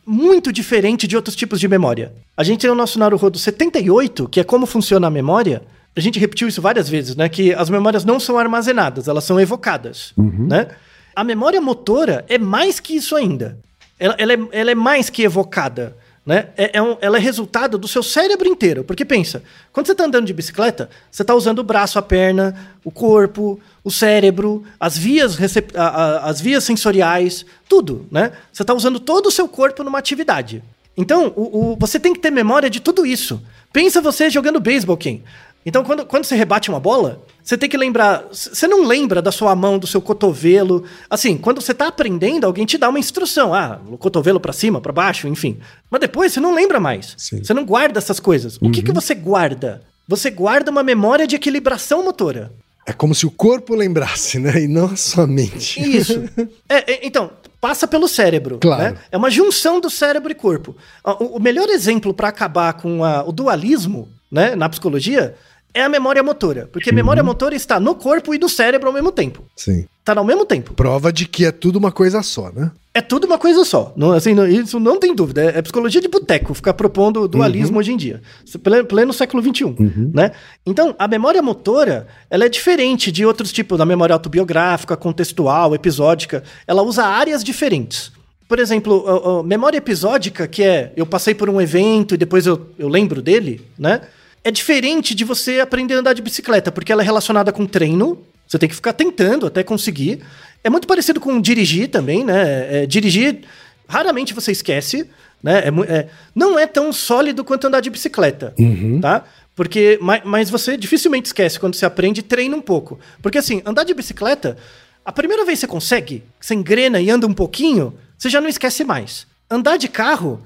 muito 0.07 0.53
diferente 0.53 1.07
de 1.07 1.17
outros 1.17 1.35
tipos 1.35 1.59
de 1.59 1.67
memória. 1.69 2.13
A 2.37 2.45
gente 2.45 2.61
tem 2.61 2.71
o 2.71 2.75
nosso 2.75 2.99
Naruhodo 2.99 3.39
78, 3.39 4.29
que 4.29 4.41
é 4.41 4.45
como 4.45 4.67
funciona 4.67 5.07
a 5.07 5.11
memória. 5.11 5.63
A 5.97 6.01
gente 6.01 6.19
repetiu 6.19 6.47
isso 6.49 6.61
várias 6.61 6.89
vezes, 6.89 7.17
né? 7.17 7.29
Que 7.29 7.55
as 7.55 7.71
memórias 7.71 8.05
não 8.05 8.21
são 8.21 8.39
armazenadas, 8.39 9.09
elas 9.09 9.25
são 9.25 9.41
evocadas, 9.41 10.13
né? 10.49 10.69
A 11.15 11.25
memória 11.25 11.61
motora 11.61 12.25
é 12.29 12.39
mais 12.39 12.81
que 12.81 12.95
isso 12.97 13.15
ainda. 13.17 13.59
Ela, 13.99 14.15
ela 14.19 14.33
é, 14.33 14.39
ela 14.53 14.71
é 14.71 14.75
mais 14.75 15.09
que 15.11 15.23
evocada. 15.23 15.97
Né? 16.27 16.47
É, 16.57 16.79
é 16.79 16.83
um- 16.83 16.97
ela 17.03 17.19
é 17.19 17.21
resultado 17.21 17.77
do 17.77 17.87
seu 17.87 18.03
cérebro 18.03 18.49
inteiro. 18.49 18.83
Porque 18.83 19.05
pensa, 19.05 19.43
quando 19.73 19.87
você 19.87 19.93
está 19.93 20.05
andando 20.05 20.25
de 20.27 20.33
bicicleta, 20.33 20.89
você 21.11 21.23
está 21.23 21.35
usando 21.35 21.59
o 21.59 21.63
braço, 21.63 21.99
a 21.99 22.03
perna, 22.03 22.57
o 22.83 22.91
corpo, 22.91 23.61
o 23.85 23.91
cérebro, 23.91 24.65
as 24.81 24.97
vias, 24.97 25.37
recep- 25.37 25.77
a- 25.77 25.87
a- 25.89 26.31
as 26.31 26.41
vias 26.41 26.65
sensoriais, 26.65 27.45
tudo. 27.69 28.07
Né? 28.11 28.33
Você 28.51 28.63
está 28.63 28.73
usando 28.73 28.99
todo 28.99 29.27
o 29.27 29.31
seu 29.31 29.47
corpo 29.47 29.85
numa 29.85 29.99
atividade. 29.99 30.63
Então, 30.97 31.31
o, 31.37 31.73
o- 31.73 31.77
você 31.79 32.01
tem 32.01 32.15
que 32.15 32.21
ter 32.21 32.31
memória 32.31 32.71
de 32.71 32.81
tudo 32.81 33.05
isso. 33.05 33.43
Pensa 33.73 34.01
você 34.01 34.31
jogando 34.31 34.61
beisebol, 34.61 34.97
Ken. 34.97 35.21
Então, 35.67 35.83
quando, 35.83 36.05
quando 36.05 36.25
você 36.25 36.37
rebate 36.37 36.69
uma 36.69 36.79
bola, 36.79 37.23
você 37.43 37.57
tem 37.57 37.69
que 37.69 37.77
lembrar. 37.77 38.25
Você 38.31 38.67
não 38.69 38.85
lembra 38.87 39.23
da 39.23 39.33
sua 39.33 39.55
mão, 39.57 39.79
do 39.79 39.87
seu 39.87 40.01
cotovelo. 40.01 40.85
Assim, 41.09 41.37
quando 41.39 41.61
você 41.61 41.73
tá 41.73 41.89
aprendendo, 41.89 42.45
alguém 42.45 42.67
te 42.67 42.77
dá 42.77 42.89
uma 42.89 42.99
instrução. 42.99 43.55
Ah, 43.55 43.81
o 43.89 43.97
cotovelo 43.97 44.39
pra 44.39 44.53
cima, 44.53 44.81
pra 44.81 44.93
baixo, 44.93 45.27
enfim. 45.27 45.59
Mas 45.91 46.01
depois 46.01 46.33
você 46.33 46.41
não 46.41 46.55
lembra 46.55 46.79
mais. 46.79 47.15
Sim. 47.17 47.43
Você 47.43 47.55
não 47.55 47.65
guarda 47.65 47.99
essas 47.99 48.21
coisas. 48.21 48.59
O 48.61 48.71
que, 48.71 48.83
que 48.83 48.93
você 48.93 49.15
guarda? 49.15 49.83
Você 50.07 50.31
guarda 50.31 50.71
uma 50.71 50.83
memória 50.83 51.27
de 51.27 51.37
equilibração 51.37 52.05
motora. 52.05 52.53
É 52.87 52.93
como 52.93 53.15
se 53.15 53.25
o 53.25 53.31
corpo 53.31 53.75
lembrasse, 53.75 54.39
né? 54.39 54.65
E 54.65 54.69
não 54.69 54.85
a 54.87 54.97
sua 54.97 55.27
mente. 55.27 55.81
Isso. 55.81 56.23
É, 56.69 56.93
é, 56.93 57.07
então, 57.07 57.31
passa 57.61 57.87
pelo 57.89 58.07
cérebro. 58.07 58.59
Claro. 58.61 58.83
né? 58.95 58.99
É 59.11 59.17
uma 59.17 59.31
junção 59.31 59.81
do 59.81 59.89
cérebro 59.89 60.31
e 60.31 60.35
corpo. 60.35 60.77
Ah, 61.03 61.15
O, 61.23 61.37
o 61.39 61.41
melhor 61.41 61.71
exemplo 61.71 62.13
para 62.13 62.29
acabar 62.29 62.75
com 62.75 63.03
a- 63.03 63.23
o 63.25 63.33
dualismo 63.33 64.09
né, 64.31 64.55
na 64.57 64.69
psicologia 64.69 65.35
é 65.75 65.83
a 65.83 65.89
memória 65.89 66.23
motora. 66.23 66.69
Porque 66.73 66.91
a 66.91 66.93
memória 66.93 67.23
motora 67.23 67.55
está 67.55 67.79
no 67.81 67.95
corpo 67.95 68.33
e 68.35 68.39
no 68.39 68.49
cérebro 68.49 68.87
ao 68.89 68.95
mesmo 68.95 69.11
tempo. 69.13 69.45
Sim. 69.57 69.87
Está 70.01 70.15
ao 70.17 70.25
mesmo 70.25 70.47
tempo. 70.47 70.73
Prova 70.75 71.13
de 71.13 71.27
que 71.27 71.45
é 71.45 71.51
tudo 71.51 71.77
uma 71.77 71.91
coisa 71.91 72.23
só, 72.23 72.51
né? 72.55 72.71
É 72.97 73.01
tudo 73.01 73.25
uma 73.27 73.39
coisa 73.39 73.65
só. 73.65 73.93
Não, 73.97 74.13
assim, 74.13 74.35
não- 74.35 74.47
isso 74.47 74.79
não 74.79 75.01
tem 75.01 75.13
dúvida. 75.15 75.43
É, 75.43 75.59
é 75.59 75.63
psicologia 75.63 76.01
de 76.01 76.07
boteco 76.07 76.55
ficar 76.55 76.75
propondo 76.75 77.27
dualismo 77.27 77.79
hoje 77.79 77.91
em 77.93 77.97
dia. 77.97 78.23
Pleno, 78.63 78.85
pleno 78.85 79.13
século 79.13 79.43
XXI. 79.43 79.75
Né? 80.15 80.31
Então, 80.65 80.95
a 80.97 81.09
memória 81.09 81.43
motora 81.43 82.07
ela 82.31 82.45
é 82.45 82.49
diferente 82.49 83.11
de 83.11 83.27
outros 83.27 83.51
tipos, 83.51 83.77
da 83.77 83.85
memória 83.85 84.13
autobiográfica, 84.13 84.97
contextual, 84.97 85.75
episódica. 85.75 86.45
Ela 86.69 86.83
usa 86.83 87.05
áreas 87.05 87.43
diferentes. 87.43 88.13
Por 88.47 88.59
exemplo, 88.61 89.05
a- 89.09 89.41
a 89.41 89.43
memória 89.43 89.79
episódica, 89.79 90.47
que 90.47 90.63
é 90.63 90.93
eu 90.97 91.07
passei 91.07 91.35
por 91.35 91.49
um 91.51 91.61
evento 91.61 92.15
e 92.15 92.19
depois 92.19 92.47
eu, 92.47 92.69
eu 92.79 92.89
lembro 92.89 93.21
dele, 93.23 93.63
né? 93.77 94.03
É 94.45 94.51
diferente 94.51 95.15
de 95.15 95.25
você 95.25 95.59
aprender 95.61 95.95
a 95.95 95.99
andar 95.99 96.13
de 96.13 96.21
bicicleta, 96.23 96.71
porque 96.71 96.93
ela 96.93 97.03
é 97.03 97.05
relacionada 97.05 97.51
com 97.51 97.65
treino. 97.67 98.19
Você 98.47 98.59
tem 98.59 98.69
que 98.69 98.75
ficar 98.75 98.93
tentando 98.93 99.47
até 99.47 99.63
conseguir. 99.63 100.21
É 100.63 100.69
muito 100.69 100.87
parecido 100.87 101.19
com 101.19 101.41
dirigir 101.41 101.89
também, 101.89 102.23
né? 102.23 102.83
É, 102.83 102.87
dirigir, 102.87 103.41
raramente 103.89 104.35
você 104.35 104.53
esquece, 104.53 105.09
né? 105.43 105.61
É 105.65 105.93
é- 105.95 106.09
não 106.35 106.59
é 106.59 106.67
tão 106.67 106.93
sólido 106.93 107.43
quanto 107.43 107.67
andar 107.67 107.81
de 107.81 107.89
bicicleta, 107.91 108.53
tá? 109.01 109.25
Porque, 109.57 109.99
mas, 110.03 110.23
mas 110.25 110.51
você 110.51 110.77
dificilmente 110.77 111.27
esquece 111.29 111.59
quando 111.59 111.75
você 111.75 111.87
aprende 111.87 112.21
e 112.21 112.23
treina 112.23 112.55
um 112.57 112.61
pouco. 112.61 112.99
Porque 113.23 113.39
assim, 113.39 113.63
andar 113.65 113.85
de 113.85 113.95
bicicleta, 113.95 114.57
a 115.05 115.13
primeira 115.13 115.45
vez 115.45 115.59
que 115.59 115.67
você 115.67 115.67
consegue, 115.71 116.23
que 116.39 116.45
você 116.47 116.55
engrena 116.55 117.01
e 117.01 117.09
anda 117.09 117.27
um 117.27 117.33
pouquinho, 117.33 117.95
você 118.19 118.29
já 118.29 118.41
não 118.41 118.49
esquece 118.49 118.85
mais. 118.85 119.27
Andar 119.49 119.77
de 119.77 119.87
carro, 119.89 120.43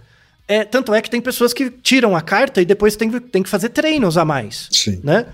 é, 0.48 0.64
tanto 0.64 0.92
é 0.94 1.00
que 1.02 1.10
tem 1.10 1.20
pessoas 1.20 1.52
que 1.52 1.70
tiram 1.70 2.16
a 2.16 2.20
carta 2.22 2.60
e 2.60 2.64
depois 2.64 2.96
tem, 2.96 3.10
tem 3.10 3.42
que 3.42 3.48
fazer 3.48 3.68
treinos 3.68 4.16
a 4.16 4.24
mais. 4.24 4.68
Sim. 4.72 4.98
Né? 5.04 5.26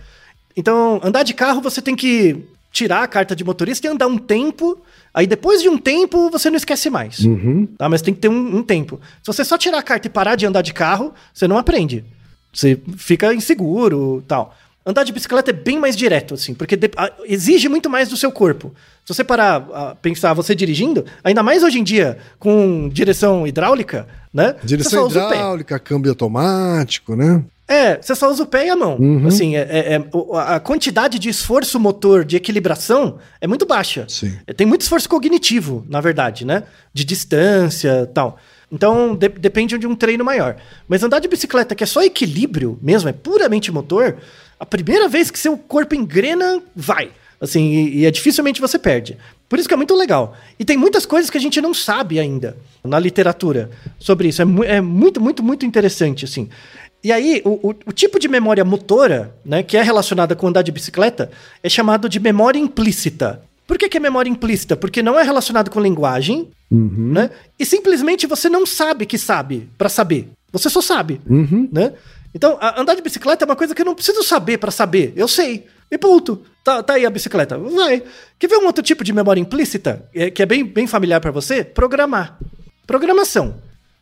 Então, 0.56 1.00
andar 1.02 1.22
de 1.22 1.32
carro, 1.34 1.60
você 1.60 1.80
tem 1.80 1.96
que 1.96 2.44
tirar 2.72 3.02
a 3.04 3.06
carta 3.06 3.34
de 3.36 3.44
motorista 3.44 3.86
e 3.86 3.90
andar 3.90 4.06
um 4.08 4.18
tempo. 4.18 4.80
Aí 5.12 5.26
depois 5.26 5.62
de 5.62 5.68
um 5.68 5.78
tempo, 5.78 6.28
você 6.30 6.50
não 6.50 6.56
esquece 6.56 6.90
mais. 6.90 7.18
Tá? 7.78 7.88
Mas 7.88 8.02
tem 8.02 8.12
que 8.12 8.20
ter 8.20 8.28
um, 8.28 8.56
um 8.56 8.62
tempo. 8.62 9.00
Se 9.22 9.26
você 9.28 9.44
só 9.44 9.56
tirar 9.56 9.78
a 9.78 9.82
carta 9.82 10.08
e 10.08 10.10
parar 10.10 10.34
de 10.34 10.44
andar 10.46 10.62
de 10.62 10.72
carro, 10.74 11.14
você 11.32 11.46
não 11.46 11.56
aprende. 11.56 12.04
Você 12.52 12.80
fica 12.96 13.32
inseguro 13.32 14.24
tal. 14.26 14.56
Andar 14.86 15.04
de 15.04 15.12
bicicleta 15.12 15.50
é 15.50 15.54
bem 15.54 15.78
mais 15.78 15.96
direto, 15.96 16.34
assim, 16.34 16.52
porque 16.52 16.76
de- 16.76 16.90
a- 16.96 17.10
exige 17.24 17.68
muito 17.70 17.88
mais 17.88 18.08
do 18.08 18.16
seu 18.16 18.30
corpo. 18.30 18.74
Se 19.04 19.14
você 19.14 19.24
parar 19.24 19.66
a 19.72 19.94
pensar 19.94 20.34
você 20.34 20.54
dirigindo, 20.54 21.06
ainda 21.22 21.42
mais 21.42 21.62
hoje 21.62 21.78
em 21.78 21.82
dia, 21.84 22.18
com 22.38 22.88
direção 22.92 23.46
hidráulica, 23.46 24.06
né? 24.34 24.56
você 24.60 24.66
Direção 24.66 25.00
só 25.02 25.06
usa 25.06 25.24
o 25.24 25.28
pé. 25.28 25.34
hidráulica, 25.36 25.78
câmbio 25.78 26.10
automático, 26.10 27.14
né? 27.16 27.42
É, 27.66 27.96
você 28.02 28.14
só 28.14 28.30
usa 28.30 28.42
o 28.42 28.46
pé 28.46 28.66
e 28.66 28.70
a 28.70 28.76
mão. 28.76 28.98
Assim, 29.26 29.56
é, 29.56 29.60
é- 29.60 29.94
é- 29.94 30.04
a 30.54 30.60
quantidade 30.60 31.18
de 31.18 31.30
esforço 31.30 31.80
motor, 31.80 32.22
de 32.22 32.36
equilibração, 32.36 33.18
é 33.40 33.46
muito 33.46 33.64
baixa. 33.64 34.04
Sim. 34.06 34.36
É, 34.46 34.52
Tem 34.52 34.66
muito 34.66 34.82
esforço 34.82 35.08
cognitivo, 35.08 35.82
na 35.88 36.00
verdade, 36.02 36.44
né? 36.44 36.64
De 36.92 37.04
distância 37.04 38.10
tal. 38.12 38.38
Então, 38.70 39.14
de- 39.14 39.28
depende 39.28 39.78
de 39.78 39.86
um 39.86 39.94
treino 39.94 40.24
maior. 40.24 40.56
Mas 40.86 41.02
andar 41.02 41.20
de 41.20 41.28
bicicleta, 41.28 41.74
que 41.74 41.82
é 41.84 41.86
só 41.86 42.02
equilíbrio 42.02 42.78
mesmo, 42.82 43.08
é 43.08 43.12
puramente 43.12 43.72
motor, 43.72 44.16
a 44.60 44.66
primeira 44.66 45.08
vez 45.08 45.30
que 45.30 45.38
seu 45.38 45.56
corpo 45.56 45.94
engrena, 45.94 46.60
vai. 46.76 47.10
Assim, 47.40 47.72
e, 47.72 47.98
e 48.00 48.06
é 48.06 48.10
dificilmente 48.10 48.60
você 48.60 48.78
perde. 48.78 49.16
Por 49.48 49.58
isso 49.58 49.68
que 49.68 49.74
é 49.74 49.76
muito 49.76 49.94
legal. 49.94 50.34
E 50.58 50.64
tem 50.64 50.76
muitas 50.76 51.04
coisas 51.06 51.30
que 51.30 51.36
a 51.38 51.40
gente 51.40 51.60
não 51.60 51.72
sabe 51.74 52.18
ainda 52.18 52.56
na 52.82 52.98
literatura 52.98 53.70
sobre 53.98 54.28
isso. 54.28 54.42
É, 54.42 54.44
mu- 54.44 54.64
é 54.64 54.80
muito, 54.80 55.20
muito, 55.20 55.42
muito 55.42 55.64
interessante, 55.66 56.24
assim. 56.24 56.48
E 57.02 57.12
aí, 57.12 57.42
o, 57.44 57.68
o- 57.70 57.74
o 57.86 57.92
tipo 57.92 58.18
de 58.18 58.26
memória 58.28 58.64
motora, 58.64 59.34
né, 59.44 59.62
que 59.62 59.76
é 59.76 59.82
relacionada 59.82 60.34
com 60.34 60.48
andar 60.48 60.62
de 60.62 60.72
bicicleta, 60.72 61.30
é 61.62 61.68
chamado 61.68 62.08
de 62.08 62.18
memória 62.18 62.58
implícita. 62.58 63.42
Por 63.66 63.78
que, 63.78 63.88
que 63.88 63.96
é 63.96 64.00
memória 64.00 64.28
implícita? 64.30 64.76
Porque 64.76 65.02
não 65.02 65.18
é 65.18 65.22
relacionado 65.22 65.70
com 65.70 65.80
linguagem, 65.80 66.48
né? 66.70 67.30
E 67.58 67.64
simplesmente 67.64 68.26
você 68.26 68.48
não 68.48 68.66
sabe 68.66 69.06
que 69.06 69.16
sabe 69.18 69.68
pra 69.78 69.88
saber. 69.88 70.28
Você 70.52 70.68
só 70.68 70.80
sabe, 70.80 71.20
né? 71.72 71.92
Então, 72.34 72.58
andar 72.76 72.94
de 72.94 73.02
bicicleta 73.02 73.44
é 73.44 73.46
uma 73.46 73.54
coisa 73.56 73.74
que 73.74 73.80
eu 73.82 73.86
não 73.86 73.94
preciso 73.94 74.22
saber 74.22 74.58
pra 74.58 74.70
saber. 74.70 75.12
Eu 75.16 75.28
sei. 75.28 75.66
E 75.90 75.98
ponto. 75.98 76.42
Tá, 76.64 76.82
tá 76.82 76.94
aí 76.94 77.04
a 77.06 77.10
bicicleta. 77.10 77.58
Vai. 77.58 78.02
Quer 78.38 78.48
ver 78.48 78.56
um 78.56 78.66
outro 78.66 78.82
tipo 78.82 79.04
de 79.04 79.12
memória 79.12 79.40
implícita? 79.40 80.08
é- 80.14 80.30
que 80.30 80.42
é 80.42 80.46
bem, 80.46 80.64
bem 80.64 80.86
familiar 80.86 81.20
pra 81.20 81.30
você? 81.30 81.62
Programar. 81.62 82.38
Programação. 82.86 83.56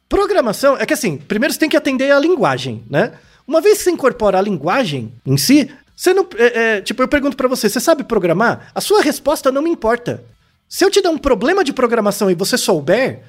Programação 0.08 0.76
é 0.78 0.84
que 0.86 0.92
assim, 0.92 1.16
primeiro 1.16 1.52
você 1.52 1.58
tem 1.60 1.68
que 1.68 1.76
atender 1.76 2.10
a 2.10 2.18
linguagem, 2.18 2.84
né? 2.88 3.12
Uma 3.46 3.60
vez 3.60 3.78
que 3.78 3.84
você 3.84 3.90
incorpora 3.90 4.38
a 4.38 4.42
linguagem 4.42 5.12
em 5.26 5.36
si, 5.36 5.70
você 5.96 6.12
não. 6.14 6.26
é, 6.36 6.76
é, 6.76 6.80
tipo, 6.80 7.02
eu 7.02 7.08
pergunto 7.08 7.36
pra 7.36 7.48
você, 7.48 7.68
você 7.68 7.80
sabe 7.80 8.04
programar? 8.04 8.70
A 8.74 8.80
sua 8.80 9.00
resposta 9.02 9.50
não 9.50 9.62
me 9.62 9.70
importa. 9.70 10.22
Se 10.68 10.84
eu 10.84 10.90
te 10.90 11.00
der 11.02 11.08
um 11.08 11.18
problema 11.18 11.64
de 11.64 11.72
programação 11.72 12.30
e 12.30 12.34
você 12.34 12.56
souber 12.58 13.22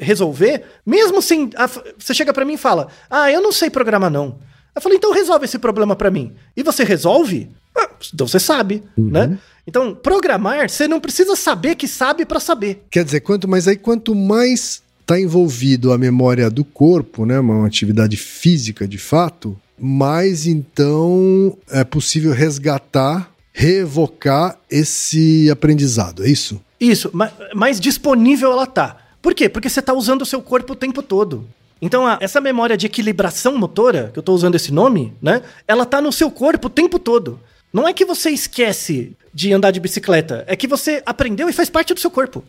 resolver, 0.00 0.64
mesmo 0.84 1.22
sem. 1.22 1.50
a- 1.56 1.66
você 1.98 2.12
chega 2.12 2.32
pra 2.34 2.44
mim 2.44 2.54
e 2.54 2.58
fala: 2.58 2.88
Ah, 3.08 3.30
eu 3.30 3.40
não 3.40 3.50
sei 3.50 3.70
programar, 3.70 4.10
não. 4.10 4.38
Eu 4.74 4.80
falei, 4.80 4.98
então 4.98 5.12
resolve 5.12 5.44
esse 5.44 5.58
problema 5.58 5.94
pra 5.96 6.10
mim. 6.10 6.32
E 6.56 6.62
você 6.62 6.84
resolve? 6.84 7.48
Ah, 7.76 7.88
então 8.12 8.26
você 8.26 8.38
sabe, 8.40 8.82
né? 8.96 9.38
Então, 9.66 9.94
programar, 9.94 10.68
você 10.68 10.88
não 10.88 11.00
precisa 11.00 11.36
saber 11.36 11.74
que 11.76 11.86
sabe 11.86 12.24
pra 12.24 12.40
saber. 12.40 12.82
Quer 12.90 13.04
dizer, 13.04 13.20
quanto 13.20 13.46
mais 13.46 13.68
aí, 13.68 13.76
quanto 13.76 14.14
mais 14.14 14.82
está 15.00 15.18
envolvido 15.20 15.92
a 15.92 15.98
memória 15.98 16.48
do 16.50 16.64
corpo, 16.64 17.24
né, 17.26 17.38
uma 17.38 17.66
atividade 17.66 18.16
física 18.16 18.86
de 18.88 18.98
fato, 18.98 19.56
mais 19.78 20.46
então 20.46 21.56
é 21.70 21.82
possível 21.84 22.32
resgatar, 22.32 23.30
reevocar 23.52 24.56
esse 24.70 25.48
aprendizado, 25.50 26.24
é 26.24 26.28
isso? 26.30 26.60
Isso, 26.80 27.10
ma- 27.12 27.32
mais 27.54 27.78
disponível 27.80 28.52
ela 28.52 28.66
tá. 28.66 28.96
Por 29.20 29.34
quê? 29.34 29.48
Porque 29.48 29.68
você 29.68 29.82
tá 29.82 29.92
usando 29.92 30.22
o 30.22 30.26
seu 30.26 30.40
corpo 30.40 30.72
o 30.72 30.76
tempo 30.76 31.02
todo. 31.02 31.46
Então, 31.82 32.06
a- 32.06 32.18
essa 32.20 32.40
memória 32.40 32.76
de 32.76 32.86
equilibração 32.86 33.56
motora, 33.56 34.10
que 34.12 34.18
eu 34.18 34.22
tô 34.22 34.32
usando 34.34 34.54
esse 34.54 34.72
nome, 34.72 35.12
né? 35.20 35.42
Ela 35.66 35.86
tá 35.86 36.00
no 36.00 36.12
seu 36.12 36.30
corpo 36.30 36.66
o 36.66 36.70
tempo 36.70 36.98
todo. 36.98 37.40
Não 37.72 37.86
é 37.86 37.92
que 37.92 38.04
você 38.04 38.30
esquece 38.30 39.16
de 39.32 39.52
andar 39.52 39.70
de 39.70 39.78
bicicleta, 39.78 40.44
é 40.48 40.56
que 40.56 40.66
você 40.66 41.02
aprendeu 41.06 41.48
e 41.48 41.52
faz 41.52 41.70
parte 41.70 41.94
do 41.94 42.00
seu 42.00 42.10
corpo. 42.10 42.42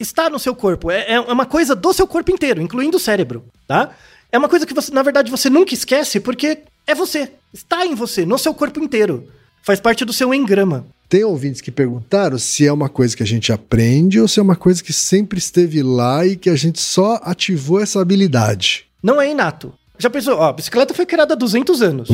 Está 0.00 0.30
no 0.30 0.38
seu 0.38 0.54
corpo. 0.54 0.90
É, 0.90 1.12
é 1.12 1.20
uma 1.20 1.44
coisa 1.46 1.74
do 1.74 1.92
seu 1.92 2.06
corpo 2.06 2.30
inteiro, 2.32 2.60
incluindo 2.62 2.96
o 2.96 3.00
cérebro, 3.00 3.44
tá? 3.66 3.90
É 4.32 4.38
uma 4.38 4.48
coisa 4.48 4.64
que 4.66 4.74
você, 4.74 4.92
na 4.92 5.02
verdade, 5.02 5.30
você 5.30 5.50
nunca 5.50 5.74
esquece 5.74 6.18
porque 6.18 6.58
é 6.86 6.94
você. 6.94 7.30
Está 7.52 7.84
em 7.86 7.94
você, 7.94 8.24
no 8.26 8.38
seu 8.38 8.54
corpo 8.54 8.80
inteiro. 8.82 9.28
Faz 9.68 9.80
parte 9.80 10.02
do 10.02 10.14
seu 10.14 10.32
engrama. 10.32 10.86
Tem 11.10 11.22
ouvintes 11.24 11.60
que 11.60 11.70
perguntaram 11.70 12.38
se 12.38 12.66
é 12.66 12.72
uma 12.72 12.88
coisa 12.88 13.14
que 13.14 13.22
a 13.22 13.26
gente 13.26 13.52
aprende 13.52 14.18
ou 14.18 14.26
se 14.26 14.40
é 14.40 14.42
uma 14.42 14.56
coisa 14.56 14.82
que 14.82 14.94
sempre 14.94 15.38
esteve 15.38 15.82
lá 15.82 16.24
e 16.24 16.36
que 16.36 16.48
a 16.48 16.56
gente 16.56 16.80
só 16.80 17.20
ativou 17.22 17.78
essa 17.78 18.00
habilidade. 18.00 18.86
Não 19.02 19.20
é 19.20 19.30
inato. 19.30 19.70
Já 19.98 20.08
pensou? 20.08 20.38
Ó, 20.38 20.48
a 20.48 20.52
bicicleta 20.54 20.94
foi 20.94 21.04
criada 21.04 21.34
há 21.34 21.36
200 21.36 21.82
anos. 21.82 22.08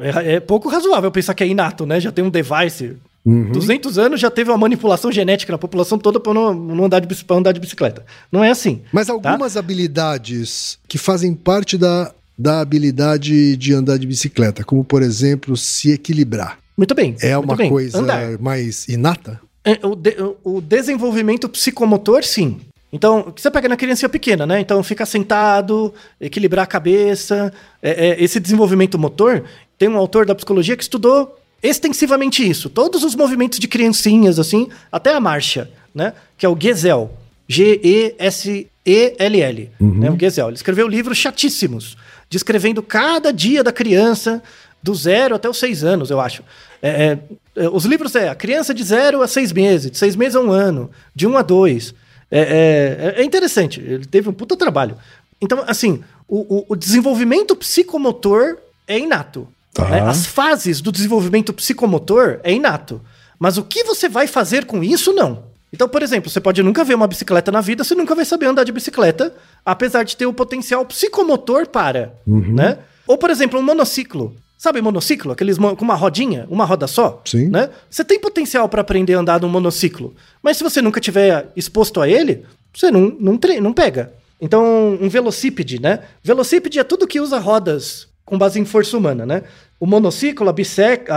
É, 0.00 0.34
é 0.34 0.40
pouco 0.40 0.68
razoável 0.68 1.08
pensar 1.12 1.34
que 1.34 1.44
é 1.44 1.46
inato, 1.46 1.86
né? 1.86 2.00
Já 2.00 2.10
tem 2.10 2.24
um 2.24 2.30
device. 2.30 2.96
200 3.24 3.96
anos 3.96 4.18
já 4.18 4.28
teve 4.28 4.50
uma 4.50 4.58
manipulação 4.58 5.12
genética 5.12 5.52
na 5.52 5.58
população 5.58 6.00
toda 6.00 6.18
para 6.18 6.34
não, 6.34 6.52
não 6.52 6.86
andar, 6.86 6.98
de, 6.98 7.24
andar 7.30 7.52
de 7.52 7.60
bicicleta. 7.60 8.04
Não 8.32 8.42
é 8.42 8.50
assim. 8.50 8.80
Mas 8.90 9.08
algumas 9.08 9.56
habilidades 9.56 10.80
que 10.88 10.98
fazem 10.98 11.32
parte 11.32 11.78
da, 11.78 12.12
da 12.36 12.60
habilidade 12.60 13.56
de 13.56 13.72
andar 13.72 13.98
de 13.98 14.06
bicicleta, 14.08 14.64
como 14.64 14.82
por 14.82 15.00
exemplo, 15.00 15.56
se 15.56 15.92
equilibrar, 15.92 16.58
Muito 16.78 16.94
bem. 16.94 17.14
é 17.20 17.34
muito 17.36 17.50
uma 17.50 17.56
bem. 17.56 17.68
coisa 17.68 17.98
Andar. 17.98 18.38
mais 18.38 18.88
inata? 18.88 19.38
É, 19.64 19.78
o, 19.86 19.94
de- 19.94 20.16
o 20.44 20.60
desenvolvimento 20.62 21.46
psicomotor, 21.48 22.24
sim. 22.24 22.58
Então, 22.90 23.18
o 23.20 23.32
que 23.32 23.42
você 23.42 23.50
pega 23.50 23.68
na 23.68 23.76
criança 23.76 24.08
pequena, 24.08 24.46
né? 24.46 24.60
Então, 24.60 24.82
ficar 24.82 25.04
sentado, 25.04 25.92
equilibrar 26.18 26.62
a 26.62 26.66
cabeça. 26.66 27.52
É, 27.82 28.08
é, 28.10 28.24
esse 28.24 28.40
desenvolvimento 28.40 28.98
motor, 28.98 29.44
tem 29.76 29.90
um 29.90 29.98
autor 29.98 30.24
da 30.24 30.34
psicologia 30.34 30.74
que 30.74 30.82
estudou 30.82 31.38
extensivamente 31.62 32.48
isso. 32.48 32.70
Todos 32.70 33.04
os 33.04 33.14
movimentos 33.14 33.58
de 33.58 33.68
criancinhas, 33.68 34.38
assim, 34.38 34.68
até 34.90 35.12
a 35.12 35.20
marcha, 35.20 35.70
né? 35.94 36.14
Que 36.38 36.46
é 36.46 36.48
o 36.48 36.56
Gesell. 36.58 37.10
G-E-S-E-L-L. 37.48 39.70
Né? 39.80 40.10
O 40.10 40.18
Gesell. 40.18 40.48
Ele 40.48 40.56
escreveu 40.56 40.86
livros 40.88 41.18
chatíssimos, 41.18 41.96
descrevendo 42.30 42.82
cada 42.82 43.32
dia 43.32 43.62
da 43.64 43.72
criança, 43.72 44.42
do 44.82 44.94
zero 44.94 45.34
até 45.34 45.48
os 45.48 45.58
seis 45.58 45.82
anos, 45.84 46.10
eu 46.10 46.20
acho. 46.20 46.42
É, 46.80 46.88
é, 46.88 47.18
é, 47.64 47.68
os 47.68 47.84
livros 47.84 48.14
é 48.14 48.28
a 48.28 48.34
criança 48.34 48.72
de 48.72 48.82
zero 48.84 49.22
a 49.22 49.28
seis 49.28 49.52
meses, 49.52 49.90
de 49.90 49.98
seis 49.98 50.14
meses 50.16 50.36
a 50.36 50.40
um 50.40 50.50
ano, 50.50 50.90
de 51.14 51.26
um 51.26 51.36
a 51.36 51.42
dois. 51.42 51.94
É, 52.30 53.14
é- 53.16 53.20
é 53.20 53.24
interessante, 53.24 53.80
ele 53.80 54.04
teve 54.06 54.28
um 54.28 54.32
puta 54.32 54.56
trabalho. 54.56 54.96
Então, 55.40 55.64
assim, 55.66 56.02
o, 56.28 56.56
o- 56.58 56.64
o 56.70 56.76
desenvolvimento 56.76 57.54
psicomotor 57.56 58.58
é 58.86 58.98
inato. 58.98 59.48
Tá. 59.74 59.88
né? 59.88 60.00
As 60.00 60.26
fases 60.26 60.80
do 60.80 60.90
desenvolvimento 60.90 61.52
psicomotor 61.52 62.40
é 62.42 62.52
inato. 62.52 63.00
Mas 63.38 63.56
o 63.56 63.62
que 63.62 63.84
você 63.84 64.08
vai 64.08 64.26
fazer 64.26 64.64
com 64.64 64.82
isso, 64.82 65.12
não. 65.12 65.44
Então, 65.72 65.88
por 65.88 66.02
exemplo, 66.02 66.28
você 66.30 66.40
pode 66.40 66.62
nunca 66.62 66.82
ver 66.82 66.94
uma 66.94 67.06
bicicleta 67.06 67.52
na 67.52 67.60
vida, 67.60 67.84
você 67.84 67.94
nunca 67.94 68.14
vai 68.14 68.24
saber 68.24 68.46
andar 68.46 68.64
de 68.64 68.72
bicicleta, 68.72 69.32
apesar 69.64 70.02
de 70.02 70.16
ter 70.16 70.26
o 70.26 70.32
potencial 70.32 70.84
psicomotor 70.84 71.68
para, 71.68 72.12
né? 72.26 72.78
Ou, 73.06 73.16
por 73.18 73.30
exemplo, 73.30 73.60
um 73.60 73.62
monociclo. 73.62 74.34
Sabe 74.58 74.82
monociclo? 74.82 75.30
Aqueles 75.30 75.56
mo- 75.56 75.76
com 75.76 75.84
uma 75.84 75.94
rodinha, 75.94 76.44
uma 76.50 76.64
roda 76.64 76.88
só? 76.88 77.22
Sim. 77.24 77.48
Né? 77.48 77.70
Você 77.88 78.04
tem 78.04 78.18
potencial 78.18 78.68
para 78.68 78.80
aprender 78.80 79.14
a 79.14 79.20
andar 79.20 79.40
num 79.40 79.48
monociclo. 79.48 80.14
Mas 80.42 80.56
se 80.56 80.64
você 80.64 80.82
nunca 80.82 81.00
tiver 81.00 81.50
exposto 81.54 82.00
a 82.00 82.08
ele, 82.08 82.44
você 82.74 82.90
não, 82.90 83.16
não, 83.20 83.38
não 83.62 83.72
pega. 83.72 84.12
Então, 84.40 84.98
um 85.00 85.08
velocípede, 85.08 85.80
né? 85.80 86.00
Velocípede 86.24 86.78
é 86.80 86.84
tudo 86.84 87.06
que 87.06 87.20
usa 87.20 87.38
rodas 87.38 88.08
com 88.24 88.36
base 88.36 88.58
em 88.60 88.64
força 88.64 88.96
humana, 88.96 89.24
né? 89.24 89.42
O 89.80 89.86
monociclo, 89.86 90.48
a, 90.48 90.54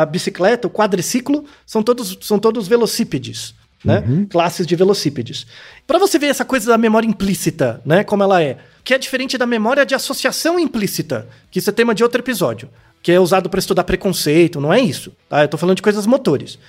a 0.02 0.06
bicicleta, 0.06 0.68
o 0.68 0.72
quadriciclo, 0.72 1.44
são 1.66 1.82
todos, 1.84 2.18
são 2.22 2.38
todos 2.40 2.68
velocípedes, 2.68 3.54
né? 3.84 4.04
Classes 4.30 4.66
de 4.68 4.76
velocípedes. 4.76 5.46
Para 5.88 5.98
você 6.00 6.18
ver 6.20 6.28
essa 6.28 6.46
coisa 6.46 6.70
da 6.72 6.78
memória 6.78 7.08
implícita, 7.08 7.82
né? 7.84 8.04
Como 8.04 8.22
ela 8.24 8.42
é. 8.42 8.58
Que 8.84 8.94
é 8.94 8.98
diferente 9.00 9.38
da 9.38 9.46
memória 9.48 9.86
de 9.86 9.94
associação 9.96 10.60
implícita, 10.60 11.28
que 11.50 11.58
isso 11.60 11.70
é 11.70 11.74
tema 11.74 11.94
de 11.94 12.04
outro 12.04 12.22
episódio, 12.22 12.70
que 13.02 13.12
é 13.12 13.20
usado 13.20 13.50
para 13.50 13.60
estudar 13.60 13.84
preconceito, 13.84 14.60
não 14.62 14.72
é 14.72 14.80
isso, 14.80 15.12
tá? 15.28 15.44
Eu 15.44 15.48
tô 15.48 15.58
falando 15.58 15.76
de 15.76 15.82
coisas 15.82 16.06
motores. 16.06 16.60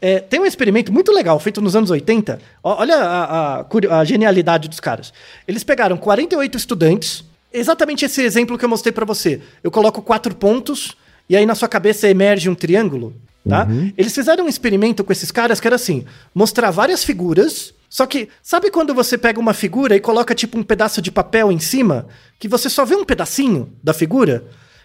É, 0.00 0.20
tem 0.20 0.38
um 0.38 0.46
experimento 0.46 0.92
muito 0.92 1.10
legal 1.10 1.38
feito 1.40 1.60
nos 1.60 1.74
anos 1.74 1.90
80. 1.90 2.38
Ó, 2.62 2.80
Olha 2.80 2.96
a, 2.96 3.60
a 3.60 3.66
a 3.98 4.04
genialidade 4.04 4.68
dos 4.68 4.78
caras. 4.78 5.12
Eles 5.46 5.64
pegaram 5.64 5.96
48 5.96 6.56
estudantes, 6.56 7.24
exatamente 7.52 8.04
esse 8.04 8.22
exemplo 8.22 8.56
que 8.56 8.64
eu 8.64 8.68
mostrei 8.68 8.92
pra 8.92 9.04
você. 9.04 9.40
Eu 9.62 9.70
coloco 9.70 10.00
quatro 10.02 10.34
pontos 10.34 10.96
e 11.28 11.36
aí 11.36 11.44
na 11.44 11.54
sua 11.54 11.68
cabeça 11.68 12.08
emerge 12.08 12.48
um 12.48 12.54
triângulo, 12.54 13.12
tá? 13.48 13.66
Eles 13.96 14.14
fizeram 14.14 14.44
um 14.44 14.48
experimento 14.48 15.02
com 15.02 15.12
esses 15.12 15.32
caras 15.32 15.58
que 15.58 15.66
era 15.66 15.76
assim: 15.76 16.04
mostrar 16.34 16.70
várias 16.70 17.02
figuras. 17.02 17.74
Só 17.90 18.04
que, 18.04 18.28
sabe 18.42 18.70
quando 18.70 18.94
você 18.94 19.16
pega 19.16 19.40
uma 19.40 19.54
figura 19.54 19.96
e 19.96 20.00
coloca 20.00 20.34
tipo 20.34 20.58
um 20.58 20.62
pedaço 20.62 21.00
de 21.00 21.10
papel 21.10 21.50
em 21.50 21.58
cima, 21.58 22.06
que 22.38 22.46
você 22.46 22.68
só 22.68 22.84
vê 22.84 22.94
um 22.94 23.04
pedacinho 23.04 23.72
da 23.82 23.94
figura? 23.94 24.44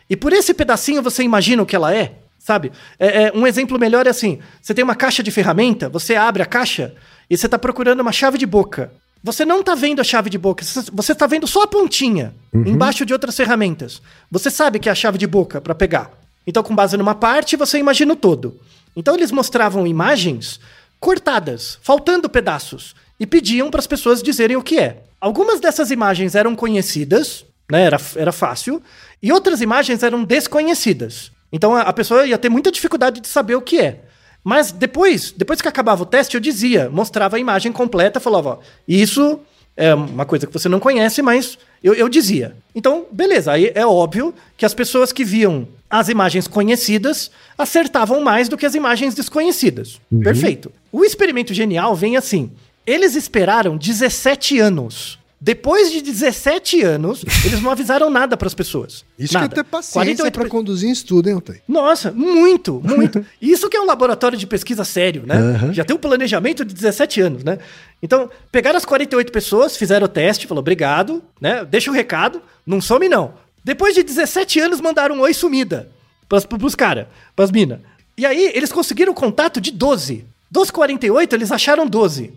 E 0.09 0.15
por 0.15 0.33
esse 0.33 0.53
pedacinho 0.53 1.01
você 1.01 1.23
imagina 1.23 1.63
o 1.63 1.65
que 1.65 1.75
ela 1.75 1.93
é? 1.93 2.13
Sabe? 2.39 2.71
É, 2.99 3.23
é, 3.23 3.31
um 3.33 3.47
exemplo 3.47 3.79
melhor 3.79 4.05
é 4.05 4.09
assim: 4.09 4.39
você 4.61 4.73
tem 4.73 4.83
uma 4.83 4.95
caixa 4.95 5.23
de 5.23 5.31
ferramenta, 5.31 5.87
você 5.87 6.15
abre 6.15 6.43
a 6.43 6.45
caixa 6.45 6.93
e 7.29 7.37
você 7.37 7.47
está 7.47 7.57
procurando 7.57 8.01
uma 8.01 8.11
chave 8.11 8.37
de 8.37 8.45
boca. 8.45 8.91
Você 9.23 9.45
não 9.45 9.61
está 9.61 9.73
vendo 9.73 10.01
a 10.01 10.03
chave 10.03 10.29
de 10.29 10.37
boca, 10.37 10.65
você 10.65 11.11
está 11.13 11.25
vendo 11.25 11.47
só 11.47 11.63
a 11.63 11.67
pontinha, 11.67 12.35
embaixo 12.53 13.05
de 13.05 13.13
outras 13.13 13.37
ferramentas. 13.37 14.01
Você 14.29 14.49
sabe 14.49 14.79
que 14.79 14.89
é 14.89 14.91
a 14.91 14.95
chave 14.95 15.17
de 15.17 15.25
boca 15.25 15.61
para 15.61 15.73
pegar. 15.73 16.11
Então, 16.45 16.61
com 16.61 16.75
base 16.75 16.97
numa 16.97 17.15
parte, 17.15 17.55
você 17.55 17.77
imagina 17.77 18.11
o 18.11 18.17
todo. 18.17 18.59
Então, 18.93 19.15
eles 19.15 19.31
mostravam 19.31 19.87
imagens 19.87 20.59
cortadas, 20.99 21.79
faltando 21.81 22.29
pedaços, 22.29 22.95
e 23.17 23.25
pediam 23.25 23.71
para 23.71 23.79
as 23.79 23.87
pessoas 23.87 24.21
dizerem 24.21 24.57
o 24.57 24.61
que 24.61 24.77
é. 24.77 25.03
Algumas 25.21 25.61
dessas 25.61 25.89
imagens 25.89 26.35
eram 26.35 26.53
conhecidas, 26.53 27.45
né, 27.73 27.85
era, 27.85 27.99
era 28.15 28.31
fácil, 28.31 28.79
e 29.21 29.31
outras 29.31 29.59
imagens 29.59 30.03
eram 30.03 30.23
desconhecidas. 30.23 31.31
Então 31.51 31.75
a, 31.75 31.81
a 31.81 31.93
pessoa 31.93 32.27
ia 32.27 32.37
ter 32.37 32.49
muita 32.49 32.71
dificuldade 32.71 33.19
de 33.19 33.27
saber 33.27 33.55
o 33.55 33.61
que 33.61 33.79
é. 33.79 34.01
Mas 34.43 34.71
depois, 34.71 35.33
depois 35.35 35.59
que 35.59 35.67
acabava 35.67 36.03
o 36.03 36.05
teste, 36.05 36.35
eu 36.35 36.41
dizia, 36.41 36.87
mostrava 36.91 37.37
a 37.37 37.39
imagem 37.39 37.71
completa, 37.71 38.19
falava, 38.19 38.49
ó, 38.49 38.59
isso 38.87 39.39
é 39.75 39.91
uma 39.95 40.23
coisa 40.23 40.45
que 40.45 40.53
você 40.53 40.69
não 40.69 40.79
conhece, 40.79 41.23
mas 41.23 41.57
eu, 41.83 41.95
eu 41.95 42.07
dizia. 42.07 42.55
Então, 42.75 43.05
beleza, 43.11 43.51
aí 43.53 43.71
é 43.73 43.85
óbvio 43.85 44.35
que 44.55 44.65
as 44.65 44.73
pessoas 44.75 45.11
que 45.11 45.23
viam 45.23 45.67
as 45.89 46.09
imagens 46.09 46.47
conhecidas 46.47 47.31
acertavam 47.57 48.21
mais 48.21 48.47
do 48.47 48.57
que 48.57 48.67
as 48.67 48.75
imagens 48.75 49.15
desconhecidas. 49.15 49.99
Perfeito. 50.23 50.71
O 50.91 51.03
experimento 51.03 51.55
genial 51.55 51.95
vem 51.95 52.17
assim. 52.17 52.51
Eles 52.85 53.15
esperaram 53.15 53.77
17 53.77 54.59
anos. 54.59 55.17
Depois 55.45 55.91
de 55.91 56.01
17 56.01 56.81
anos, 56.83 57.25
eles 57.43 57.61
não 57.61 57.69
avisaram 57.69 58.09
nada 58.09 58.37
para 58.37 58.47
as 58.47 58.53
pessoas. 58.53 59.03
Isso 59.19 59.33
nada. 59.33 59.49
que 59.49 59.59
é 59.59 59.61
ter 59.61 59.69
paciência 59.69 59.99
48 59.99 60.39
pra 60.39 60.47
conduzir 60.47 60.87
em 60.87 60.93
estudo, 60.93 61.27
hein, 61.27 61.35
Otay? 61.35 61.61
nossa, 61.67 62.13
muito, 62.13 62.79
muito. 62.81 63.25
Isso 63.41 63.69
que 63.69 63.75
é 63.75 63.81
um 63.81 63.85
laboratório 63.85 64.37
de 64.37 64.47
pesquisa 64.47 64.85
sério, 64.85 65.23
né? 65.25 65.35
Aham. 65.35 65.73
Já 65.73 65.83
tem 65.83 65.93
um 65.93 65.99
planejamento 65.99 66.63
de 66.63 66.73
17 66.73 67.19
anos, 67.19 67.43
né? 67.43 67.59
Então, 68.01 68.29
pegaram 68.53 68.77
as 68.77 68.85
48 68.85 69.33
pessoas, 69.33 69.75
fizeram 69.75 70.05
o 70.05 70.07
teste, 70.07 70.47
falou 70.47 70.61
obrigado, 70.61 71.21
né? 71.41 71.65
Deixa 71.65 71.91
o 71.91 71.93
recado, 71.93 72.41
não 72.65 72.79
some 72.79 73.09
não. 73.09 73.33
Depois 73.65 73.93
de 73.93 74.01
17 74.01 74.61
anos, 74.61 74.79
mandaram 74.79 75.15
um 75.15 75.19
oi 75.19 75.33
sumida 75.33 75.89
pras, 76.29 76.45
pros 76.45 76.73
caras, 76.73 77.07
pras 77.35 77.51
minas. 77.51 77.79
E 78.17 78.25
aí, 78.25 78.49
eles 78.55 78.71
conseguiram 78.71 79.11
o 79.11 79.15
contato 79.15 79.59
de 79.59 79.71
12. 79.71 80.23
Dos 80.49 80.71
48, 80.71 81.35
eles 81.35 81.51
acharam 81.51 81.85
12. 81.85 82.31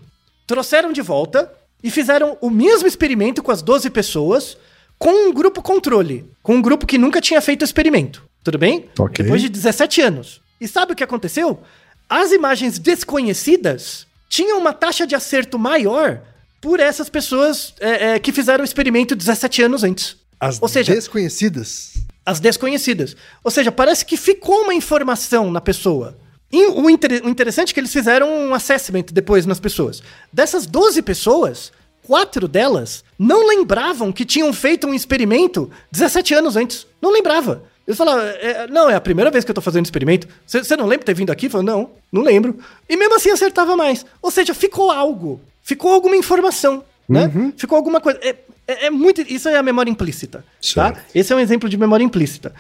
Trouxeram 0.44 0.92
de 0.92 1.02
volta 1.02 1.48
e 1.82 1.90
fizeram 1.90 2.36
o 2.40 2.50
mesmo 2.50 2.86
experimento 2.88 3.42
com 3.42 3.52
as 3.52 3.62
12 3.62 3.90
pessoas, 3.90 4.56
com 4.98 5.28
um 5.28 5.32
grupo 5.32 5.62
controle, 5.62 6.24
com 6.42 6.56
um 6.56 6.62
grupo 6.62 6.86
que 6.86 6.98
nunca 6.98 7.20
tinha 7.20 7.40
feito 7.40 7.62
o 7.62 7.64
experimento. 7.64 8.24
Tudo 8.42 8.58
bem? 8.58 8.88
Ok. 8.98 9.24
Depois 9.24 9.42
de 9.42 9.48
17 9.48 10.00
anos. 10.00 10.40
E 10.60 10.66
sabe 10.66 10.92
o 10.92 10.96
que 10.96 11.04
aconteceu? 11.04 11.60
As 12.08 12.32
imagens 12.32 12.78
desconhecidas 12.78 14.06
tinham 14.28 14.58
uma 14.58 14.72
taxa 14.72 15.06
de 15.06 15.14
acerto 15.14 15.58
maior 15.58 16.22
por 16.60 16.80
essas 16.80 17.08
pessoas 17.08 17.74
é, 17.80 18.14
é, 18.14 18.18
que 18.18 18.32
fizeram 18.32 18.62
o 18.62 18.64
experimento 18.64 19.14
17 19.14 19.62
anos 19.62 19.84
antes. 19.84 20.16
As 20.38 20.60
Ou 20.60 20.68
seja, 20.68 20.94
desconhecidas. 20.94 21.94
as 22.24 22.40
desconhecidas. 22.40 23.16
Ou 23.42 23.50
seja, 23.50 23.72
parece 23.72 24.04
que 24.04 24.16
ficou 24.16 24.62
uma 24.62 24.74
informação 24.74 25.50
na 25.50 25.60
pessoa. 25.60 26.18
O, 26.52 26.88
inter- 26.88 27.22
o 27.24 27.28
interessante 27.28 27.70
é 27.70 27.74
que 27.74 27.80
eles 27.80 27.92
fizeram 27.92 28.28
um 28.30 28.54
assessment 28.54 29.06
depois 29.12 29.44
nas 29.46 29.58
pessoas. 29.60 30.02
Dessas 30.32 30.64
12 30.66 31.02
pessoas, 31.02 31.72
quatro 32.02 32.46
delas 32.46 33.04
não 33.18 33.46
lembravam 33.48 34.12
que 34.12 34.24
tinham 34.24 34.52
feito 34.52 34.86
um 34.86 34.94
experimento 34.94 35.70
17 35.90 36.34
anos 36.34 36.56
antes. 36.56 36.86
Não 37.02 37.10
lembrava. 37.10 37.62
Eles 37.86 37.98
falaram, 37.98 38.22
"É, 38.22 38.66
não, 38.68 38.88
é 38.90 38.94
a 38.94 39.00
primeira 39.00 39.30
vez 39.30 39.44
que 39.44 39.50
eu 39.50 39.54
tô 39.54 39.60
fazendo 39.60 39.84
experimento. 39.84 40.26
Você 40.46 40.76
não 40.76 40.86
lembra 40.86 41.00
de 41.00 41.04
ter 41.06 41.14
vindo 41.14 41.30
aqui? 41.30 41.48
Falou, 41.48 41.64
não, 41.64 41.90
não 42.12 42.22
lembro. 42.22 42.58
E 42.88 42.96
mesmo 42.96 43.14
assim 43.16 43.30
acertava 43.30 43.76
mais. 43.76 44.04
Ou 44.22 44.30
seja, 44.30 44.54
ficou 44.54 44.90
algo. 44.90 45.40
Ficou 45.62 45.92
alguma 45.92 46.16
informação, 46.16 46.82
né? 47.08 47.30
Ficou 47.56 47.76
alguma 47.76 48.00
coisa. 48.00 48.18
É, 48.22 48.36
é- 48.66 48.86
é 48.86 48.90
muito. 48.90 49.20
Isso 49.20 49.48
é 49.48 49.56
a 49.56 49.62
memória 49.62 49.90
implícita. 49.90 50.38
Tá? 50.38 50.44
Certo. 50.60 51.00
Esse 51.14 51.32
é 51.32 51.36
um 51.36 51.40
exemplo 51.40 51.68
de 51.68 51.76
memória 51.76 52.02
implícita. 52.04 52.52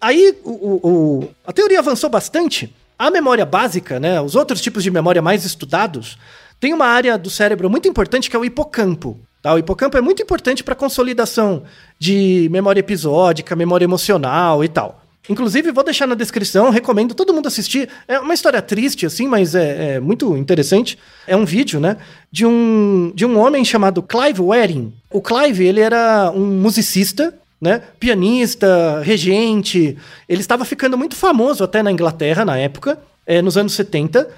Aí 0.00 0.36
o, 0.44 0.50
o- 0.50 0.80
o- 1.22 1.30
a 1.46 1.52
teoria 1.52 1.78
avançou 1.80 2.08
bastante. 2.10 2.72
A 2.98 3.10
memória 3.10 3.46
básica, 3.46 4.00
né, 4.00 4.20
os 4.20 4.34
outros 4.34 4.60
tipos 4.60 4.82
de 4.82 4.90
memória 4.90 5.22
mais 5.22 5.44
estudados, 5.44 6.18
tem 6.58 6.74
uma 6.74 6.86
área 6.86 7.16
do 7.16 7.30
cérebro 7.30 7.70
muito 7.70 7.88
importante 7.88 8.28
que 8.28 8.34
é 8.34 8.38
o 8.38 8.44
hipocampo. 8.44 9.18
Tá? 9.40 9.54
O 9.54 9.58
hipocampo 9.58 9.96
é 9.96 10.00
muito 10.00 10.20
importante 10.22 10.64
para 10.64 10.74
consolidação 10.74 11.62
de 11.98 12.48
memória 12.50 12.80
episódica, 12.80 13.54
memória 13.54 13.84
emocional 13.84 14.64
e 14.64 14.68
tal. 14.68 15.02
Inclusive, 15.28 15.70
vou 15.72 15.84
deixar 15.84 16.06
na 16.06 16.14
descrição, 16.14 16.70
recomendo 16.70 17.14
todo 17.14 17.34
mundo 17.34 17.46
assistir. 17.46 17.88
É 18.08 18.18
uma 18.18 18.32
história 18.32 18.62
triste, 18.62 19.04
assim, 19.04 19.28
mas 19.28 19.54
é, 19.54 19.96
é 19.96 20.00
muito 20.00 20.34
interessante. 20.36 20.98
É 21.26 21.36
um 21.36 21.44
vídeo, 21.44 21.78
né? 21.78 21.98
De 22.32 22.46
um, 22.46 23.12
de 23.14 23.26
um 23.26 23.38
homem 23.38 23.62
chamado 23.64 24.02
Clive 24.02 24.40
Waring. 24.40 24.92
O 25.10 25.20
Clive, 25.20 25.66
ele 25.66 25.80
era 25.80 26.32
um 26.34 26.46
musicista, 26.46 27.34
né? 27.60 27.82
Pianista, 27.98 29.00
regente. 29.02 29.96
Ele 30.28 30.40
estava 30.40 30.64
ficando 30.64 30.96
muito 30.96 31.16
famoso 31.16 31.64
até 31.64 31.82
na 31.82 31.90
Inglaterra 31.92 32.44
na 32.44 32.56
época, 32.56 32.98
é, 33.26 33.40
nos 33.42 33.56
anos 33.56 33.72
70. 33.72 34.28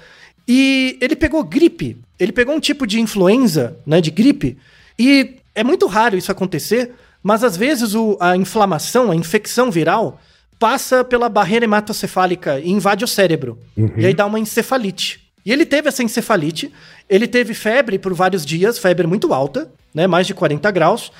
E 0.47 0.97
ele 1.01 1.15
pegou 1.15 1.43
gripe. 1.43 1.97
Ele 2.19 2.31
pegou 2.31 2.55
um 2.55 2.59
tipo 2.59 2.85
de 2.87 2.99
influenza, 2.99 3.77
né? 3.85 4.01
De 4.01 4.11
gripe. 4.11 4.57
E 4.97 5.35
é 5.55 5.63
muito 5.63 5.87
raro 5.87 6.17
isso 6.17 6.31
acontecer, 6.31 6.91
mas 7.23 7.43
às 7.43 7.55
vezes 7.57 7.93
o- 7.95 8.17
a 8.19 8.35
inflamação, 8.37 9.11
a 9.11 9.15
infecção 9.15 9.69
viral, 9.71 10.19
passa 10.59 11.03
pela 11.03 11.27
barreira 11.29 11.65
hematocefálica 11.65 12.59
e 12.59 12.69
invade 12.71 13.03
o 13.03 13.07
cérebro. 13.07 13.57
E 13.97 14.05
aí 14.05 14.13
dá 14.13 14.25
uma 14.25 14.39
encefalite. 14.39 15.19
E 15.43 15.51
ele 15.51 15.65
teve 15.65 15.87
essa 15.87 16.03
encefalite, 16.03 16.71
ele 17.09 17.27
teve 17.27 17.55
febre 17.55 17.97
por 17.97 18.13
vários 18.13 18.45
dias, 18.45 18.77
febre 18.77 19.07
muito 19.07 19.33
alta, 19.33 19.71
né, 19.93 20.05
mais 20.05 20.27
de 20.27 20.35
40 20.35 20.69
graus. 20.69 21.11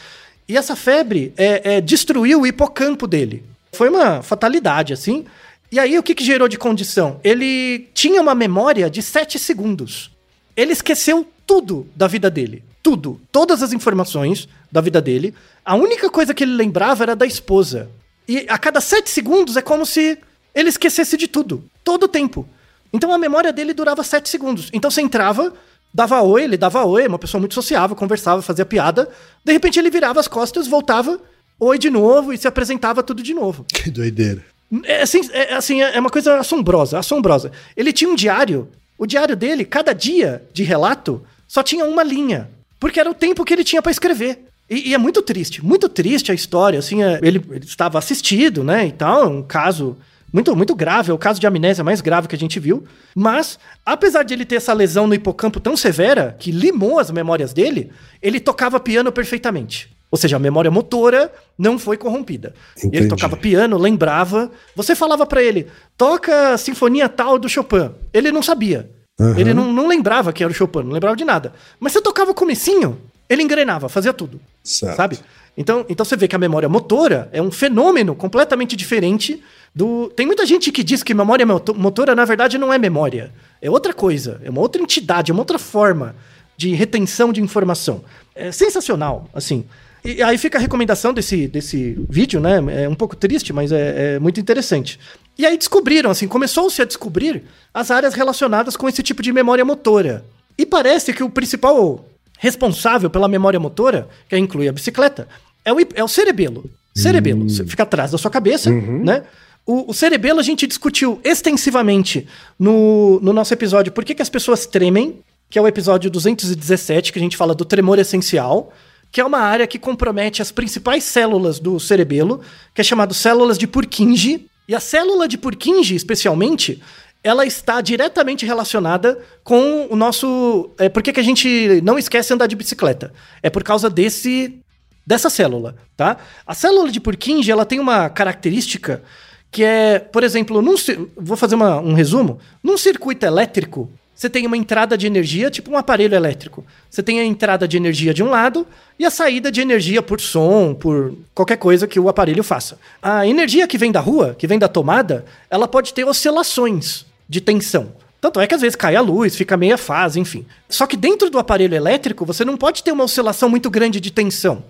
E 0.52 0.58
essa 0.58 0.76
febre 0.76 1.34
é, 1.38 1.76
é, 1.76 1.82
destruiu 1.82 2.41
o 2.41 2.45
hipocampo 2.45 3.08
dele. 3.08 3.41
Foi 3.72 3.88
uma 3.88 4.22
fatalidade, 4.22 4.91
assim. 4.91 5.24
E 5.72 5.80
aí 5.80 5.97
o 5.97 6.04
que, 6.04 6.14
que 6.14 6.26
gerou 6.26 6.49
de 6.49 6.58
condição? 6.58 7.22
Ele 7.24 7.88
tinha 7.93 8.22
uma 8.22 8.36
memória 8.36 8.89
de 8.89 9.02
7 9.02 9.39
segundos. 9.39 10.12
Ele 10.54 10.74
esqueceu 10.74 11.26
tudo 11.47 11.88
da 11.95 12.06
vida 12.06 12.30
dele. 12.30 12.66
Tudo. 12.84 13.22
Todas 13.32 13.64
as 13.64 13.72
informações 13.72 14.49
da 14.70 14.82
vida 14.82 15.02
dele. 15.02 15.34
A 15.64 15.76
única 15.76 16.10
coisa 16.10 16.34
que 16.34 16.43
ele 16.43 16.52
lembrava 16.52 17.06
era 17.06 17.16
da 17.16 17.26
esposa. 17.26 17.89
E 18.28 18.45
a 18.49 18.58
cada 18.58 18.82
sete 18.82 19.10
segundos 19.10 19.56
é 19.56 19.62
como 19.62 19.86
se 19.86 20.18
ele 20.54 20.68
esquecesse 20.68 21.16
de 21.16 21.30
tudo. 21.30 21.64
Todo 21.82 22.04
o 22.04 22.10
tempo. 22.10 22.45
Então 22.91 23.14
a 23.14 23.18
memória 23.18 23.54
dele 23.54 23.74
durava 23.74 24.04
sete 24.04 24.28
segundos. 24.28 24.70
Então 24.74 24.91
você 24.91 25.02
entrava, 25.02 25.54
dava 25.94 26.22
oi, 26.22 26.44
ele 26.44 26.58
dava 26.58 26.86
oi, 26.86 27.08
uma 27.08 27.20
pessoa 27.20 27.39
muito 27.39 27.54
sociável, 27.54 27.96
conversava, 27.96 28.42
fazia 28.42 28.66
piada. 28.66 29.10
De 29.44 29.52
repente 29.52 29.80
ele 29.80 29.89
virava 29.89 30.20
as 30.20 30.28
costas, 30.28 30.68
voltava, 30.68 31.20
oi 31.60 31.78
de 31.78 31.89
novo 31.89 32.34
e 32.34 32.38
se 32.38 32.48
apresentava 32.48 33.04
tudo 33.04 33.22
de 33.22 33.34
novo. 33.34 33.66
Que 33.68 33.89
doideira. 33.89 34.44
É 34.86 35.02
assim, 35.02 35.22
é, 35.34 35.54
assim, 35.54 35.82
é 35.82 36.00
uma 36.00 36.10
coisa 36.10 36.39
assombrosa, 36.39 36.98
assombrosa. 36.98 37.52
Ele 37.76 37.92
tinha 37.92 38.10
um 38.10 38.16
diário. 38.16 38.70
O 38.98 39.06
diário 39.06 39.36
dele, 39.36 39.66
cada 39.66 39.94
dia 39.94 40.44
de 40.54 40.64
relato, 40.64 41.22
só 41.48 41.62
tinha 41.64 41.84
uma 41.84 42.04
linha. 42.04 42.50
Porque 42.80 43.00
era 43.00 43.10
o 43.10 43.14
tempo 43.14 43.44
que 43.44 43.54
ele 43.54 43.64
tinha 43.64 43.82
pra 43.82 43.92
escrever. 43.92 44.46
E, 44.70 44.89
e 44.89 44.94
é 44.94 44.98
muito 44.98 45.22
triste, 45.22 45.64
muito 45.64 45.89
triste 45.89 46.32
a 46.32 46.36
história, 46.36 46.80
assim, 46.80 47.04
é- 47.04 47.20
ele, 47.22 47.44
ele 47.52 47.66
estava 47.66 48.00
assistido, 48.00 48.64
né, 48.64 48.88
e 48.88 48.92
tal, 48.94 49.24
é 49.24 49.28
um 49.28 49.44
caso 49.44 49.98
muito, 50.32 50.55
muito 50.55 50.73
grave, 50.75 51.11
é 51.11 51.13
o 51.13 51.17
caso 51.17 51.39
de 51.39 51.47
amnésia 51.47 51.84
mais 51.84 52.01
grave 52.01 52.27
que 52.27 52.36
a 52.36 52.39
gente 52.39 52.59
viu. 52.59 52.84
Mas, 53.15 53.59
apesar 53.86 54.23
de 54.23 54.34
ele 54.34 54.45
ter 54.45 54.55
essa 54.55 54.73
lesão 54.73 55.07
no 55.07 55.13
hipocampo 55.13 55.59
tão 55.59 55.75
severa, 55.75 56.36
que 56.39 56.51
limou 56.51 56.99
as 56.99 57.11
memórias 57.11 57.53
dele, 57.53 57.91
ele 58.21 58.39
tocava 58.39 58.79
piano 58.79 59.11
perfeitamente. 59.11 59.89
Ou 60.09 60.17
seja, 60.17 60.36
a 60.36 60.39
memória 60.39 60.69
motora 60.69 61.32
não 61.57 61.79
foi 61.79 61.95
corrompida. 61.95 62.53
Entendi. 62.77 62.97
Ele 62.97 63.07
tocava 63.07 63.38
piano, 63.38 63.77
lembrava. 63.77 64.51
Você 64.75 64.93
falava 64.93 65.25
para 65.25 65.41
ele, 65.41 65.67
toca 65.97 66.53
a 66.53 66.57
sinfonia 66.57 67.07
tal 67.07 67.39
do 67.39 67.47
Chopin. 67.47 67.91
Ele 68.13 68.29
não 68.32 68.43
sabia. 68.43 68.89
Uhum. 69.17 69.39
Ele 69.39 69.53
não, 69.53 69.71
não 69.71 69.88
lembrava 69.88 70.34
que 70.34 70.43
era 70.43 70.51
o 70.51 70.55
Chopin, 70.55 70.84
não 70.84 70.91
lembrava 70.91 71.15
de 71.15 71.23
nada. 71.23 71.53
Mas 71.79 71.93
você 71.93 72.01
tocava 72.01 72.32
o 72.32 72.36
comecinho, 72.36 72.99
ele 73.29 73.41
engrenava, 73.41 73.88
fazia 73.88 74.11
tudo. 74.11 74.41
Certo. 74.61 74.97
Sabe? 74.97 75.19
Então, 75.56 75.86
então 75.89 76.06
você 76.06 76.16
vê 76.16 76.28
que 76.28 76.36
a 76.36 76.39
memória 76.39 76.70
motora 76.70 77.30
é 77.32 77.41
um 77.41 77.52
fenômeno 77.52 78.16
completamente 78.16 78.76
diferente 78.76 79.43
do. 79.76 80.10
Tem 80.16 80.26
muita 80.26 80.45
gente 80.45 80.72
que 80.72 80.84
diz 80.84 81.04
que 81.04 81.14
memória 81.14 81.45
moto- 81.45 81.76
motora, 81.76 82.16
na 82.16 82.26
verdade, 82.26 82.58
não 82.58 82.72
é 82.72 82.78
memória. 82.78 83.34
É 83.62 83.70
outra 83.70 83.93
coisa. 83.93 84.39
É 84.43 84.49
uma 84.49 84.62
outra 84.62 84.82
entidade, 84.82 85.32
é 85.32 85.34
uma 85.34 85.41
outra 85.41 85.60
forma 85.60 86.16
de 86.56 86.74
retenção 86.74 87.34
de 87.34 87.41
informação. 87.41 88.04
É 88.34 88.52
sensacional, 88.52 89.30
assim. 89.34 89.66
E 90.04 90.24
aí 90.24 90.38
fica 90.38 90.58
a 90.58 90.62
recomendação 90.62 91.14
desse, 91.14 91.47
desse 91.47 91.99
vídeo, 92.10 92.39
né? 92.39 92.84
É 92.84 92.89
um 92.89 92.95
pouco 92.95 93.16
triste, 93.16 93.54
mas 93.54 93.72
é, 93.72 94.16
é 94.16 94.20
muito 94.20 94.39
interessante. 94.39 94.99
E 95.38 95.45
aí 95.45 95.58
descobriram, 95.58 96.10
assim, 96.10 96.28
começou-se 96.28 96.82
a 96.82 96.86
descobrir 96.86 97.43
as 97.74 97.91
áreas 97.91 98.14
relacionadas 98.14 98.76
com 98.76 98.89
esse 98.89 99.04
tipo 99.04 99.22
de 99.22 99.32
memória 99.32 99.64
motora. 99.64 100.26
E 100.58 100.66
parece 100.66 101.14
que 101.14 101.24
o 101.24 101.30
principal 101.30 102.06
responsável 102.42 103.08
pela 103.08 103.28
memória 103.28 103.60
motora, 103.60 104.10
que 104.28 104.36
inclui 104.36 104.68
a 104.68 104.72
bicicleta, 104.72 105.28
é 105.64 105.72
o, 105.72 105.78
é 105.94 106.04
o 106.04 106.08
cerebelo. 106.08 106.68
Cerebelo, 106.94 107.48
fica 107.68 107.84
atrás 107.84 108.12
da 108.12 108.18
sua 108.18 108.32
cabeça, 108.32 108.72
né? 108.72 109.24
O, 109.64 109.92
o 109.92 109.94
cerebelo 109.94 110.39
a 110.39 110.44
gente 110.44 110.66
discutiu 110.66 111.22
extensivamente 111.24 112.28
no, 112.58 113.20
no 113.22 113.32
nosso 113.32 113.54
episódio 113.54 113.92
Por 113.92 114.04
que, 114.04 114.16
que 114.16 114.24
as 114.24 114.30
pessoas 114.30 114.66
tremem, 114.66 115.20
que 115.52 115.60
é 115.60 115.62
o 115.62 115.68
episódio 115.68 116.10
217, 116.10 117.14
que 117.14 117.20
a 117.20 117.22
gente 117.22 117.38
fala 117.38 117.54
do 117.54 117.64
tremor 117.64 118.00
essencial, 118.00 118.74
que 119.12 119.22
é 119.22 119.26
uma 119.26 119.39
área 119.39 119.68
que 119.68 119.78
compromete 119.78 120.42
as 120.42 120.52
principais 120.52 121.04
células 121.04 121.60
do 121.60 121.80
cerebelo, 121.80 122.42
que 122.74 122.82
é 122.82 122.84
chamado 122.84 123.14
células 123.14 123.56
de 123.56 123.68
Purkinje. 123.68 124.48
E 124.68 124.74
a 124.74 124.80
célula 124.80 125.28
de 125.28 125.38
Purkinje, 125.38 125.96
especialmente, 125.96 126.82
ela 127.24 127.45
está 127.45 127.82
diretamente 127.82 128.45
relacionada 128.45 129.19
com 129.43 129.88
o 129.89 129.95
nosso. 129.95 130.72
É, 130.78 130.89
por 130.89 131.03
que, 131.03 131.13
que 131.13 131.19
a 131.19 131.24
gente 131.24 131.80
não 131.84 131.97
esquece 131.99 132.34
andar 132.34 132.47
de 132.47 132.55
bicicleta? 132.55 133.13
É 133.43 133.49
por 133.49 133.63
causa 133.63 133.89
desse 133.89 134.57
dessa 135.05 135.30
célula, 135.30 135.76
tá? 135.97 136.17
A 136.45 136.53
célula 136.53 136.89
de 136.91 136.99
Purkinje, 136.99 137.51
ela 137.51 137.65
tem 137.65 137.80
uma 137.80 138.09
característica 138.09 139.01
que 139.49 139.63
é, 139.63 139.99
por 139.99 140.24
exemplo, 140.24 140.61
num, 140.61 140.76
vou 141.17 141.36
fazer 141.36 141.55
uma- 141.55 141.80
um 141.80 141.93
resumo. 141.93 142.39
Num 142.63 142.78
circuito 142.78 143.26
elétrico, 143.26 143.91
você 144.15 144.30
tem 144.30 144.45
uma 144.45 144.55
entrada 144.55 144.97
de 144.97 145.07
energia, 145.07 145.49
tipo 145.49 145.72
um 145.72 145.78
aparelho 145.78 146.15
elétrico. 146.15 146.63
Você 146.89 147.01
tem 147.03 147.19
a 147.19 147.26
entrada 147.26 147.67
de 147.67 147.76
energia 147.76 148.13
de 148.13 148.24
um 148.24 148.30
lado 148.30 148.65
e 148.97 149.03
a 149.03 149.09
saída 149.09 149.51
de 149.51 149.59
energia 149.59 150.01
por 150.01 150.22
som, 150.22 150.74
por 150.74 151.13
qualquer 151.34 151.57
coisa 151.57 151.88
que 151.88 151.99
o 151.99 152.07
aparelho 152.07 152.43
faça. 152.43 152.78
A 153.01 153.26
energia 153.28 153.67
que 153.67 153.80
vem 153.80 153.91
da 153.91 153.99
rua, 153.99 154.36
que 154.38 154.45
vem 154.47 154.59
da 154.59 154.67
tomada, 154.67 155.26
ela 155.49 155.67
pode 155.67 155.93
ter 155.93 156.05
oscilações 156.05 157.05
de 157.32 157.39
tensão. 157.39 157.93
Tanto 158.19 158.41
é 158.41 158.45
que 158.45 158.53
às 158.53 158.59
vezes 158.59 158.75
cai 158.75 158.93
a 158.93 159.01
luz, 159.01 159.38
fica 159.38 159.55
meia 159.55 159.77
fase, 159.77 160.19
enfim. 160.19 160.45
Só 160.67 160.86
que 160.86 160.97
dentro 160.97 161.29
do 161.29 161.39
aparelho 161.39 161.73
elétrico, 161.73 162.25
você 162.25 162.43
não 162.43 162.57
pode 162.57 162.84
ter 162.84 162.91
uma 162.91 163.05
oscilação 163.05 163.47
muito 163.47 163.69
grande 163.69 164.01
de 164.01 164.11
tensão. 164.11 164.65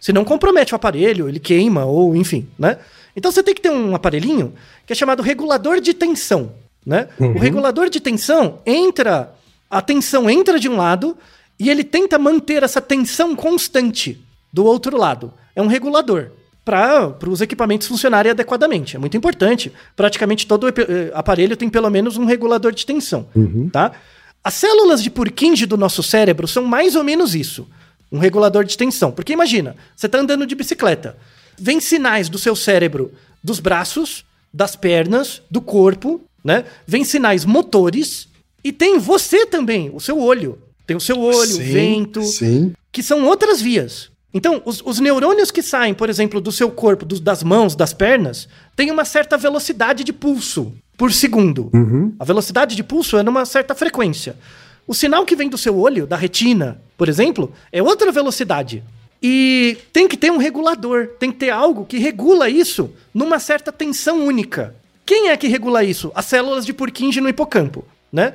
Senão 0.00 0.24
compromete 0.24 0.72
o 0.72 0.76
aparelho, 0.76 1.28
ele 1.28 1.38
queima, 1.38 1.84
ou 1.84 2.16
enfim, 2.16 2.48
né? 2.58 2.78
Então 3.14 3.30
você 3.30 3.42
tem 3.42 3.54
que 3.54 3.60
ter 3.60 3.70
um 3.70 3.94
aparelhinho 3.94 4.54
que 4.86 4.94
é 4.94 4.96
chamado 4.96 5.22
regulador 5.22 5.78
de 5.78 5.92
tensão, 5.92 6.52
né? 6.86 7.08
O 7.18 7.38
regulador 7.38 7.90
de 7.90 8.00
tensão 8.00 8.60
entra, 8.64 9.34
a 9.70 9.82
tensão 9.82 10.28
entra 10.30 10.58
de 10.58 10.68
um 10.70 10.76
lado 10.76 11.18
e 11.60 11.68
ele 11.68 11.84
tenta 11.84 12.18
manter 12.18 12.62
essa 12.62 12.80
tensão 12.80 13.36
constante 13.36 14.18
do 14.50 14.64
outro 14.64 14.96
lado. 14.96 15.32
É 15.54 15.60
um 15.60 15.66
regulador 15.66 16.30
para 16.66 17.30
os 17.30 17.40
equipamentos 17.40 17.86
funcionarem 17.86 18.32
adequadamente. 18.32 18.96
É 18.96 18.98
muito 18.98 19.16
importante. 19.16 19.72
Praticamente 19.94 20.48
todo 20.48 20.68
eh, 20.68 20.72
aparelho 21.14 21.56
tem 21.56 21.68
pelo 21.68 21.88
menos 21.88 22.16
um 22.16 22.24
regulador 22.24 22.72
de 22.72 22.84
tensão, 22.84 23.28
tá? 23.70 23.92
As 24.42 24.54
células 24.54 25.00
de 25.00 25.08
Purkinje 25.08 25.64
do 25.64 25.76
nosso 25.76 26.02
cérebro 26.02 26.48
são 26.48 26.64
mais 26.64 26.96
ou 26.96 27.04
menos 27.04 27.36
isso. 27.36 27.68
Um 28.10 28.18
regulador 28.18 28.64
de 28.64 28.76
tensão. 28.76 29.12
Porque 29.12 29.32
imagina, 29.32 29.76
você 29.94 30.06
está 30.06 30.18
andando 30.18 30.44
de 30.44 30.56
bicicleta. 30.56 31.16
Vem 31.56 31.80
sinais 31.80 32.28
do 32.28 32.38
seu 32.38 32.56
cérebro 32.56 33.12
dos 33.42 33.60
braços, 33.60 34.24
das 34.52 34.74
pernas, 34.74 35.42
do 35.48 35.60
corpo, 35.60 36.20
né? 36.42 36.64
Vem 36.84 37.04
sinais 37.04 37.44
motores 37.44 38.28
e 38.64 38.72
tem 38.72 38.98
você 38.98 39.46
também, 39.46 39.90
o 39.94 40.00
seu 40.00 40.18
olho. 40.18 40.58
Tem 40.84 40.96
o 40.96 41.00
seu 41.00 41.20
olho, 41.20 41.38
o 41.38 41.56
Sim, 41.56 41.72
vento, 41.72 42.22
Sim. 42.24 42.72
que 42.90 43.04
são 43.04 43.24
outras 43.24 43.60
vias. 43.60 44.10
Então, 44.34 44.60
os, 44.64 44.82
os 44.84 44.98
neurônios 45.00 45.50
que 45.50 45.62
saem, 45.62 45.94
por 45.94 46.10
exemplo, 46.10 46.40
do 46.40 46.52
seu 46.52 46.70
corpo, 46.70 47.04
dos- 47.06 47.20
das 47.20 47.42
mãos, 47.42 47.74
das 47.74 47.92
pernas, 47.94 48.48
têm 48.74 48.90
uma 48.90 49.04
certa 49.04 49.36
velocidade 49.38 50.04
de 50.04 50.12
pulso 50.12 50.72
por 50.96 51.12
segundo. 51.12 51.70
A 52.18 52.24
velocidade 52.24 52.76
de 52.76 52.82
pulso 52.82 53.16
é 53.16 53.22
numa 53.22 53.44
certa 53.46 53.74
frequência. 53.74 54.36
O 54.86 54.94
sinal 54.94 55.24
que 55.24 55.34
vem 55.36 55.48
do 55.48 55.56
seu 55.58 55.76
olho, 55.78 56.06
da 56.06 56.16
retina, 56.16 56.80
por 56.96 57.08
exemplo, 57.08 57.52
é 57.72 57.82
outra 57.82 58.12
velocidade. 58.12 58.82
E 59.22 59.78
tem 59.92 60.06
que 60.06 60.16
ter 60.16 60.30
um 60.30 60.36
regulador, 60.36 61.08
tem 61.18 61.32
que 61.32 61.38
ter 61.38 61.50
algo 61.50 61.84
que 61.86 61.98
regula 61.98 62.48
isso 62.50 62.90
numa 63.14 63.38
certa 63.38 63.72
tensão 63.72 64.26
única. 64.26 64.74
Quem 65.04 65.30
é 65.30 65.36
que 65.36 65.48
regula 65.48 65.82
isso? 65.82 66.12
As 66.14 66.26
células 66.26 66.66
de 66.66 66.72
Purkinje 66.74 67.20
no 67.20 67.28
hipocampo, 67.28 67.84
né? 68.12 68.34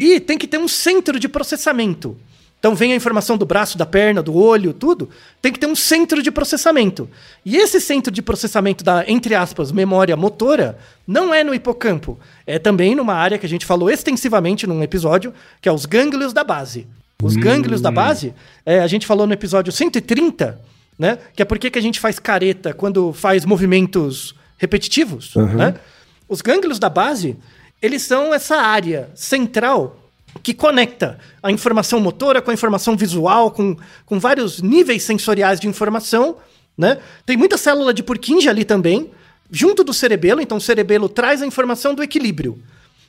E 0.00 0.18
tem 0.18 0.38
que 0.38 0.46
ter 0.46 0.58
um 0.58 0.68
centro 0.68 1.18
de 1.20 1.28
processamento. 1.28 2.16
Então 2.62 2.76
vem 2.76 2.92
a 2.92 2.94
informação 2.94 3.36
do 3.36 3.44
braço, 3.44 3.76
da 3.76 3.84
perna, 3.84 4.22
do 4.22 4.36
olho, 4.36 4.72
tudo. 4.72 5.10
Tem 5.40 5.52
que 5.52 5.58
ter 5.58 5.66
um 5.66 5.74
centro 5.74 6.22
de 6.22 6.30
processamento. 6.30 7.10
E 7.44 7.56
esse 7.56 7.80
centro 7.80 8.12
de 8.12 8.22
processamento 8.22 8.84
da, 8.84 9.04
entre 9.08 9.34
aspas, 9.34 9.72
memória 9.72 10.16
motora, 10.16 10.78
não 11.04 11.34
é 11.34 11.42
no 11.42 11.52
hipocampo. 11.52 12.20
É 12.46 12.60
também 12.60 12.94
numa 12.94 13.14
área 13.14 13.36
que 13.36 13.44
a 13.44 13.48
gente 13.48 13.66
falou 13.66 13.90
extensivamente 13.90 14.64
num 14.64 14.80
episódio, 14.80 15.34
que 15.60 15.68
é 15.68 15.72
os 15.72 15.86
gânglios 15.86 16.32
da 16.32 16.44
base. 16.44 16.86
Os 17.20 17.34
gânglios 17.34 17.80
da 17.80 17.90
base, 17.90 18.32
é, 18.64 18.78
a 18.78 18.86
gente 18.86 19.08
falou 19.08 19.26
no 19.26 19.32
episódio 19.32 19.72
130, 19.72 20.60
né? 20.96 21.18
Que 21.34 21.42
é 21.42 21.44
por 21.44 21.58
que 21.58 21.68
que 21.68 21.80
a 21.80 21.82
gente 21.82 21.98
faz 21.98 22.20
careta 22.20 22.72
quando 22.72 23.12
faz 23.12 23.44
movimentos 23.44 24.36
repetitivos, 24.56 25.34
né? 25.34 25.74
Os 26.28 26.40
gânglios 26.40 26.78
da 26.78 26.88
base, 26.88 27.36
eles 27.82 28.02
são 28.02 28.32
essa 28.32 28.54
área 28.54 29.10
central 29.16 30.01
que 30.42 30.54
conecta 30.54 31.18
a 31.42 31.50
informação 31.50 32.00
motora 32.00 32.40
com 32.40 32.50
a 32.50 32.54
informação 32.54 32.96
visual, 32.96 33.50
com, 33.50 33.76
com 34.06 34.18
vários 34.20 34.62
níveis 34.62 35.02
sensoriais 35.02 35.58
de 35.58 35.68
informação, 35.68 36.36
né? 36.76 36.98
Tem 37.26 37.36
muita 37.36 37.58
célula 37.58 37.92
de 37.92 38.02
Purkinje 38.02 38.48
ali 38.48 38.64
também, 38.64 39.10
junto 39.50 39.84
do 39.84 39.92
cerebelo, 39.92 40.40
então 40.40 40.58
o 40.58 40.60
cerebelo 40.60 41.08
traz 41.08 41.42
a 41.42 41.46
informação 41.46 41.94
do 41.94 42.02
equilíbrio. 42.02 42.58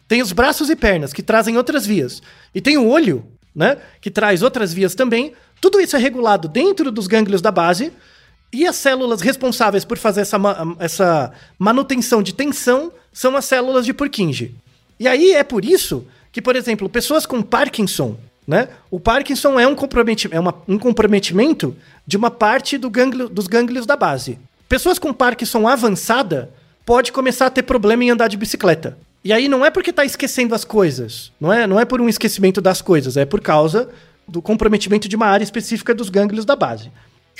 Tem 0.07 0.21
os 0.21 0.33
braços 0.33 0.69
e 0.69 0.75
pernas, 0.75 1.13
que 1.13 1.23
trazem 1.23 1.55
outras 1.55 1.85
vias. 1.85 2.21
E 2.53 2.59
tem 2.59 2.77
o 2.77 2.87
olho, 2.87 3.25
né? 3.55 3.77
Que 4.01 4.11
traz 4.11 4.41
outras 4.41 4.73
vias 4.73 4.93
também. 4.95 5.33
Tudo 5.61 5.79
isso 5.79 5.95
é 5.95 5.99
regulado 5.99 6.49
dentro 6.49 6.91
dos 6.91 7.07
gânglios 7.07 7.41
da 7.41 7.51
base. 7.51 7.93
E 8.51 8.67
as 8.67 8.75
células 8.75 9.21
responsáveis 9.21 9.85
por 9.85 9.97
fazer 9.97 10.21
essa, 10.21 10.37
ma- 10.37 10.75
essa 10.77 11.31
manutenção 11.57 12.21
de 12.21 12.33
tensão 12.33 12.91
são 13.13 13.35
as 13.37 13.45
células 13.45 13.85
de 13.85 13.93
Purkinje. 13.93 14.53
E 14.99 15.07
aí 15.07 15.31
é 15.31 15.43
por 15.43 15.63
isso 15.63 16.05
que, 16.33 16.41
por 16.41 16.55
exemplo, 16.57 16.89
pessoas 16.89 17.25
com 17.25 17.41
Parkinson, 17.41 18.17
né? 18.45 18.67
O 18.91 18.99
Parkinson 18.99 19.57
é 19.57 19.65
um, 19.65 19.75
comprometi 19.75 20.27
é 20.31 20.39
uma- 20.39 20.55
um 20.67 20.77
comprometimento 20.77 21.73
de 22.05 22.17
uma 22.17 22.29
parte 22.29 22.77
do 22.77 22.89
gânglio- 22.89 23.29
dos 23.29 23.47
gânglios 23.47 23.85
da 23.85 23.95
base. 23.95 24.37
Pessoas 24.67 24.99
com 24.99 25.13
Parkinson 25.13 25.65
avançada 25.67 26.49
pode 26.85 27.11
começar 27.13 27.45
a 27.45 27.49
ter 27.49 27.63
problema 27.63 28.03
em 28.03 28.09
andar 28.09 28.27
de 28.27 28.35
bicicleta. 28.35 28.97
E 29.23 29.31
aí 29.31 29.47
não 29.47 29.63
é 29.65 29.69
porque 29.71 29.93
tá 29.93 30.03
esquecendo 30.03 30.53
as 30.53 30.65
coisas, 30.65 31.31
não 31.39 31.53
é, 31.53 31.65
não 31.65 31.79
é 31.79 31.85
por 31.85 32.01
um 32.01 32.09
esquecimento 32.09 32.59
das 32.59 32.81
coisas, 32.81 33.15
é 33.15 33.23
por 33.23 33.39
causa 33.39 33.87
do 34.27 34.41
comprometimento 34.41 35.07
de 35.07 35.15
uma 35.15 35.27
área 35.27 35.43
específica 35.45 35.93
dos 35.95 36.09
gânglios 36.09 36.43
da 36.43 36.55
base. 36.57 36.91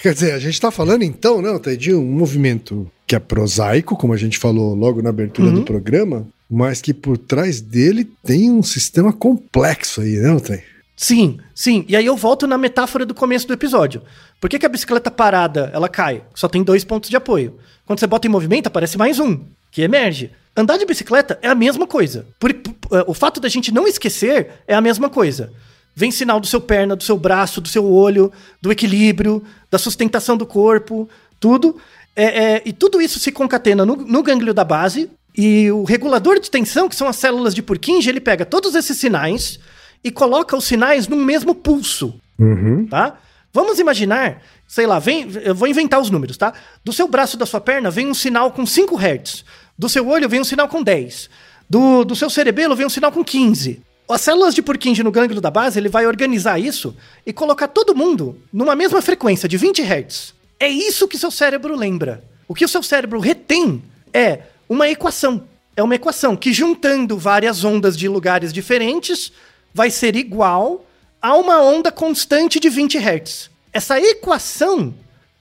Quer 0.02 0.14
dizer, 0.14 0.32
a 0.34 0.40
gente 0.40 0.60
tá 0.62 0.72
falando 0.72 1.04
então, 1.04 1.42
não, 1.42 1.60
Thay, 1.60 1.76
de 1.76 1.94
um 1.94 2.04
movimento 2.04 2.90
que 3.06 3.16
é 3.16 3.20
prosaico, 3.20 3.98
como 3.98 4.14
a 4.14 4.18
gente 4.18 4.38
falou 4.38 4.74
logo 4.74 5.02
na 5.02 5.10
abertura 5.10 5.50
Uhum. 5.50 5.56
do 5.56 5.64
programa, 5.64 6.26
mas 6.56 6.82
que 6.82 6.94
por 6.94 7.18
trás 7.18 7.60
dele 7.60 8.08
tem 8.24 8.52
um 8.52 8.62
sistema 8.62 9.12
complexo 9.12 10.02
aí, 10.02 10.18
não, 10.20 10.40
Thay? 10.40 10.62
Sim, 10.96 11.40
sim. 11.56 11.84
E 11.88 11.96
aí 11.96 12.06
eu 12.06 12.16
volto 12.16 12.46
na 12.46 12.58
metáfora 12.58 13.06
do 13.08 13.16
começo 13.16 13.48
do 13.48 13.54
episódio. 13.54 14.04
Por 14.40 14.48
que, 14.50 14.60
que 14.60 14.66
a 14.66 14.70
bicicleta 14.70 15.10
parada, 15.10 15.72
ela 15.74 15.90
cai? 15.90 16.24
Só 16.36 16.48
tem 16.48 16.64
dois 16.64 16.84
pontos 16.84 17.10
de 17.10 17.16
apoio. 17.16 17.58
Quando 17.88 18.00
você 18.00 18.06
bota 18.06 18.28
em 18.28 18.30
movimento, 18.30 18.68
aparece 18.68 18.98
mais 18.98 19.20
um, 19.20 19.40
que 19.72 19.82
emerge. 19.82 20.30
Andar 20.56 20.78
de 20.78 20.86
bicicleta 20.86 21.40
é 21.42 21.48
a 21.48 21.56
mesma 21.56 21.88
coisa. 21.88 22.28
Por- 22.40 22.54
por- 22.54 22.98
eh, 23.00 23.04
o 23.08 23.14
fato 23.16 23.40
da 23.40 23.50
gente 23.50 23.72
não 23.74 23.88
esquecer 23.88 24.50
é 24.68 24.76
a 24.76 24.82
mesma 24.82 25.10
coisa. 25.10 25.52
Vem 25.96 26.12
sinal 26.12 26.40
do 26.40 26.46
seu 26.46 26.62
perna, 26.62 26.96
do 26.96 27.04
seu 27.04 27.18
braço, 27.18 27.60
do 27.60 27.68
seu 27.68 27.84
olho, 27.92 28.32
do 28.62 28.72
equilíbrio, 28.72 29.44
da 29.72 29.80
sustentação 29.80 30.38
do 30.38 30.46
corpo, 30.46 31.10
tudo. 31.40 31.76
É, 32.16 32.26
é, 32.58 32.62
e 32.64 32.72
tudo 32.72 33.02
isso 33.02 33.20
se 33.20 33.32
concatena 33.32 33.84
no, 33.84 33.96
no 33.96 34.22
gânglio 34.22 34.54
da 34.54 34.64
base, 34.64 35.10
E 35.36 35.72
o 35.72 35.84
regulador 35.84 36.40
de 36.40 36.50
tensão, 36.50 36.88
que 36.88 36.96
são 36.96 37.08
as 37.08 37.16
células 37.16 37.54
de 37.56 37.62
Purkinje, 37.64 38.10
ele 38.10 38.20
pega 38.20 38.46
todos 38.46 38.76
esses 38.76 38.98
sinais 38.98 39.60
e 40.04 40.12
coloca 40.12 40.56
os 40.56 40.66
sinais 40.66 41.08
num 41.08 41.24
mesmo 41.24 41.56
pulso, 41.56 42.14
Uhum. 42.38 42.88
tá? 42.88 43.18
Vamos 43.52 43.78
imaginar, 43.80 44.42
sei 44.68 44.88
lá, 44.88 44.98
vem, 45.00 45.28
eu 45.44 45.54
vou 45.54 45.68
inventar 45.68 46.00
os 46.02 46.10
números, 46.10 46.38
tá? 46.38 46.54
Do 46.84 46.92
seu 46.92 47.08
braço 47.08 47.38
da 47.38 47.46
sua 47.46 47.62
perna 47.62 47.92
vem 47.92 48.08
um 48.08 48.14
sinal 48.14 48.52
com 48.52 48.66
5 48.66 48.96
Hz. 48.98 49.46
Do 49.78 49.88
seu 49.88 50.08
olho 50.08 50.28
vem 50.28 50.42
um 50.42 50.44
sinal 50.44 50.68
com 50.68 50.82
10. 50.82 51.30
Do, 51.70 52.04
do 52.04 52.16
seu 52.16 52.30
cerebelo 52.30 52.76
vem 52.76 52.86
um 52.86 52.90
sinal 52.90 53.12
com 53.12 53.24
15. 53.24 53.82
As 54.10 54.22
células 54.22 54.54
de 54.54 54.62
Purkinje 54.62 55.02
no 55.04 55.12
gânglio 55.12 55.40
da 55.40 55.50
base, 55.50 55.80
ele 55.80 55.88
vai 55.90 56.06
organizar 56.06 56.60
isso 56.60 56.96
e 57.26 57.32
colocar 57.32 57.68
todo 57.68 57.96
mundo 57.96 58.38
numa 58.52 58.76
mesma 58.76 59.02
frequência 59.02 59.48
de 59.48 59.58
20 59.58 59.82
Hz. 59.82 60.34
É 60.60 60.68
isso 60.68 61.08
que 61.08 61.18
seu 61.18 61.32
cérebro 61.32 61.76
lembra. 61.76 62.24
O 62.48 62.54
que 62.54 62.66
o 62.66 62.68
seu 62.68 62.84
cérebro 62.84 63.20
retém 63.20 63.82
é 64.14 64.40
uma 64.68 64.90
equação. 64.90 65.44
É 65.76 65.82
uma 65.82 65.96
equação 65.96 66.36
que, 66.36 66.54
juntando 66.54 67.18
várias 67.18 67.64
ondas 67.64 67.98
de 67.98 68.08
lugares 68.08 68.54
diferentes, 68.54 69.32
vai 69.74 69.90
ser 69.90 70.16
igual 70.16 70.86
a 71.22 71.36
uma 71.36 71.62
onda 71.62 71.92
constante 71.92 72.60
de 72.60 72.70
20 72.70 72.98
Hz. 72.98 73.50
Essa 73.72 74.00
equação 74.00 74.94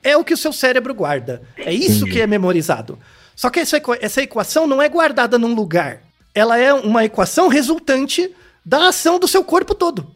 é 0.03 0.17
o 0.17 0.25
que 0.25 0.33
o 0.33 0.37
seu 0.37 0.53
cérebro 0.53 0.95
guarda. 0.95 1.43
É 1.57 1.73
isso 1.73 2.07
que 2.07 2.21
é 2.21 2.27
memorizado. 2.27 2.99
Só 3.37 3.51
que 3.51 3.61
essa, 3.61 3.81
essa 4.01 4.23
equação 4.23 4.67
não 4.67 4.81
é 4.81 4.89
guardada 4.89 5.39
num 5.39 5.55
lugar. 5.55 6.03
Ela 6.35 6.59
é 6.59 6.73
uma 6.73 7.05
equação 7.05 7.49
resultante 7.49 8.31
da 8.65 8.89
ação 8.89 9.19
do 9.19 9.29
seu 9.29 9.45
corpo 9.45 9.75
todo. 9.75 10.15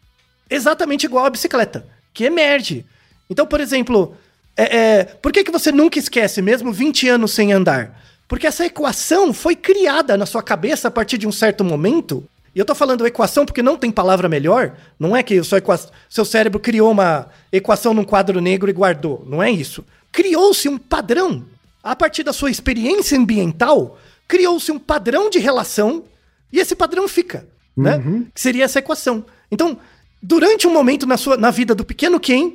Exatamente 0.49 1.05
igual 1.05 1.25
à 1.25 1.29
bicicleta, 1.29 1.85
que 2.13 2.23
emerge. 2.23 2.85
Então, 3.29 3.45
por 3.45 3.59
exemplo, 3.59 4.15
é, 4.55 4.77
é, 4.77 5.03
por 5.03 5.31
que, 5.31 5.43
que 5.43 5.51
você 5.51 5.71
nunca 5.71 5.99
esquece, 5.99 6.41
mesmo 6.41 6.71
20 6.71 7.09
anos 7.09 7.31
sem 7.31 7.53
andar? 7.53 8.01
Porque 8.27 8.47
essa 8.47 8.65
equação 8.65 9.33
foi 9.33 9.55
criada 9.55 10.17
na 10.17 10.25
sua 10.25 10.43
cabeça 10.43 10.87
a 10.87 10.91
partir 10.91 11.17
de 11.17 11.27
um 11.27 11.31
certo 11.31 11.63
momento. 11.63 12.23
E 12.53 12.59
eu 12.59 12.65
tô 12.65 12.75
falando 12.75 13.05
equação 13.07 13.45
porque 13.45 13.61
não 13.61 13.77
tem 13.77 13.89
palavra 13.91 14.27
melhor. 14.27 14.75
Não 14.99 15.15
é 15.15 15.23
que 15.23 15.39
o 15.39 15.45
seu, 15.45 15.57
equa- 15.59 15.79
seu 16.09 16.25
cérebro 16.25 16.59
criou 16.59 16.91
uma 16.91 17.27
equação 17.51 17.93
num 17.93 18.03
quadro 18.03 18.41
negro 18.41 18.69
e 18.69 18.73
guardou. 18.73 19.23
Não 19.27 19.41
é 19.41 19.49
isso. 19.49 19.85
Criou-se 20.11 20.67
um 20.67 20.77
padrão. 20.77 21.43
A 21.83 21.95
partir 21.95 22.23
da 22.23 22.33
sua 22.33 22.51
experiência 22.51 23.17
ambiental, 23.17 23.97
criou-se 24.27 24.71
um 24.71 24.79
padrão 24.79 25.29
de 25.29 25.39
relação 25.39 26.03
e 26.51 26.59
esse 26.59 26.75
padrão 26.75 27.07
fica, 27.07 27.47
né? 27.75 27.97
Que 28.33 28.41
seria 28.41 28.65
essa 28.65 28.79
equação. 28.79 29.23
Então, 29.49 29.77
durante 30.21 30.67
um 30.67 30.73
momento 30.73 31.05
na, 31.05 31.15
sua, 31.15 31.37
na 31.37 31.49
vida 31.51 31.73
do 31.73 31.85
pequeno 31.85 32.19
Ken, 32.19 32.53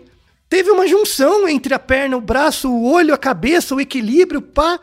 teve 0.51 0.71
uma 0.71 0.87
junção 0.87 1.49
entre 1.49 1.73
a 1.73 1.79
perna, 1.79 2.17
o 2.17 2.21
braço, 2.21 2.69
o 2.71 2.91
olho, 2.93 3.15
a 3.15 3.19
cabeça, 3.19 3.75
o 3.75 3.81
equilíbrio, 3.81 4.43
pá, 4.43 4.79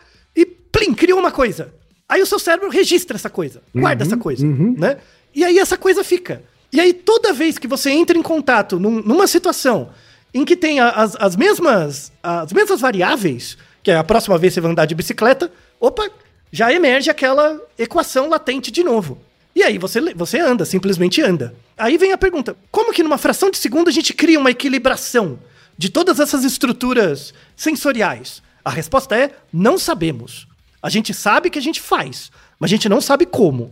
plim, 0.71 0.93
criou 0.93 1.19
uma 1.19 1.31
coisa. 1.31 1.73
Aí 2.07 2.21
o 2.21 2.25
seu 2.25 2.39
cérebro 2.39 2.69
registra 2.69 3.15
essa 3.17 3.29
coisa, 3.29 3.61
guarda 3.75 4.03
essa 4.03 4.17
coisa, 4.17 4.45
né? 4.77 4.97
E 5.35 5.43
aí 5.43 5.59
essa 5.59 5.77
coisa 5.77 6.03
fica. 6.03 6.41
E 6.71 6.79
aí 6.79 6.93
toda 6.93 7.33
vez 7.33 7.57
que 7.57 7.67
você 7.67 7.89
entra 7.91 8.17
em 8.17 8.21
contato 8.21 8.79
num- 8.79 9.01
numa 9.01 9.27
situação 9.27 9.89
em 10.33 10.43
que 10.45 10.55
tem 10.55 10.79
as, 10.79 11.15
as 11.19 11.35
mesmas 11.35 12.11
as 12.21 12.51
mesmas 12.53 12.81
variáveis, 12.81 13.57
que 13.83 13.91
é 13.91 13.95
a 13.95 14.03
próxima 14.03 14.37
vez 14.37 14.51
que 14.51 14.55
você 14.55 14.61
vai 14.61 14.71
andar 14.71 14.85
de 14.85 14.95
bicicleta, 14.95 15.51
opa, 15.79 16.09
já 16.51 16.71
emerge 16.73 17.09
aquela 17.09 17.59
equação 17.77 18.27
latente 18.29 18.71
de 18.71 18.83
novo. 18.83 19.19
E 19.55 19.63
aí 19.63 19.77
você, 19.77 19.99
você 20.13 20.39
anda, 20.39 20.65
simplesmente 20.65 21.21
anda. 21.21 21.53
Aí 21.77 21.97
vem 21.97 22.11
a 22.11 22.17
pergunta: 22.17 22.55
como 22.71 22.91
que 22.93 23.03
numa 23.03 23.17
fração 23.17 23.49
de 23.51 23.57
segundo 23.57 23.87
a 23.87 23.91
gente 23.91 24.13
cria 24.13 24.39
uma 24.39 24.51
equilibração 24.51 25.39
de 25.77 25.89
todas 25.89 26.19
essas 26.19 26.43
estruturas 26.43 27.33
sensoriais? 27.55 28.41
A 28.65 28.69
resposta 28.71 29.15
é: 29.15 29.31
não 29.53 29.77
sabemos. 29.77 30.47
A 30.81 30.89
gente 30.89 31.13
sabe 31.13 31.49
que 31.49 31.59
a 31.59 31.61
gente 31.61 31.81
faz, 31.81 32.31
mas 32.59 32.69
a 32.69 32.73
gente 32.73 32.89
não 32.89 33.01
sabe 33.01 33.25
como. 33.25 33.71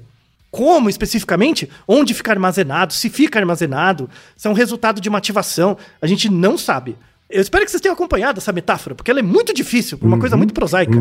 Como 0.49 0.89
especificamente, 0.89 1.69
onde 1.87 2.13
fica 2.13 2.31
armazenado, 2.31 2.93
se 2.93 3.09
fica 3.09 3.39
armazenado, 3.39 4.09
se 4.35 4.47
é 4.47 4.49
um 4.49 4.53
resultado 4.53 5.01
de 5.01 5.09
uma 5.09 5.17
ativação, 5.17 5.77
a 6.01 6.07
gente 6.07 6.29
não 6.29 6.57
sabe. 6.57 6.95
Eu 7.29 7.41
espero 7.41 7.65
que 7.65 7.71
vocês 7.71 7.81
tenham 7.81 7.93
acompanhado 7.93 8.39
essa 8.39 8.53
metáfora, 8.53 8.95
porque 8.95 9.11
ela 9.11 9.19
é 9.19 9.23
muito 9.23 9.53
difícil, 9.53 9.97
uma 10.01 10.17
coisa 10.17 10.37
muito 10.37 10.53
prosaica. 10.53 10.97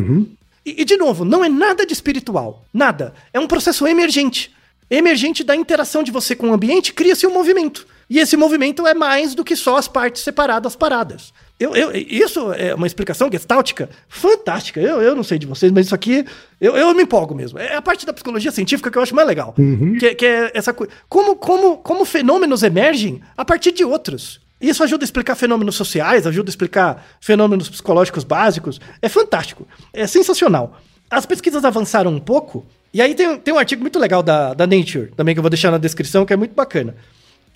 E, 0.65 0.83
e, 0.83 0.85
de 0.85 0.97
novo, 0.97 1.25
não 1.25 1.45
é 1.45 1.49
nada 1.49 1.87
de 1.87 1.93
espiritual. 1.93 2.65
Nada. 2.75 3.15
É 3.33 3.39
um 3.39 3.47
processo 3.47 3.87
emergente. 3.87 4.53
Emergente 4.91 5.45
da 5.45 5.55
interação 5.55 6.03
de 6.03 6.11
você 6.11 6.35
com 6.35 6.51
o 6.51 6.53
ambiente, 6.53 6.93
cria-se 6.93 7.27
um 7.27 7.33
movimento. 7.33 7.87
E 8.11 8.19
esse 8.19 8.37
movimento 8.37 8.85
é 8.87 8.93
mais 8.93 9.35
do 9.35 9.45
que 9.45 9.55
só 9.55 9.77
as 9.77 9.87
partes 9.87 10.23
separadas 10.23 10.75
paradas. 10.75 11.33
Eu, 11.59 11.75
eu- 11.75 11.91
isso 11.95 12.53
é 12.53 12.75
uma 12.75 12.87
explicação 12.87 13.31
gestáltica 13.33 13.89
fantástica. 14.09 14.81
Eu, 14.81 15.01
eu 15.01 15.15
não 15.17 15.23
sei 15.23 15.39
de 15.39 15.47
vocês, 15.47 15.73
mas 15.73 15.87
isso 15.87 15.95
aqui 15.95 16.25
eu, 16.61 16.77
eu 16.77 16.95
me 16.95 17.03
empolgo 17.05 17.35
mesmo. 17.35 17.59
É 17.59 17.75
a 17.77 17.83
parte 17.83 18.05
da 18.05 18.13
psicologia 18.13 18.51
científica 18.53 18.91
que 18.91 18.99
eu 18.99 19.03
acho 19.03 19.15
mais 19.15 19.27
legal. 19.27 19.55
Que, 19.99 20.15
que 20.15 20.27
é 20.27 20.51
essa 20.55 20.73
coisa. 20.73 20.93
Como, 21.09 21.37
como, 21.37 21.79
como 21.79 22.05
fenômenos 22.05 22.63
emergem 22.63 23.21
a 23.37 23.45
partir 23.45 23.73
de 23.73 23.85
outros. 23.85 24.41
Isso 24.61 24.83
ajuda 24.83 25.05
a 25.05 25.07
explicar 25.07 25.35
fenômenos 25.35 25.75
sociais, 25.77 26.27
ajuda 26.27 26.49
a 26.49 26.53
explicar 26.53 27.07
fenômenos 27.21 27.69
psicológicos 27.69 28.25
básicos. 28.25 28.81
É 29.03 29.09
fantástico. 29.09 29.67
É 29.93 30.07
sensacional. 30.07 30.79
As 31.11 31.25
pesquisas 31.27 31.65
avançaram 31.65 32.11
um 32.11 32.19
pouco. 32.21 32.67
E 32.93 33.01
aí 33.03 33.15
tem, 33.15 33.37
tem 33.39 33.53
um 33.55 33.59
artigo 33.59 33.83
muito 33.83 33.99
legal 33.99 34.23
da, 34.23 34.55
da 34.55 34.67
Nature, 34.67 35.13
também 35.17 35.35
que 35.35 35.39
eu 35.39 35.43
vou 35.43 35.51
deixar 35.51 35.71
na 35.71 35.79
descrição, 35.79 36.25
que 36.25 36.33
é 36.33 36.37
muito 36.37 36.55
bacana. 36.55 36.95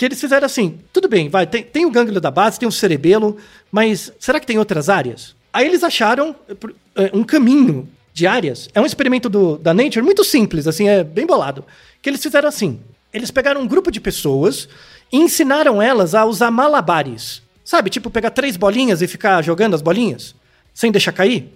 Que 0.01 0.07
eles 0.07 0.19
fizeram 0.19 0.47
assim: 0.47 0.79
tudo 0.95 1.07
bem, 1.09 1.29
vai, 1.29 1.47
tem, 1.47 1.63
tem 1.63 1.85
o 1.85 1.91
gânglio 1.91 2.23
da 2.23 2.31
base, 2.31 2.59
tem 2.59 2.67
o 2.67 2.73
cerebelo, 2.73 3.37
mas 3.71 4.11
será 4.19 4.41
que 4.41 4.47
tem 4.47 4.57
outras 4.57 4.89
áreas? 4.89 5.37
Aí 5.53 5.67
eles 5.67 5.85
acharam 5.85 6.35
eh, 6.49 6.55
eh, 6.97 7.11
um 7.13 7.23
caminho 7.23 7.87
de 8.11 8.27
áreas. 8.27 8.71
É 8.75 8.81
um 8.81 8.87
experimento 8.87 9.29
do, 9.29 9.59
da 9.59 9.75
Nature 9.75 10.01
muito 10.01 10.25
simples, 10.25 10.67
assim, 10.67 10.89
é 10.89 11.05
bem 11.05 11.27
bolado. 11.27 11.67
Que 12.01 12.09
eles 12.09 12.23
fizeram 12.23 12.49
assim: 12.49 12.81
eles 13.13 13.31
pegaram 13.31 13.61
um 13.61 13.67
grupo 13.67 13.91
de 13.91 14.01
pessoas 14.01 14.71
e 15.13 15.19
ensinaram 15.19 15.83
elas 15.83 16.15
a 16.15 16.25
usar 16.25 16.51
malabares. 16.51 17.43
Sabe, 17.63 17.91
tipo 17.91 18.09
pegar 18.09 18.31
três 18.31 18.57
bolinhas 18.57 19.03
e 19.03 19.07
ficar 19.07 19.45
jogando 19.45 19.75
as 19.75 19.83
bolinhas 19.83 20.35
sem 20.73 20.91
deixar 20.91 21.13
cair? 21.13 21.53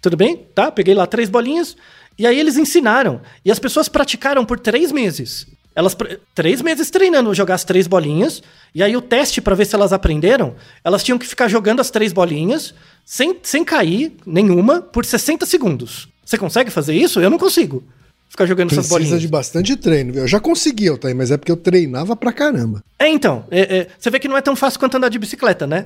Tudo 0.00 0.16
bem? 0.16 0.46
Tá? 0.54 0.70
Peguei 0.70 0.94
lá 0.94 1.04
três 1.04 1.28
bolinhas. 1.28 1.76
E 2.16 2.28
aí 2.28 2.38
eles 2.38 2.56
ensinaram. 2.56 3.20
E 3.44 3.50
as 3.50 3.58
pessoas 3.58 3.88
praticaram 3.88 4.44
por 4.44 4.60
três 4.60 4.92
meses. 4.92 5.48
Elas 5.74 5.96
três 6.34 6.60
meses 6.62 6.90
treinando 6.90 7.32
jogar 7.34 7.54
as 7.54 7.64
três 7.64 7.86
bolinhas. 7.86 8.42
E 8.74 8.82
aí 8.82 8.96
o 8.96 9.00
teste 9.00 9.40
para 9.40 9.54
ver 9.54 9.64
se 9.66 9.74
elas 9.74 9.92
aprenderam, 9.92 10.54
elas 10.84 11.02
tinham 11.02 11.18
que 11.18 11.26
ficar 11.26 11.48
jogando 11.48 11.80
as 11.80 11.90
três 11.90 12.12
bolinhas 12.12 12.74
sem, 13.04 13.36
sem 13.42 13.64
cair 13.64 14.16
nenhuma 14.26 14.80
por 14.80 15.04
60 15.04 15.46
segundos. 15.46 16.08
Você 16.24 16.36
consegue 16.38 16.70
fazer 16.70 16.94
isso? 16.94 17.20
Eu 17.20 17.30
não 17.30 17.38
consigo. 17.38 17.82
Ficar 18.28 18.46
jogando 18.46 18.68
essas 18.70 18.86
Precisa 18.86 18.94
bolinhas. 19.00 19.20
de 19.22 19.26
bastante 19.26 19.74
treino. 19.76 20.14
Eu 20.14 20.28
já 20.28 20.38
consegui, 20.38 20.86
Altair, 20.88 21.16
mas 21.16 21.32
é 21.32 21.36
porque 21.36 21.50
eu 21.50 21.56
treinava 21.56 22.14
pra 22.14 22.32
caramba. 22.32 22.80
É, 22.96 23.08
então. 23.08 23.44
é- 23.50 23.78
é, 23.78 23.86
você 23.98 24.08
vê 24.08 24.20
que 24.20 24.28
não 24.28 24.36
é 24.36 24.40
tão 24.40 24.54
fácil 24.54 24.78
quanto 24.78 24.96
andar 24.96 25.08
de 25.08 25.18
bicicleta, 25.18 25.66
né? 25.66 25.82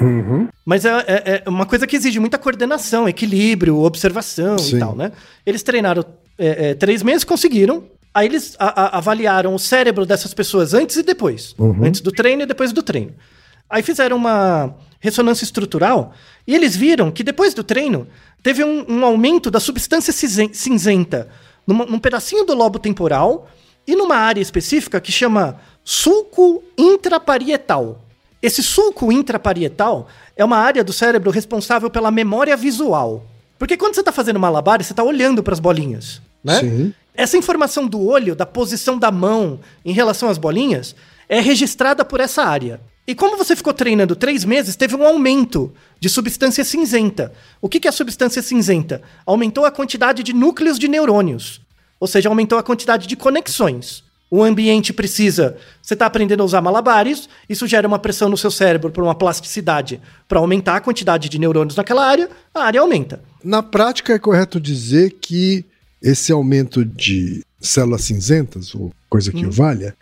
Mas 0.65 0.85
é, 0.85 0.91
é- 1.07 1.43
é 1.47 1.49
uma 1.49 1.65
coisa 1.65 1.87
que 1.87 1.97
exige 1.97 2.21
muita 2.21 2.37
coordenação, 2.37 3.09
equilíbrio, 3.09 3.79
observação 3.81 4.59
Sim. 4.59 4.77
e 4.77 4.79
tal, 4.79 4.95
né? 4.95 5.13
Eles 5.47 5.63
treinaram 5.63 6.05
é, 6.39 6.71
é, 6.71 6.75
três 6.75 7.03
meses, 7.03 7.25
conseguiram. 7.25 7.85
Aí 8.15 8.27
eles 8.27 8.55
a- 8.61 8.83
a- 8.83 8.99
avaliaram 8.99 9.55
o 9.55 9.59
cérebro 9.59 10.07
dessas 10.07 10.33
pessoas 10.33 10.73
antes 10.73 10.97
e 10.97 11.03
depois. 11.03 11.55
Antes 11.85 12.01
do 12.01 12.13
treino 12.13 12.43
e 12.43 12.47
depois 12.47 12.73
do 12.73 12.83
treino. 12.83 13.13
Aí 13.69 13.83
fizeram 13.83 14.17
uma 14.17 14.75
ressonância 15.01 15.45
estrutural 15.45 16.13
e 16.47 16.55
eles 16.55 16.77
viram 16.77 17.11
que 17.11 17.25
depois 17.25 17.53
do 17.55 17.65
treino 17.65 18.07
teve 18.43 18.63
um, 18.63 18.85
um 18.89 19.05
aumento 19.05 19.51
da 19.51 19.59
substância 19.59 20.13
cinzen- 20.13 20.53
cinzenta 20.53 21.29
numa- 21.67 21.85
num 21.87 21.99
pedacinho 21.99 22.45
do 22.45 22.55
lobo 22.55 22.79
temporal 22.79 23.49
e 23.87 23.97
numa 23.97 24.17
área 24.17 24.41
específica 24.41 25.01
que 25.01 25.11
chama 25.11 25.59
sulco 25.83 26.63
intraparietal. 26.79 28.01
Esse 28.41 28.63
sulco 28.63 29.11
intraparietal 29.11 30.07
é 30.37 30.45
uma 30.45 30.59
área 30.59 30.85
do 30.85 30.93
cérebro 30.93 31.31
responsável 31.31 31.89
pela 31.91 32.11
memória 32.11 32.57
visual. 32.57 33.27
Porque 33.59 33.77
quando 33.77 33.95
você 33.95 34.01
está 34.01 34.13
fazendo 34.13 34.39
malabar, 34.39 34.83
você 34.83 34.93
está 34.93 35.03
olhando 35.03 35.43
para 35.43 35.55
as 35.55 35.61
bolinhas, 35.61 36.21
né? 36.43 36.61
Sim. 36.61 36.95
Essa 37.15 37.37
informação 37.37 37.87
do 37.87 38.01
olho, 38.05 38.35
da 38.35 38.45
posição 38.45 38.99
da 38.99 39.11
mão 39.13 39.61
em 39.85 39.93
relação 39.93 40.29
às 40.29 40.37
bolinhas, 40.37 40.97
é 41.29 41.41
registrada 41.41 42.05
por 42.05 42.19
essa 42.19 42.43
área. 42.43 42.81
E 43.07 43.15
como 43.15 43.37
você 43.37 43.55
ficou 43.55 43.73
treinando 43.73 44.17
três 44.17 44.45
meses, 44.45 44.75
teve 44.75 44.97
um 44.97 45.07
aumento 45.07 45.73
de 46.01 46.09
substância 46.09 46.65
cinzenta. 46.65 47.33
O 47.61 47.69
que 47.69 47.87
é 47.87 47.93
substância 47.93 48.43
cinzenta? 48.43 49.01
Aumentou 49.25 49.65
a 49.65 49.71
quantidade 49.71 50.23
de 50.23 50.33
núcleos 50.33 50.79
de 50.79 50.89
neurônios. 50.89 51.61
Ou 52.01 52.09
seja, 52.09 52.29
aumentou 52.29 52.59
a 52.59 52.63
quantidade 52.63 53.07
de 53.07 53.15
conexões. 53.15 54.03
O 54.31 54.43
ambiente 54.43 54.93
precisa. 54.93 55.57
Você 55.81 55.95
está 55.95 56.07
aprendendo 56.07 56.43
a 56.43 56.47
usar 56.47 56.61
malabares, 56.61 57.29
isso 57.49 57.67
gera 57.69 57.87
uma 57.87 57.99
pressão 57.99 58.29
no 58.29 58.37
seu 58.37 58.51
cérebro 58.51 58.91
por 58.91 59.05
uma 59.05 59.15
plasticidade 59.15 60.01
para 60.27 60.41
aumentar 60.41 60.77
a 60.77 60.81
quantidade 60.81 61.29
de 61.29 61.39
neurônios 61.39 61.77
naquela 61.77 62.05
área, 62.05 62.29
a 62.53 62.65
área 62.65 62.81
aumenta. 62.81 63.23
Na 63.45 63.63
prática, 63.63 64.15
é 64.15 64.19
correto 64.19 64.59
dizer 64.59 65.19
que 65.21 65.65
esse 66.05 66.31
aumento 66.31 66.85
de 66.85 67.43
células 67.59 68.03
cinzentas, 68.03 68.75
ou 68.75 68.93
coisa 69.09 69.33
que 69.33 69.47
o 69.47 69.51
valha, 69.51 69.97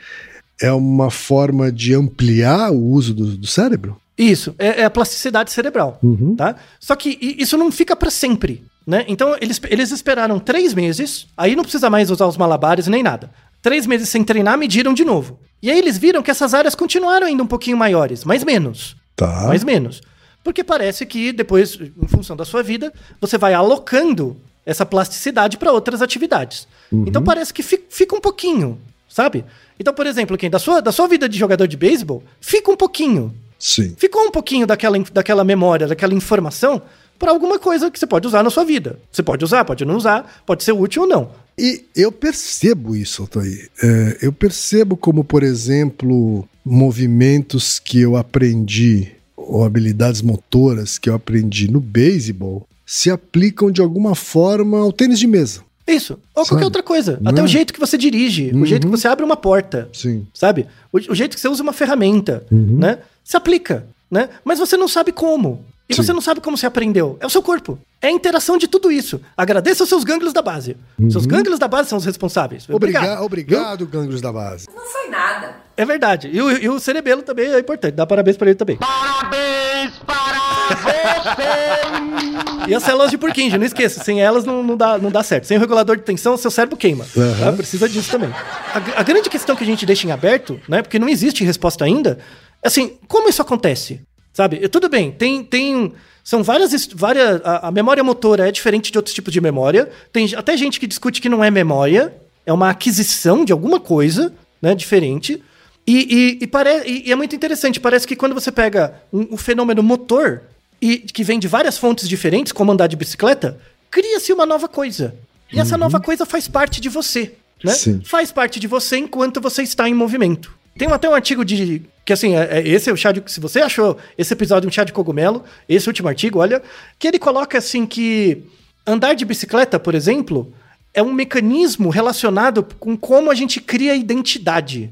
é 0.60 0.72
uma 0.72 1.10
forma 1.10 1.70
de 1.70 1.94
ampliar 1.94 2.72
o 2.72 2.82
uso 2.82 3.14
do, 3.14 3.36
do 3.36 3.46
cérebro? 3.46 3.96
Isso, 4.18 4.54
é, 4.58 4.80
é 4.80 4.84
a 4.84 4.90
plasticidade 4.90 5.52
cerebral, 5.52 5.98
tá? 6.36 6.56
Só 6.78 6.94
que 6.96 7.18
isso 7.38 7.56
não 7.56 7.70
fica 7.70 7.96
pra 7.96 8.10
sempre, 8.10 8.64
né? 8.86 9.04
Então 9.08 9.36
eles, 9.40 9.60
eles 9.70 9.90
esperaram 9.90 10.38
três 10.38 10.74
meses, 10.74 11.26
aí 11.36 11.56
não 11.56 11.62
precisa 11.62 11.88
mais 11.88 12.10
usar 12.10 12.26
os 12.26 12.36
malabares 12.36 12.88
nem 12.88 13.02
nada. 13.02 13.30
Três 13.62 13.86
meses 13.86 14.08
sem 14.08 14.24
treinar, 14.24 14.58
mediram 14.58 14.92
de 14.92 15.04
novo. 15.04 15.38
E 15.62 15.70
aí 15.70 15.78
eles 15.78 15.96
viram 15.96 16.22
que 16.22 16.30
essas 16.30 16.52
áreas 16.52 16.74
continuaram 16.74 17.28
ainda 17.28 17.42
um 17.44 17.46
pouquinho 17.46 17.76
maiores, 17.76 18.24
mas 18.24 18.42
menos. 18.42 18.96
Tá. 19.14 19.46
Mais 19.46 19.62
menos. 19.62 20.02
Porque 20.42 20.64
parece 20.64 21.06
que 21.06 21.32
depois, 21.32 21.78
em 21.80 22.08
função 22.08 22.36
da 22.36 22.44
sua 22.44 22.62
vida, 22.62 22.92
você 23.20 23.38
vai 23.38 23.54
alocando 23.54 24.36
essa 24.64 24.86
plasticidade 24.86 25.56
para 25.56 25.72
outras 25.72 26.00
atividades. 26.02 26.66
Então 26.92 27.22
parece 27.22 27.52
que 27.52 27.62
fi- 27.62 27.82
fica 27.88 28.14
um 28.14 28.20
pouquinho, 28.20 28.78
sabe? 29.08 29.44
Então, 29.80 29.92
por 29.94 30.06
exemplo, 30.06 30.36
quem 30.38 30.50
da 30.50 30.58
sua, 30.58 30.80
da 30.80 30.92
sua 30.92 31.08
vida 31.08 31.28
de 31.28 31.38
jogador 31.38 31.66
de 31.66 31.76
beisebol, 31.76 32.22
fica 32.40 32.70
um 32.70 32.76
pouquinho. 32.76 33.34
Sim. 33.58 33.94
Ficou 33.96 34.22
um 34.26 34.30
pouquinho 34.30 34.66
daquela, 34.66 34.98
daquela 35.12 35.44
memória, 35.44 35.86
daquela 35.86 36.14
informação 36.14 36.82
para 37.18 37.30
alguma 37.30 37.58
coisa 37.58 37.90
que 37.90 37.98
você 37.98 38.06
pode 38.06 38.26
usar 38.26 38.42
na 38.42 38.50
sua 38.50 38.64
vida. 38.64 38.98
Você 39.10 39.22
pode 39.22 39.44
usar, 39.44 39.64
pode 39.64 39.84
não 39.84 39.96
usar, 39.96 40.42
pode 40.44 40.64
ser 40.64 40.72
útil 40.72 41.02
ou 41.02 41.08
não. 41.08 41.30
E 41.56 41.84
eu 41.94 42.10
percebo 42.10 42.96
isso, 42.96 43.22
Altair. 43.22 43.70
É, 43.82 44.18
eu 44.22 44.32
percebo 44.32 44.96
como, 44.96 45.22
por 45.22 45.42
exemplo, 45.42 46.46
movimentos 46.64 47.78
que 47.78 48.00
eu 48.00 48.16
aprendi, 48.16 49.12
ou 49.36 49.64
habilidades 49.64 50.22
motoras 50.22 50.98
que 50.98 51.08
eu 51.08 51.14
aprendi 51.14 51.70
no 51.70 51.80
beisebol, 51.80 52.66
se 52.92 53.10
aplicam 53.10 53.70
de 53.70 53.80
alguma 53.80 54.14
forma 54.14 54.78
ao 54.78 54.92
tênis 54.92 55.18
de 55.18 55.26
mesa. 55.26 55.62
Isso. 55.86 56.18
Ou 56.34 56.44
Sabe? 56.44 56.48
qualquer 56.50 56.64
outra 56.66 56.82
coisa. 56.82 57.18
Não 57.22 57.30
Até 57.30 57.40
é? 57.40 57.44
o 57.44 57.46
jeito 57.46 57.72
que 57.72 57.80
você 57.80 57.96
dirige, 57.96 58.52
o 58.54 58.66
jeito 58.66 58.86
que 58.86 58.90
você 58.90 59.08
abre 59.08 59.24
uma 59.24 59.34
porta. 59.34 59.88
Sim. 59.94 60.26
sabe? 60.34 60.66
O, 60.92 60.98
o 60.98 61.14
jeito 61.14 61.34
que 61.34 61.40
você 61.40 61.48
usa 61.48 61.62
uma 61.62 61.72
ferramenta, 61.72 62.44
né? 62.50 62.98
Se 63.24 63.34
aplica, 63.34 63.86
né? 64.10 64.28
Mas 64.44 64.58
você 64.58 64.76
não 64.76 64.86
sabe 64.86 65.10
como. 65.10 65.64
E 65.88 65.94
Sim. 65.94 66.02
você 66.02 66.12
não 66.12 66.20
sabe 66.20 66.42
como 66.42 66.54
você 66.58 66.66
aprendeu. 66.66 67.16
É 67.18 67.24
o 67.26 67.30
seu 67.30 67.42
corpo. 67.42 67.78
É 67.98 68.08
a 68.08 68.10
interação 68.10 68.58
de 68.58 68.68
tudo 68.68 68.92
isso. 68.92 69.22
Agradeça 69.34 69.84
aos 69.84 69.88
seus 69.88 70.04
gânglios 70.04 70.34
da 70.34 70.42
base. 70.42 70.76
Seus 71.10 71.24
gânglios 71.24 71.58
da 71.58 71.68
base 71.68 71.88
são 71.88 71.96
os 71.96 72.04
responsáveis. 72.04 72.68
Obrigado, 72.68 73.22
obrigado, 73.22 73.86
gânglios 73.86 74.20
da 74.20 74.30
base. 74.30 74.68
Não 74.68 74.84
foi 74.84 75.08
nada. 75.08 75.56
É 75.78 75.86
verdade. 75.86 76.28
E 76.30 76.42
o, 76.42 76.50
e 76.50 76.68
o 76.68 76.78
cerebelo 76.78 77.22
também 77.22 77.46
é 77.46 77.58
importante. 77.58 77.94
Dá 77.94 78.04
parabéns 78.06 78.36
pra 78.36 78.48
ele 78.48 78.56
também. 78.56 78.76
Parabéns 78.76 79.92
para! 80.06 80.51
E 82.68 82.74
as 82.74 82.82
células 82.84 83.10
de 83.10 83.18
Purkinje, 83.18 83.58
não 83.58 83.66
esqueça. 83.66 84.02
Sem 84.04 84.22
elas 84.22 84.44
não, 84.44 84.62
não, 84.62 84.76
dá, 84.76 84.96
não 84.96 85.10
dá 85.10 85.22
certo. 85.22 85.46
Sem 85.46 85.56
o 85.56 85.60
regulador 85.60 85.96
de 85.96 86.02
tensão, 86.04 86.36
seu 86.36 86.50
cérebro 86.50 86.76
queima. 86.76 87.04
tá? 87.40 87.52
Precisa 87.52 87.88
disso 87.88 88.08
também. 88.10 88.30
A, 88.30 89.00
a 89.00 89.02
grande 89.02 89.28
questão 89.28 89.56
que 89.56 89.64
a 89.64 89.66
gente 89.66 89.84
deixa 89.84 90.06
em 90.06 90.12
aberto, 90.12 90.60
né? 90.68 90.80
Porque 90.80 90.98
não 90.98 91.08
existe 91.08 91.42
resposta 91.44 91.84
ainda, 91.84 92.18
é 92.62 92.68
assim, 92.68 92.92
como 93.08 93.28
isso 93.28 93.42
acontece? 93.42 94.00
Sabe? 94.32 94.68
Tudo 94.68 94.88
bem, 94.88 95.10
tem. 95.10 95.42
tem 95.42 95.92
são 96.22 96.40
várias. 96.44 96.86
várias 96.94 97.40
a, 97.44 97.68
a 97.68 97.70
memória 97.72 98.02
motora 98.04 98.48
é 98.48 98.52
diferente 98.52 98.92
de 98.92 98.98
outros 98.98 99.12
tipos 99.14 99.32
de 99.32 99.40
memória. 99.40 99.90
Tem 100.12 100.32
até 100.36 100.56
gente 100.56 100.78
que 100.78 100.86
discute 100.86 101.20
que 101.20 101.28
não 101.28 101.42
é 101.42 101.50
memória, 101.50 102.14
é 102.46 102.52
uma 102.52 102.70
aquisição 102.70 103.44
de 103.44 103.52
alguma 103.52 103.80
coisa, 103.80 104.32
né? 104.62 104.72
Diferente. 104.74 105.42
E, 105.84 106.38
e, 106.40 106.44
e, 106.44 106.46
pare- 106.46 106.84
e- 106.86 107.08
e 107.08 107.12
é 107.12 107.16
muito 107.16 107.34
interessante, 107.34 107.80
parece 107.80 108.06
que 108.06 108.14
quando 108.14 108.34
você 108.34 108.52
pega 108.52 108.94
um, 109.12 109.34
um 109.34 109.36
fenômeno 109.36 109.82
motor, 109.82 110.42
e 110.82 110.98
que 110.98 111.22
vem 111.22 111.38
de 111.38 111.46
várias 111.46 111.78
fontes 111.78 112.08
diferentes, 112.08 112.52
como 112.52 112.72
andar 112.72 112.88
de 112.88 112.96
bicicleta, 112.96 113.56
cria-se 113.88 114.32
uma 114.32 114.44
nova 114.44 114.66
coisa. 114.66 115.14
E 115.52 115.60
essa 115.60 115.78
nova 115.78 116.00
coisa 116.00 116.26
faz 116.26 116.48
parte 116.48 116.80
de 116.80 116.88
você, 116.88 117.34
né? 117.62 117.72
Sim. 117.72 118.00
Faz 118.04 118.32
parte 118.32 118.58
de 118.58 118.66
você 118.66 118.96
enquanto 118.96 119.40
você 119.40 119.62
está 119.62 119.88
em 119.88 119.94
movimento. 119.94 120.52
Tem 120.76 120.88
até 120.88 121.08
um 121.08 121.14
artigo 121.14 121.44
de 121.44 121.82
que 122.04 122.12
assim, 122.12 122.34
é, 122.34 122.58
é- 122.58 122.68
esse 122.68 122.90
é 122.90 122.92
o 122.92 122.96
chá 122.96 123.12
de, 123.12 123.22
se 123.26 123.38
você 123.38 123.60
achou 123.60 123.96
esse 124.18 124.32
episódio 124.32 124.68
um 124.68 124.72
chá 124.72 124.82
de 124.82 124.92
cogumelo, 124.92 125.44
esse 125.68 125.86
último 125.86 126.08
artigo, 126.08 126.40
olha, 126.40 126.60
que 126.98 127.06
ele 127.06 127.18
coloca 127.18 127.56
assim 127.58 127.86
que 127.86 128.42
andar 128.84 129.14
de 129.14 129.24
bicicleta, 129.24 129.78
por 129.78 129.94
exemplo, 129.94 130.52
é 130.92 131.02
um 131.02 131.12
mecanismo 131.12 131.90
relacionado 131.90 132.66
com 132.80 132.96
como 132.96 133.30
a 133.30 133.34
gente 133.34 133.60
cria 133.60 133.94
identidade. 133.94 134.90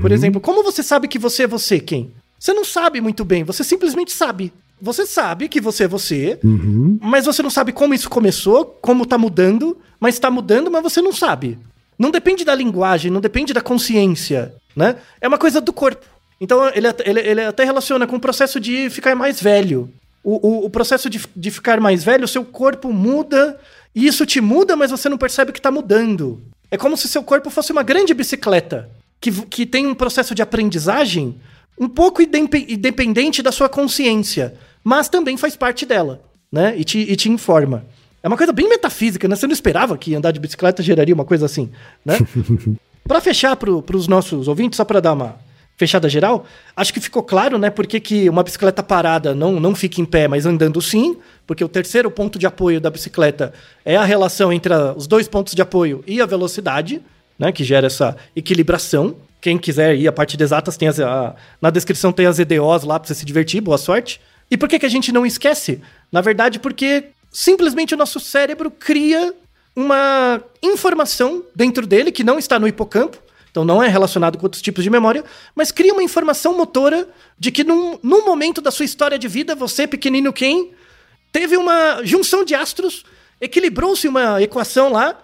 Por 0.00 0.12
exemplo, 0.12 0.40
como 0.40 0.62
você 0.62 0.82
sabe 0.82 1.08
que 1.08 1.18
você 1.18 1.44
é 1.44 1.46
você, 1.48 1.80
quem? 1.80 2.12
Você 2.38 2.52
não 2.52 2.64
sabe 2.64 3.00
muito 3.00 3.24
bem, 3.24 3.42
você 3.42 3.64
simplesmente 3.64 4.12
sabe. 4.12 4.52
Você 4.80 5.06
sabe 5.06 5.48
que 5.48 5.60
você 5.60 5.84
é 5.84 5.88
você, 5.88 6.38
mas 7.00 7.24
você 7.26 7.42
não 7.42 7.50
sabe 7.50 7.72
como 7.72 7.94
isso 7.94 8.10
começou, 8.10 8.64
como 8.82 9.06
tá 9.06 9.16
mudando, 9.16 9.78
mas 9.98 10.18
tá 10.18 10.30
mudando, 10.30 10.70
mas 10.70 10.82
você 10.82 11.00
não 11.00 11.12
sabe. 11.12 11.58
Não 11.98 12.10
depende 12.10 12.44
da 12.44 12.54
linguagem, 12.54 13.10
não 13.10 13.20
depende 13.20 13.52
da 13.52 13.60
consciência, 13.60 14.54
né? 14.76 14.96
É 15.20 15.28
uma 15.28 15.38
coisa 15.38 15.60
do 15.60 15.72
corpo. 15.72 16.04
Então 16.40 16.68
ele, 16.74 16.88
até- 16.88 17.08
ele, 17.08 17.20
ele 17.20 17.40
até 17.42 17.64
relaciona 17.64 18.06
com 18.06 18.16
o 18.16 18.20
processo 18.20 18.58
de 18.60 18.90
ficar 18.90 19.14
mais 19.14 19.40
velho. 19.40 19.90
O, 20.22 20.48
o, 20.48 20.66
o 20.66 20.70
processo 20.70 21.08
de, 21.08 21.20
de 21.34 21.50
ficar 21.50 21.80
mais 21.80 22.02
velho, 22.02 22.24
o 22.24 22.28
seu 22.28 22.44
corpo 22.44 22.92
muda, 22.92 23.58
e 23.94 24.06
isso 24.06 24.26
te 24.26 24.40
muda, 24.40 24.74
mas 24.74 24.90
você 24.90 25.08
não 25.08 25.16
percebe 25.18 25.52
que 25.52 25.60
tá 25.60 25.70
mudando. 25.70 26.42
É 26.70 26.76
como 26.76 26.96
se 26.96 27.06
seu 27.08 27.22
corpo 27.22 27.48
fosse 27.50 27.70
uma 27.72 27.82
grande 27.82 28.12
bicicleta, 28.12 28.88
que, 29.20 29.30
que 29.30 29.64
tem 29.64 29.86
um 29.86 29.94
processo 29.94 30.34
de 30.34 30.42
aprendizagem 30.42 31.36
um 31.78 31.88
pouco 31.88 32.22
indep- 32.22 32.66
independente 32.70 33.42
da 33.42 33.50
sua 33.52 33.68
consciência, 33.68 34.54
mas 34.82 35.08
também 35.08 35.36
faz 35.36 35.56
parte 35.56 35.84
dela, 35.86 36.20
né? 36.50 36.74
E 36.76 36.84
te, 36.84 36.98
e 36.98 37.16
te 37.16 37.28
informa. 37.30 37.84
É 38.22 38.28
uma 38.28 38.36
coisa 38.36 38.52
bem 38.52 38.68
metafísica, 38.68 39.28
né? 39.28 39.36
Você 39.36 39.46
não 39.46 39.52
esperava 39.52 39.96
que 39.98 40.14
andar 40.14 40.30
de 40.30 40.40
bicicleta 40.40 40.82
geraria 40.82 41.14
uma 41.14 41.24
coisa 41.24 41.46
assim, 41.46 41.70
né? 42.04 42.16
Pra 43.06 43.20
fechar 43.20 43.54
pro, 43.56 43.82
pros 43.82 44.08
nossos 44.08 44.48
ouvintes, 44.48 44.78
só 44.78 44.84
pra 44.84 44.98
dar 44.98 45.12
uma 45.12 45.36
fechada 45.76 46.08
geral, 46.08 46.46
acho 46.74 46.90
que 46.94 47.00
ficou 47.00 47.22
claro, 47.22 47.58
né, 47.58 47.68
por 47.68 47.86
que 47.86 47.98
que 48.00 48.30
uma 48.30 48.42
bicicleta 48.44 48.82
parada 48.82 49.34
não, 49.34 49.58
não 49.60 49.74
fica 49.74 50.00
em 50.00 50.04
pé, 50.06 50.26
mas 50.28 50.46
andando 50.46 50.80
sim, 50.80 51.16
porque 51.46 51.62
o 51.64 51.68
terceiro 51.68 52.10
ponto 52.10 52.38
de 52.38 52.46
apoio 52.46 52.80
da 52.80 52.88
bicicleta 52.88 53.52
é 53.84 53.96
a 53.96 54.04
relação 54.04 54.50
entre 54.52 54.72
a- 54.72 54.94
os 54.96 55.06
dois 55.08 55.26
pontos 55.28 55.52
de 55.52 55.60
apoio 55.60 56.02
e 56.06 56.20
a 56.20 56.24
velocidade, 56.26 57.02
né, 57.38 57.50
que 57.52 57.62
gera 57.64 57.88
essa 57.88 58.16
equilibração. 58.36 59.16
Quem 59.44 59.58
quiser 59.58 59.94
ir 59.94 60.08
a 60.08 60.12
parte 60.12 60.38
de 60.38 60.42
exatas, 60.42 60.74
tem 60.74 60.88
as, 60.88 60.98
a- 60.98 61.36
na 61.60 61.68
descrição 61.68 62.10
tem 62.10 62.24
as 62.24 62.38
EDOs 62.38 62.82
lá 62.82 62.98
pra 62.98 63.06
você 63.06 63.14
se 63.14 63.26
divertir, 63.26 63.60
boa 63.60 63.76
sorte. 63.76 64.18
E 64.50 64.56
por 64.56 64.66
que, 64.66 64.78
que 64.78 64.86
a 64.86 64.88
gente 64.88 65.12
não 65.12 65.26
esquece? 65.26 65.82
Na 66.10 66.22
verdade, 66.22 66.58
porque 66.58 67.08
simplesmente 67.30 67.92
o 67.92 67.96
nosso 67.98 68.18
cérebro 68.18 68.70
cria 68.70 69.34
uma 69.76 70.40
informação 70.62 71.44
dentro 71.54 71.86
dele 71.86 72.10
que 72.10 72.24
não 72.24 72.38
está 72.38 72.58
no 72.58 72.66
hipocampo, 72.66 73.18
então 73.50 73.66
não 73.66 73.82
é 73.82 73.86
relacionado 73.88 74.38
com 74.38 74.46
outros 74.46 74.62
tipos 74.62 74.82
de 74.82 74.88
memória, 74.88 75.22
mas 75.54 75.70
cria 75.70 75.92
uma 75.92 76.02
informação 76.02 76.56
motora 76.56 77.06
de 77.38 77.52
que 77.52 77.64
num, 77.64 77.98
num 78.02 78.24
momento 78.24 78.62
da 78.62 78.70
sua 78.70 78.86
história 78.86 79.18
de 79.18 79.28
vida, 79.28 79.54
você, 79.54 79.86
pequenino 79.86 80.32
Ken, 80.32 80.70
teve 81.30 81.58
uma 81.58 82.00
junção 82.02 82.46
de 82.46 82.54
astros, 82.54 83.04
equilibrou-se 83.38 84.08
uma 84.08 84.40
equação 84.40 84.90
lá 84.90 85.18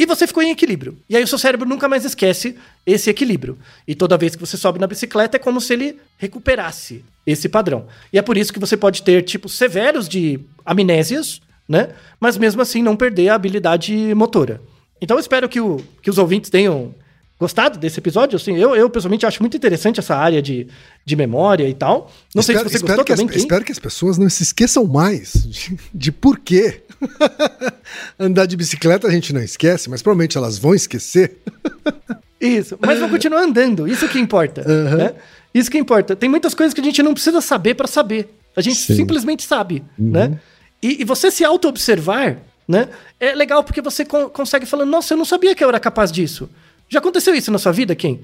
e 0.00 0.06
você 0.06 0.26
ficou 0.26 0.42
em 0.42 0.50
equilíbrio. 0.50 0.96
E 1.10 1.14
aí 1.14 1.22
o 1.22 1.26
seu 1.26 1.36
cérebro 1.36 1.68
nunca 1.68 1.86
mais 1.86 2.06
esquece 2.06 2.56
esse 2.86 3.10
equilíbrio. 3.10 3.58
E 3.86 3.94
toda 3.94 4.16
vez 4.16 4.34
que 4.34 4.40
você 4.40 4.56
sobe 4.56 4.78
na 4.78 4.86
bicicleta 4.86 5.36
é 5.36 5.38
como 5.38 5.60
se 5.60 5.74
ele 5.74 5.98
recuperasse 6.16 7.04
esse 7.26 7.50
padrão. 7.50 7.86
E 8.10 8.18
é 8.18 8.22
por 8.22 8.38
isso 8.38 8.50
que 8.50 8.58
você 8.58 8.78
pode 8.78 9.02
ter 9.02 9.20
tipos 9.24 9.52
severos 9.52 10.08
de 10.08 10.40
amnésias, 10.64 11.42
né? 11.68 11.90
Mas 12.18 12.38
mesmo 12.38 12.62
assim 12.62 12.82
não 12.82 12.96
perder 12.96 13.28
a 13.28 13.34
habilidade 13.34 14.14
motora. 14.14 14.62
Então 15.02 15.18
eu 15.18 15.20
espero 15.20 15.50
que, 15.50 15.60
o, 15.60 15.76
que 16.00 16.08
os 16.08 16.16
ouvintes 16.16 16.48
tenham 16.48 16.94
gostado 17.40 17.78
desse 17.78 17.98
episódio. 17.98 18.36
Assim, 18.36 18.56
eu, 18.56 18.76
eu 18.76 18.88
pessoalmente 18.90 19.24
acho 19.26 19.42
muito 19.42 19.56
interessante 19.56 19.98
essa 19.98 20.14
área 20.14 20.42
de, 20.42 20.68
de 21.04 21.16
memória 21.16 21.66
e 21.66 21.72
tal. 21.74 22.12
Não 22.34 22.42
sei 22.42 22.56
se 22.58 22.62
você 22.62 22.78
gostou 22.78 23.04
que 23.04 23.14
também, 23.14 23.28
as, 23.30 23.36
espero 23.36 23.64
que 23.64 23.72
as 23.72 23.78
pessoas 23.78 24.18
não 24.18 24.28
se 24.28 24.42
esqueçam 24.42 24.84
mais 24.84 25.32
de, 25.48 25.78
de 25.92 26.12
por 26.12 26.38
quê. 26.38 26.82
Andar 28.20 28.46
de 28.46 28.56
bicicleta 28.56 29.08
a 29.08 29.10
gente 29.10 29.32
não 29.32 29.40
esquece, 29.42 29.88
mas 29.88 30.02
provavelmente 30.02 30.36
elas 30.36 30.58
vão 30.58 30.74
esquecer. 30.74 31.38
Isso, 32.40 32.78
mas 32.80 32.98
vão 32.98 33.10
continuar 33.10 33.42
andando, 33.42 33.86
isso 33.86 34.08
que 34.08 34.18
importa. 34.18 34.62
né? 34.96 35.12
Isso 35.52 35.70
que 35.70 35.76
importa. 35.76 36.16
Tem 36.16 36.26
muitas 36.26 36.54
coisas 36.54 36.72
que 36.72 36.80
a 36.80 36.84
gente 36.84 37.02
não 37.02 37.12
precisa 37.12 37.38
saber 37.42 37.74
para 37.74 37.86
saber. 37.86 38.34
A 38.56 38.62
gente 38.62 38.76
Sim. 38.78 38.96
simplesmente 38.96 39.42
sabe, 39.42 39.84
né? 39.98 40.38
E, 40.82 41.02
e 41.02 41.04
você 41.04 41.30
se 41.30 41.44
auto-observar, 41.44 42.38
né? 42.66 42.88
É 43.18 43.34
legal 43.34 43.62
porque 43.62 43.82
você 43.82 44.06
con- 44.06 44.30
consegue 44.30 44.64
falar, 44.64 44.86
nossa, 44.86 45.12
eu 45.12 45.18
não 45.18 45.26
sabia 45.26 45.54
que 45.54 45.62
eu 45.62 45.68
era 45.68 45.78
capaz 45.78 46.10
disso. 46.10 46.48
Já 46.90 46.98
aconteceu 46.98 47.34
isso 47.34 47.50
na 47.50 47.58
sua 47.58 47.72
vida, 47.72 47.94
Kim? 47.94 48.20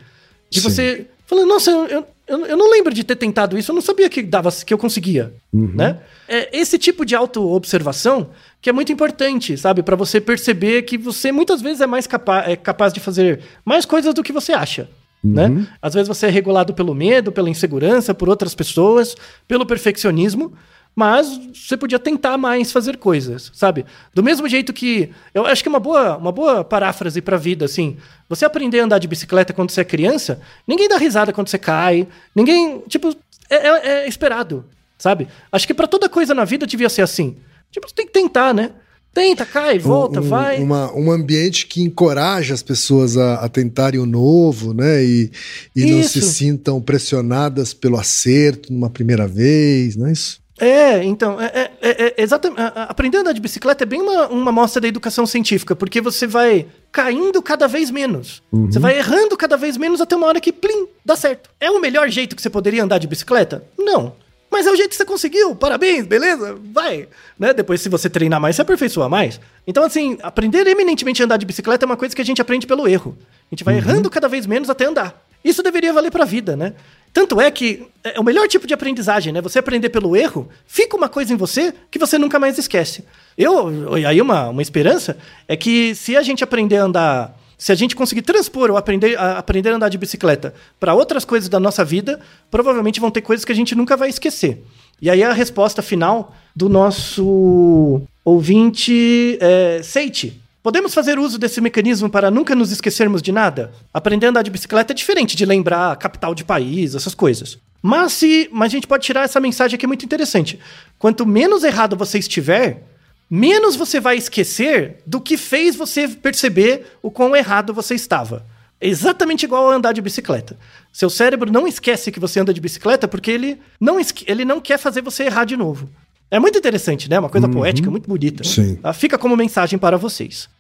De 0.51 0.61
Sim. 0.61 0.69
você 0.69 1.07
falando, 1.27 1.49
nossa, 1.49 1.71
eu, 1.71 2.07
eu, 2.27 2.47
eu 2.47 2.57
não 2.57 2.71
lembro 2.71 2.93
de 2.93 3.03
ter 3.05 3.17
tentado 3.17 3.57
isso, 3.59 3.71
eu 3.71 3.75
não 3.75 3.83
sabia 3.83 4.09
que 4.09 4.23
dava, 4.23 4.51
que 4.53 4.73
eu 4.73 4.79
conseguia, 4.79 5.33
né? 5.53 5.99
É 6.29 6.57
esse 6.57 6.79
tipo 6.79 7.05
de 7.05 7.15
auto-observação 7.15 8.31
que 8.61 8.69
é 8.69 8.73
muito 8.73 8.93
importante, 8.93 9.57
sabe? 9.57 9.83
Pra 9.83 9.97
você 9.97 10.21
perceber 10.21 10.83
que 10.83 10.99
você 10.99 11.31
muitas 11.31 11.63
vezes 11.63 11.81
é 11.81 11.87
mais 11.87 12.07
capa 12.07 12.45
é 12.47 12.57
capaz 12.57 12.93
de 12.93 13.01
fazer 13.01 13.41
mais 13.65 13.85
coisas 13.85 14.13
do 14.13 14.23
que 14.23 14.33
você 14.33 14.53
acha. 14.53 14.89
Né? 15.25 15.67
Às 15.83 15.95
vezes 15.95 16.07
você 16.07 16.27
é 16.27 16.31
regulado 16.31 16.73
pelo 16.73 16.95
medo, 16.95 17.33
pela 17.33 17.51
insegurança, 17.51 18.15
por 18.15 18.29
outras 18.29 18.55
pessoas, 18.55 19.17
pelo 19.49 19.67
perfeccionismo, 19.67 20.53
mas 20.97 21.39
você 21.55 21.77
podia 21.77 21.99
tentar 21.99 22.39
mais 22.39 22.73
fazer 22.73 22.97
coisas, 22.97 23.51
sabe? 23.55 23.85
Do 24.15 24.23
mesmo 24.23 24.49
jeito 24.49 24.73
que 24.73 25.11
eu 25.35 25.45
acho 25.45 25.63
que 25.63 25.69
é 25.69 25.71
uma 25.71 25.79
boa, 25.79 26.17
uma 26.17 26.33
boa 26.33 26.65
paráfrase 26.65 27.21
pra 27.21 27.37
vida, 27.37 27.67
assim. 27.67 27.99
Você 28.31 28.47
aprender 28.47 28.81
a 28.81 28.85
andar 28.85 28.99
de 28.99 29.07
bicicleta 29.07 29.53
quando 29.53 29.71
você 29.71 29.83
é 29.83 29.85
criança, 29.85 30.41
ninguém 30.67 30.89
dá 30.89 30.97
risada 30.97 31.35
quando 31.35 31.49
você 31.49 31.59
cai, 31.59 32.09
ninguém, 32.35 32.81
tipo, 32.89 33.15
é, 33.51 33.57
é- 33.57 33.89
é 34.05 34.09
esperado, 34.09 34.65
sabe? 34.97 35.29
Acho 35.53 35.67
que 35.67 35.75
pra 35.75 35.87
toda 35.87 36.09
coisa 36.09 36.35
na 36.35 36.47
vida 36.47 36.67
devia 36.67 36.89
ser 36.89 37.03
assim. 37.03 37.37
Tipo, 37.71 37.87
você 37.89 37.95
tem 37.95 38.07
que 38.07 38.13
tentar, 38.15 38.55
né? 38.55 38.71
Tenta, 39.13 39.45
cai, 39.47 39.79
volta, 39.79 40.21
Um- 40.21 40.25
um- 40.25 40.29
vai. 40.29 40.63
Uma, 40.63 40.93
um 40.95 41.11
ambiente 41.11 41.67
que 41.67 41.83
encoraja 41.83 42.55
as 42.55 42.63
pessoas 42.63 43.17
a, 43.19 43.35
a 43.35 43.49
tentarem 43.51 44.01
o 44.01 44.07
novo, 44.07 44.73
né? 44.73 45.05
E, 45.05 45.31
e 45.75 45.85
não 45.91 46.03
se 46.03 46.21
sintam 46.23 46.81
pressionadas 46.81 47.75
pelo 47.75 47.99
acerto 47.99 48.73
numa 48.73 48.89
primeira 48.91 49.27
vez, 49.27 49.95
não 49.97 50.07
é 50.07 50.13
isso? 50.13 50.41
É, 50.59 51.05
então, 51.05 51.39
é, 51.41 51.47
é- 51.55 51.71
é- 51.83 52.15
é 52.17 52.23
exatamente. 52.23 52.61
a- 52.61 52.67
a- 52.75 52.83
Aprender 52.85 53.19
a 53.19 53.21
andar 53.21 53.33
de 53.33 53.41
bicicleta 53.41 53.85
é 53.85 53.87
bem 53.87 54.01
uma, 54.01 54.27
uma 54.29 54.51
amostra 54.51 54.81
da 54.81 54.89
educação 54.89 55.27
científica, 55.27 55.77
porque 55.77 56.01
você 56.01 56.27
vai 56.27 56.67
caindo 56.91 57.43
cada 57.43 57.67
vez 57.69 57.91
menos. 57.91 58.43
Você 58.51 58.79
vai 58.79 58.97
errando 58.99 59.37
cada 59.37 59.57
vez 59.57 59.77
menos 59.77 60.01
até 60.01 60.17
uma 60.17 60.27
hora 60.27 60.41
que, 60.41 60.51
plim, 60.53 60.87
dá 61.05 61.15
certo. 61.15 61.51
É 61.61 61.71
o 61.71 61.79
melhor 61.81 62.09
jeito 62.09 62.35
que 62.35 62.41
você 62.41 62.49
poderia 62.49 62.83
andar 62.83 62.99
de 62.99 63.07
bicicleta? 63.07 63.63
Não. 63.79 64.15
Mas 64.51 64.67
é 64.67 64.71
o 64.71 64.77
jeito 64.77 64.91
que 64.91 64.97
você 64.97 65.05
conseguiu, 65.05 65.55
parabéns, 65.57 66.07
beleza? 66.07 66.57
Vai. 66.73 67.09
Né? 67.39 67.53
Depois, 67.53 67.81
se 67.83 67.89
você 67.91 68.09
treinar 68.09 68.41
mais, 68.41 68.57
você 68.57 68.63
aperfeiçoa 68.63 69.09
mais. 69.09 69.39
Então, 69.67 69.85
assim, 69.85 70.17
aprender 70.23 70.67
eminentemente 70.67 71.21
a 71.21 71.25
andar 71.27 71.37
de 71.37 71.45
bicicleta 71.45 71.85
é 71.85 71.87
uma 71.87 71.97
coisa 71.97 72.15
que 72.17 72.23
a 72.23 72.25
gente 72.25 72.41
aprende 72.41 72.67
pelo 72.67 72.89
erro. 72.89 73.19
A 73.21 73.55
gente 73.55 73.65
vai 73.65 73.77
errando 73.77 74.09
cada 74.09 74.29
vez 74.29 74.47
menos 74.47 74.71
até 74.71 74.87
andar. 74.87 75.23
Isso 75.45 75.63
deveria 75.63 75.93
valer 75.93 76.11
pra 76.11 76.25
vida, 76.25 76.57
né? 76.57 76.73
Tanto 77.17 77.41
é 77.41 77.51
que 77.51 77.87
é 78.05 78.21
o 78.21 78.23
melhor 78.23 78.47
tipo 78.47 78.67
de 78.67 78.75
aprendizagem, 78.75 79.33
né? 79.33 79.41
Você 79.41 79.59
aprender 79.59 79.89
pelo 79.89 80.15
erro, 80.15 80.51
fica 80.67 80.95
uma 80.95 81.09
coisa 81.09 81.33
em 81.33 81.37
você 81.37 81.73
que 81.91 81.99
você 81.99 82.19
nunca 82.19 82.39
mais 82.39 82.59
esquece. 82.59 83.05
Eu, 83.39 83.95
aí 84.07 84.21
uma, 84.21 84.51
uma 84.51 84.61
esperança 84.61 85.17
é 85.49 85.57
que 85.57 85.95
se 85.95 86.15
a 86.15 86.21
gente 86.21 86.45
aprender 86.45 86.77
a 86.77 86.85
andar, 86.85 87.41
se 87.57 87.73
a 87.73 87.75
gente 87.75 87.97
conseguir 87.97 88.21
transpor 88.21 88.71
ou 88.71 88.77
aprender 88.77 89.19
a, 89.19 89.39
aprender 89.39 89.71
a 89.71 89.77
andar 89.77 89.89
de 89.89 89.97
bicicleta 89.97 90.53
para 90.79 90.93
outras 90.93 91.25
coisas 91.25 91.49
da 91.49 91.59
nossa 91.59 91.83
vida, 91.83 92.21
provavelmente 92.51 93.01
vão 93.01 93.11
ter 93.11 93.23
coisas 93.23 93.47
que 93.47 93.53
a 93.53 93.57
gente 93.57 93.75
nunca 93.75 93.97
vai 93.97 94.11
esquecer. 94.11 94.63
E 95.01 95.09
aí 95.09 95.23
a 95.23 95.33
resposta 95.33 95.81
final 95.81 96.37
do 96.55 96.69
nosso 96.69 98.03
ouvinte 98.23 99.39
é, 99.41 99.81
Seiti. 99.83 100.39
Podemos 100.67 100.93
fazer 100.93 101.17
uso 101.17 101.39
desse 101.39 101.61
mecanismo 101.61 102.11
para 102.11 102.29
nunca 102.29 102.53
nos 102.53 102.73
esquecermos 102.73 103.23
de 103.23 103.31
nada? 103.31 103.71
Aprender 103.95 104.27
a 104.27 104.31
andar 104.31 104.43
de 104.43 104.51
bicicleta 104.51 104.93
é 104.93 104.97
diferente 104.97 105.37
de 105.37 105.47
lembrar 105.47 105.93
a 105.93 105.95
capital 105.95 106.35
de 106.35 106.43
país, 106.43 106.97
essas 106.97 107.15
coisas. 107.15 107.57
Mas, 107.81 108.15
se, 108.15 108.49
mas 108.51 108.73
a 108.73 108.75
gente 108.75 108.89
pode 108.89 109.05
tirar 109.05 109.23
essa 109.23 109.39
mensagem 109.39 109.77
aqui 109.77 109.87
muito 109.87 110.05
interessante. 110.05 110.59
Quanto 110.99 111.25
menos 111.25 111.63
errado 111.63 111.97
você 111.97 112.19
estiver, 112.19 112.83
menos 113.31 113.77
você 113.77 114.01
vai 114.01 114.17
esquecer 114.17 114.97
do 115.07 115.21
que 115.21 115.37
fez 115.37 115.77
você 115.77 116.09
perceber 116.09 116.99
o 117.01 117.13
quão 117.13 117.37
errado 117.37 117.73
você 117.73 117.95
estava. 117.95 118.45
É 118.81 118.89
exatamente 118.89 119.45
igual 119.45 119.71
a 119.71 119.75
andar 119.77 119.93
de 119.93 120.03
bicicleta. 120.03 120.59
Seu 120.93 121.09
cérebro 121.09 121.49
não 121.49 121.69
esquece 121.69 122.11
que 122.11 122.19
você 122.19 122.41
anda 122.41 122.53
de 122.53 122.61
bicicleta 122.61 123.07
porque 123.07 123.31
ele 123.31 123.61
não, 123.81 123.99
ele 124.27 124.45
não 124.45 124.61
quer 124.61 124.79
fazer 124.79 125.01
você 125.01 125.27
errar 125.27 125.45
de 125.45 125.57
novo. 125.57 125.89
É 126.29 126.41
muito 126.41 126.59
interessante, 126.59 127.09
né? 127.09 127.21
Uma 127.21 127.29
coisa 127.29 127.49
poética, 127.49 127.89
muito 127.89 128.09
bonita. 128.09 128.43
Sim. 128.43 128.81
Ah, 128.83 128.93
Fica 128.93 129.17
como 129.17 129.37
mensagem 129.37 129.79
para 129.79 129.97
vocês. 129.97 130.49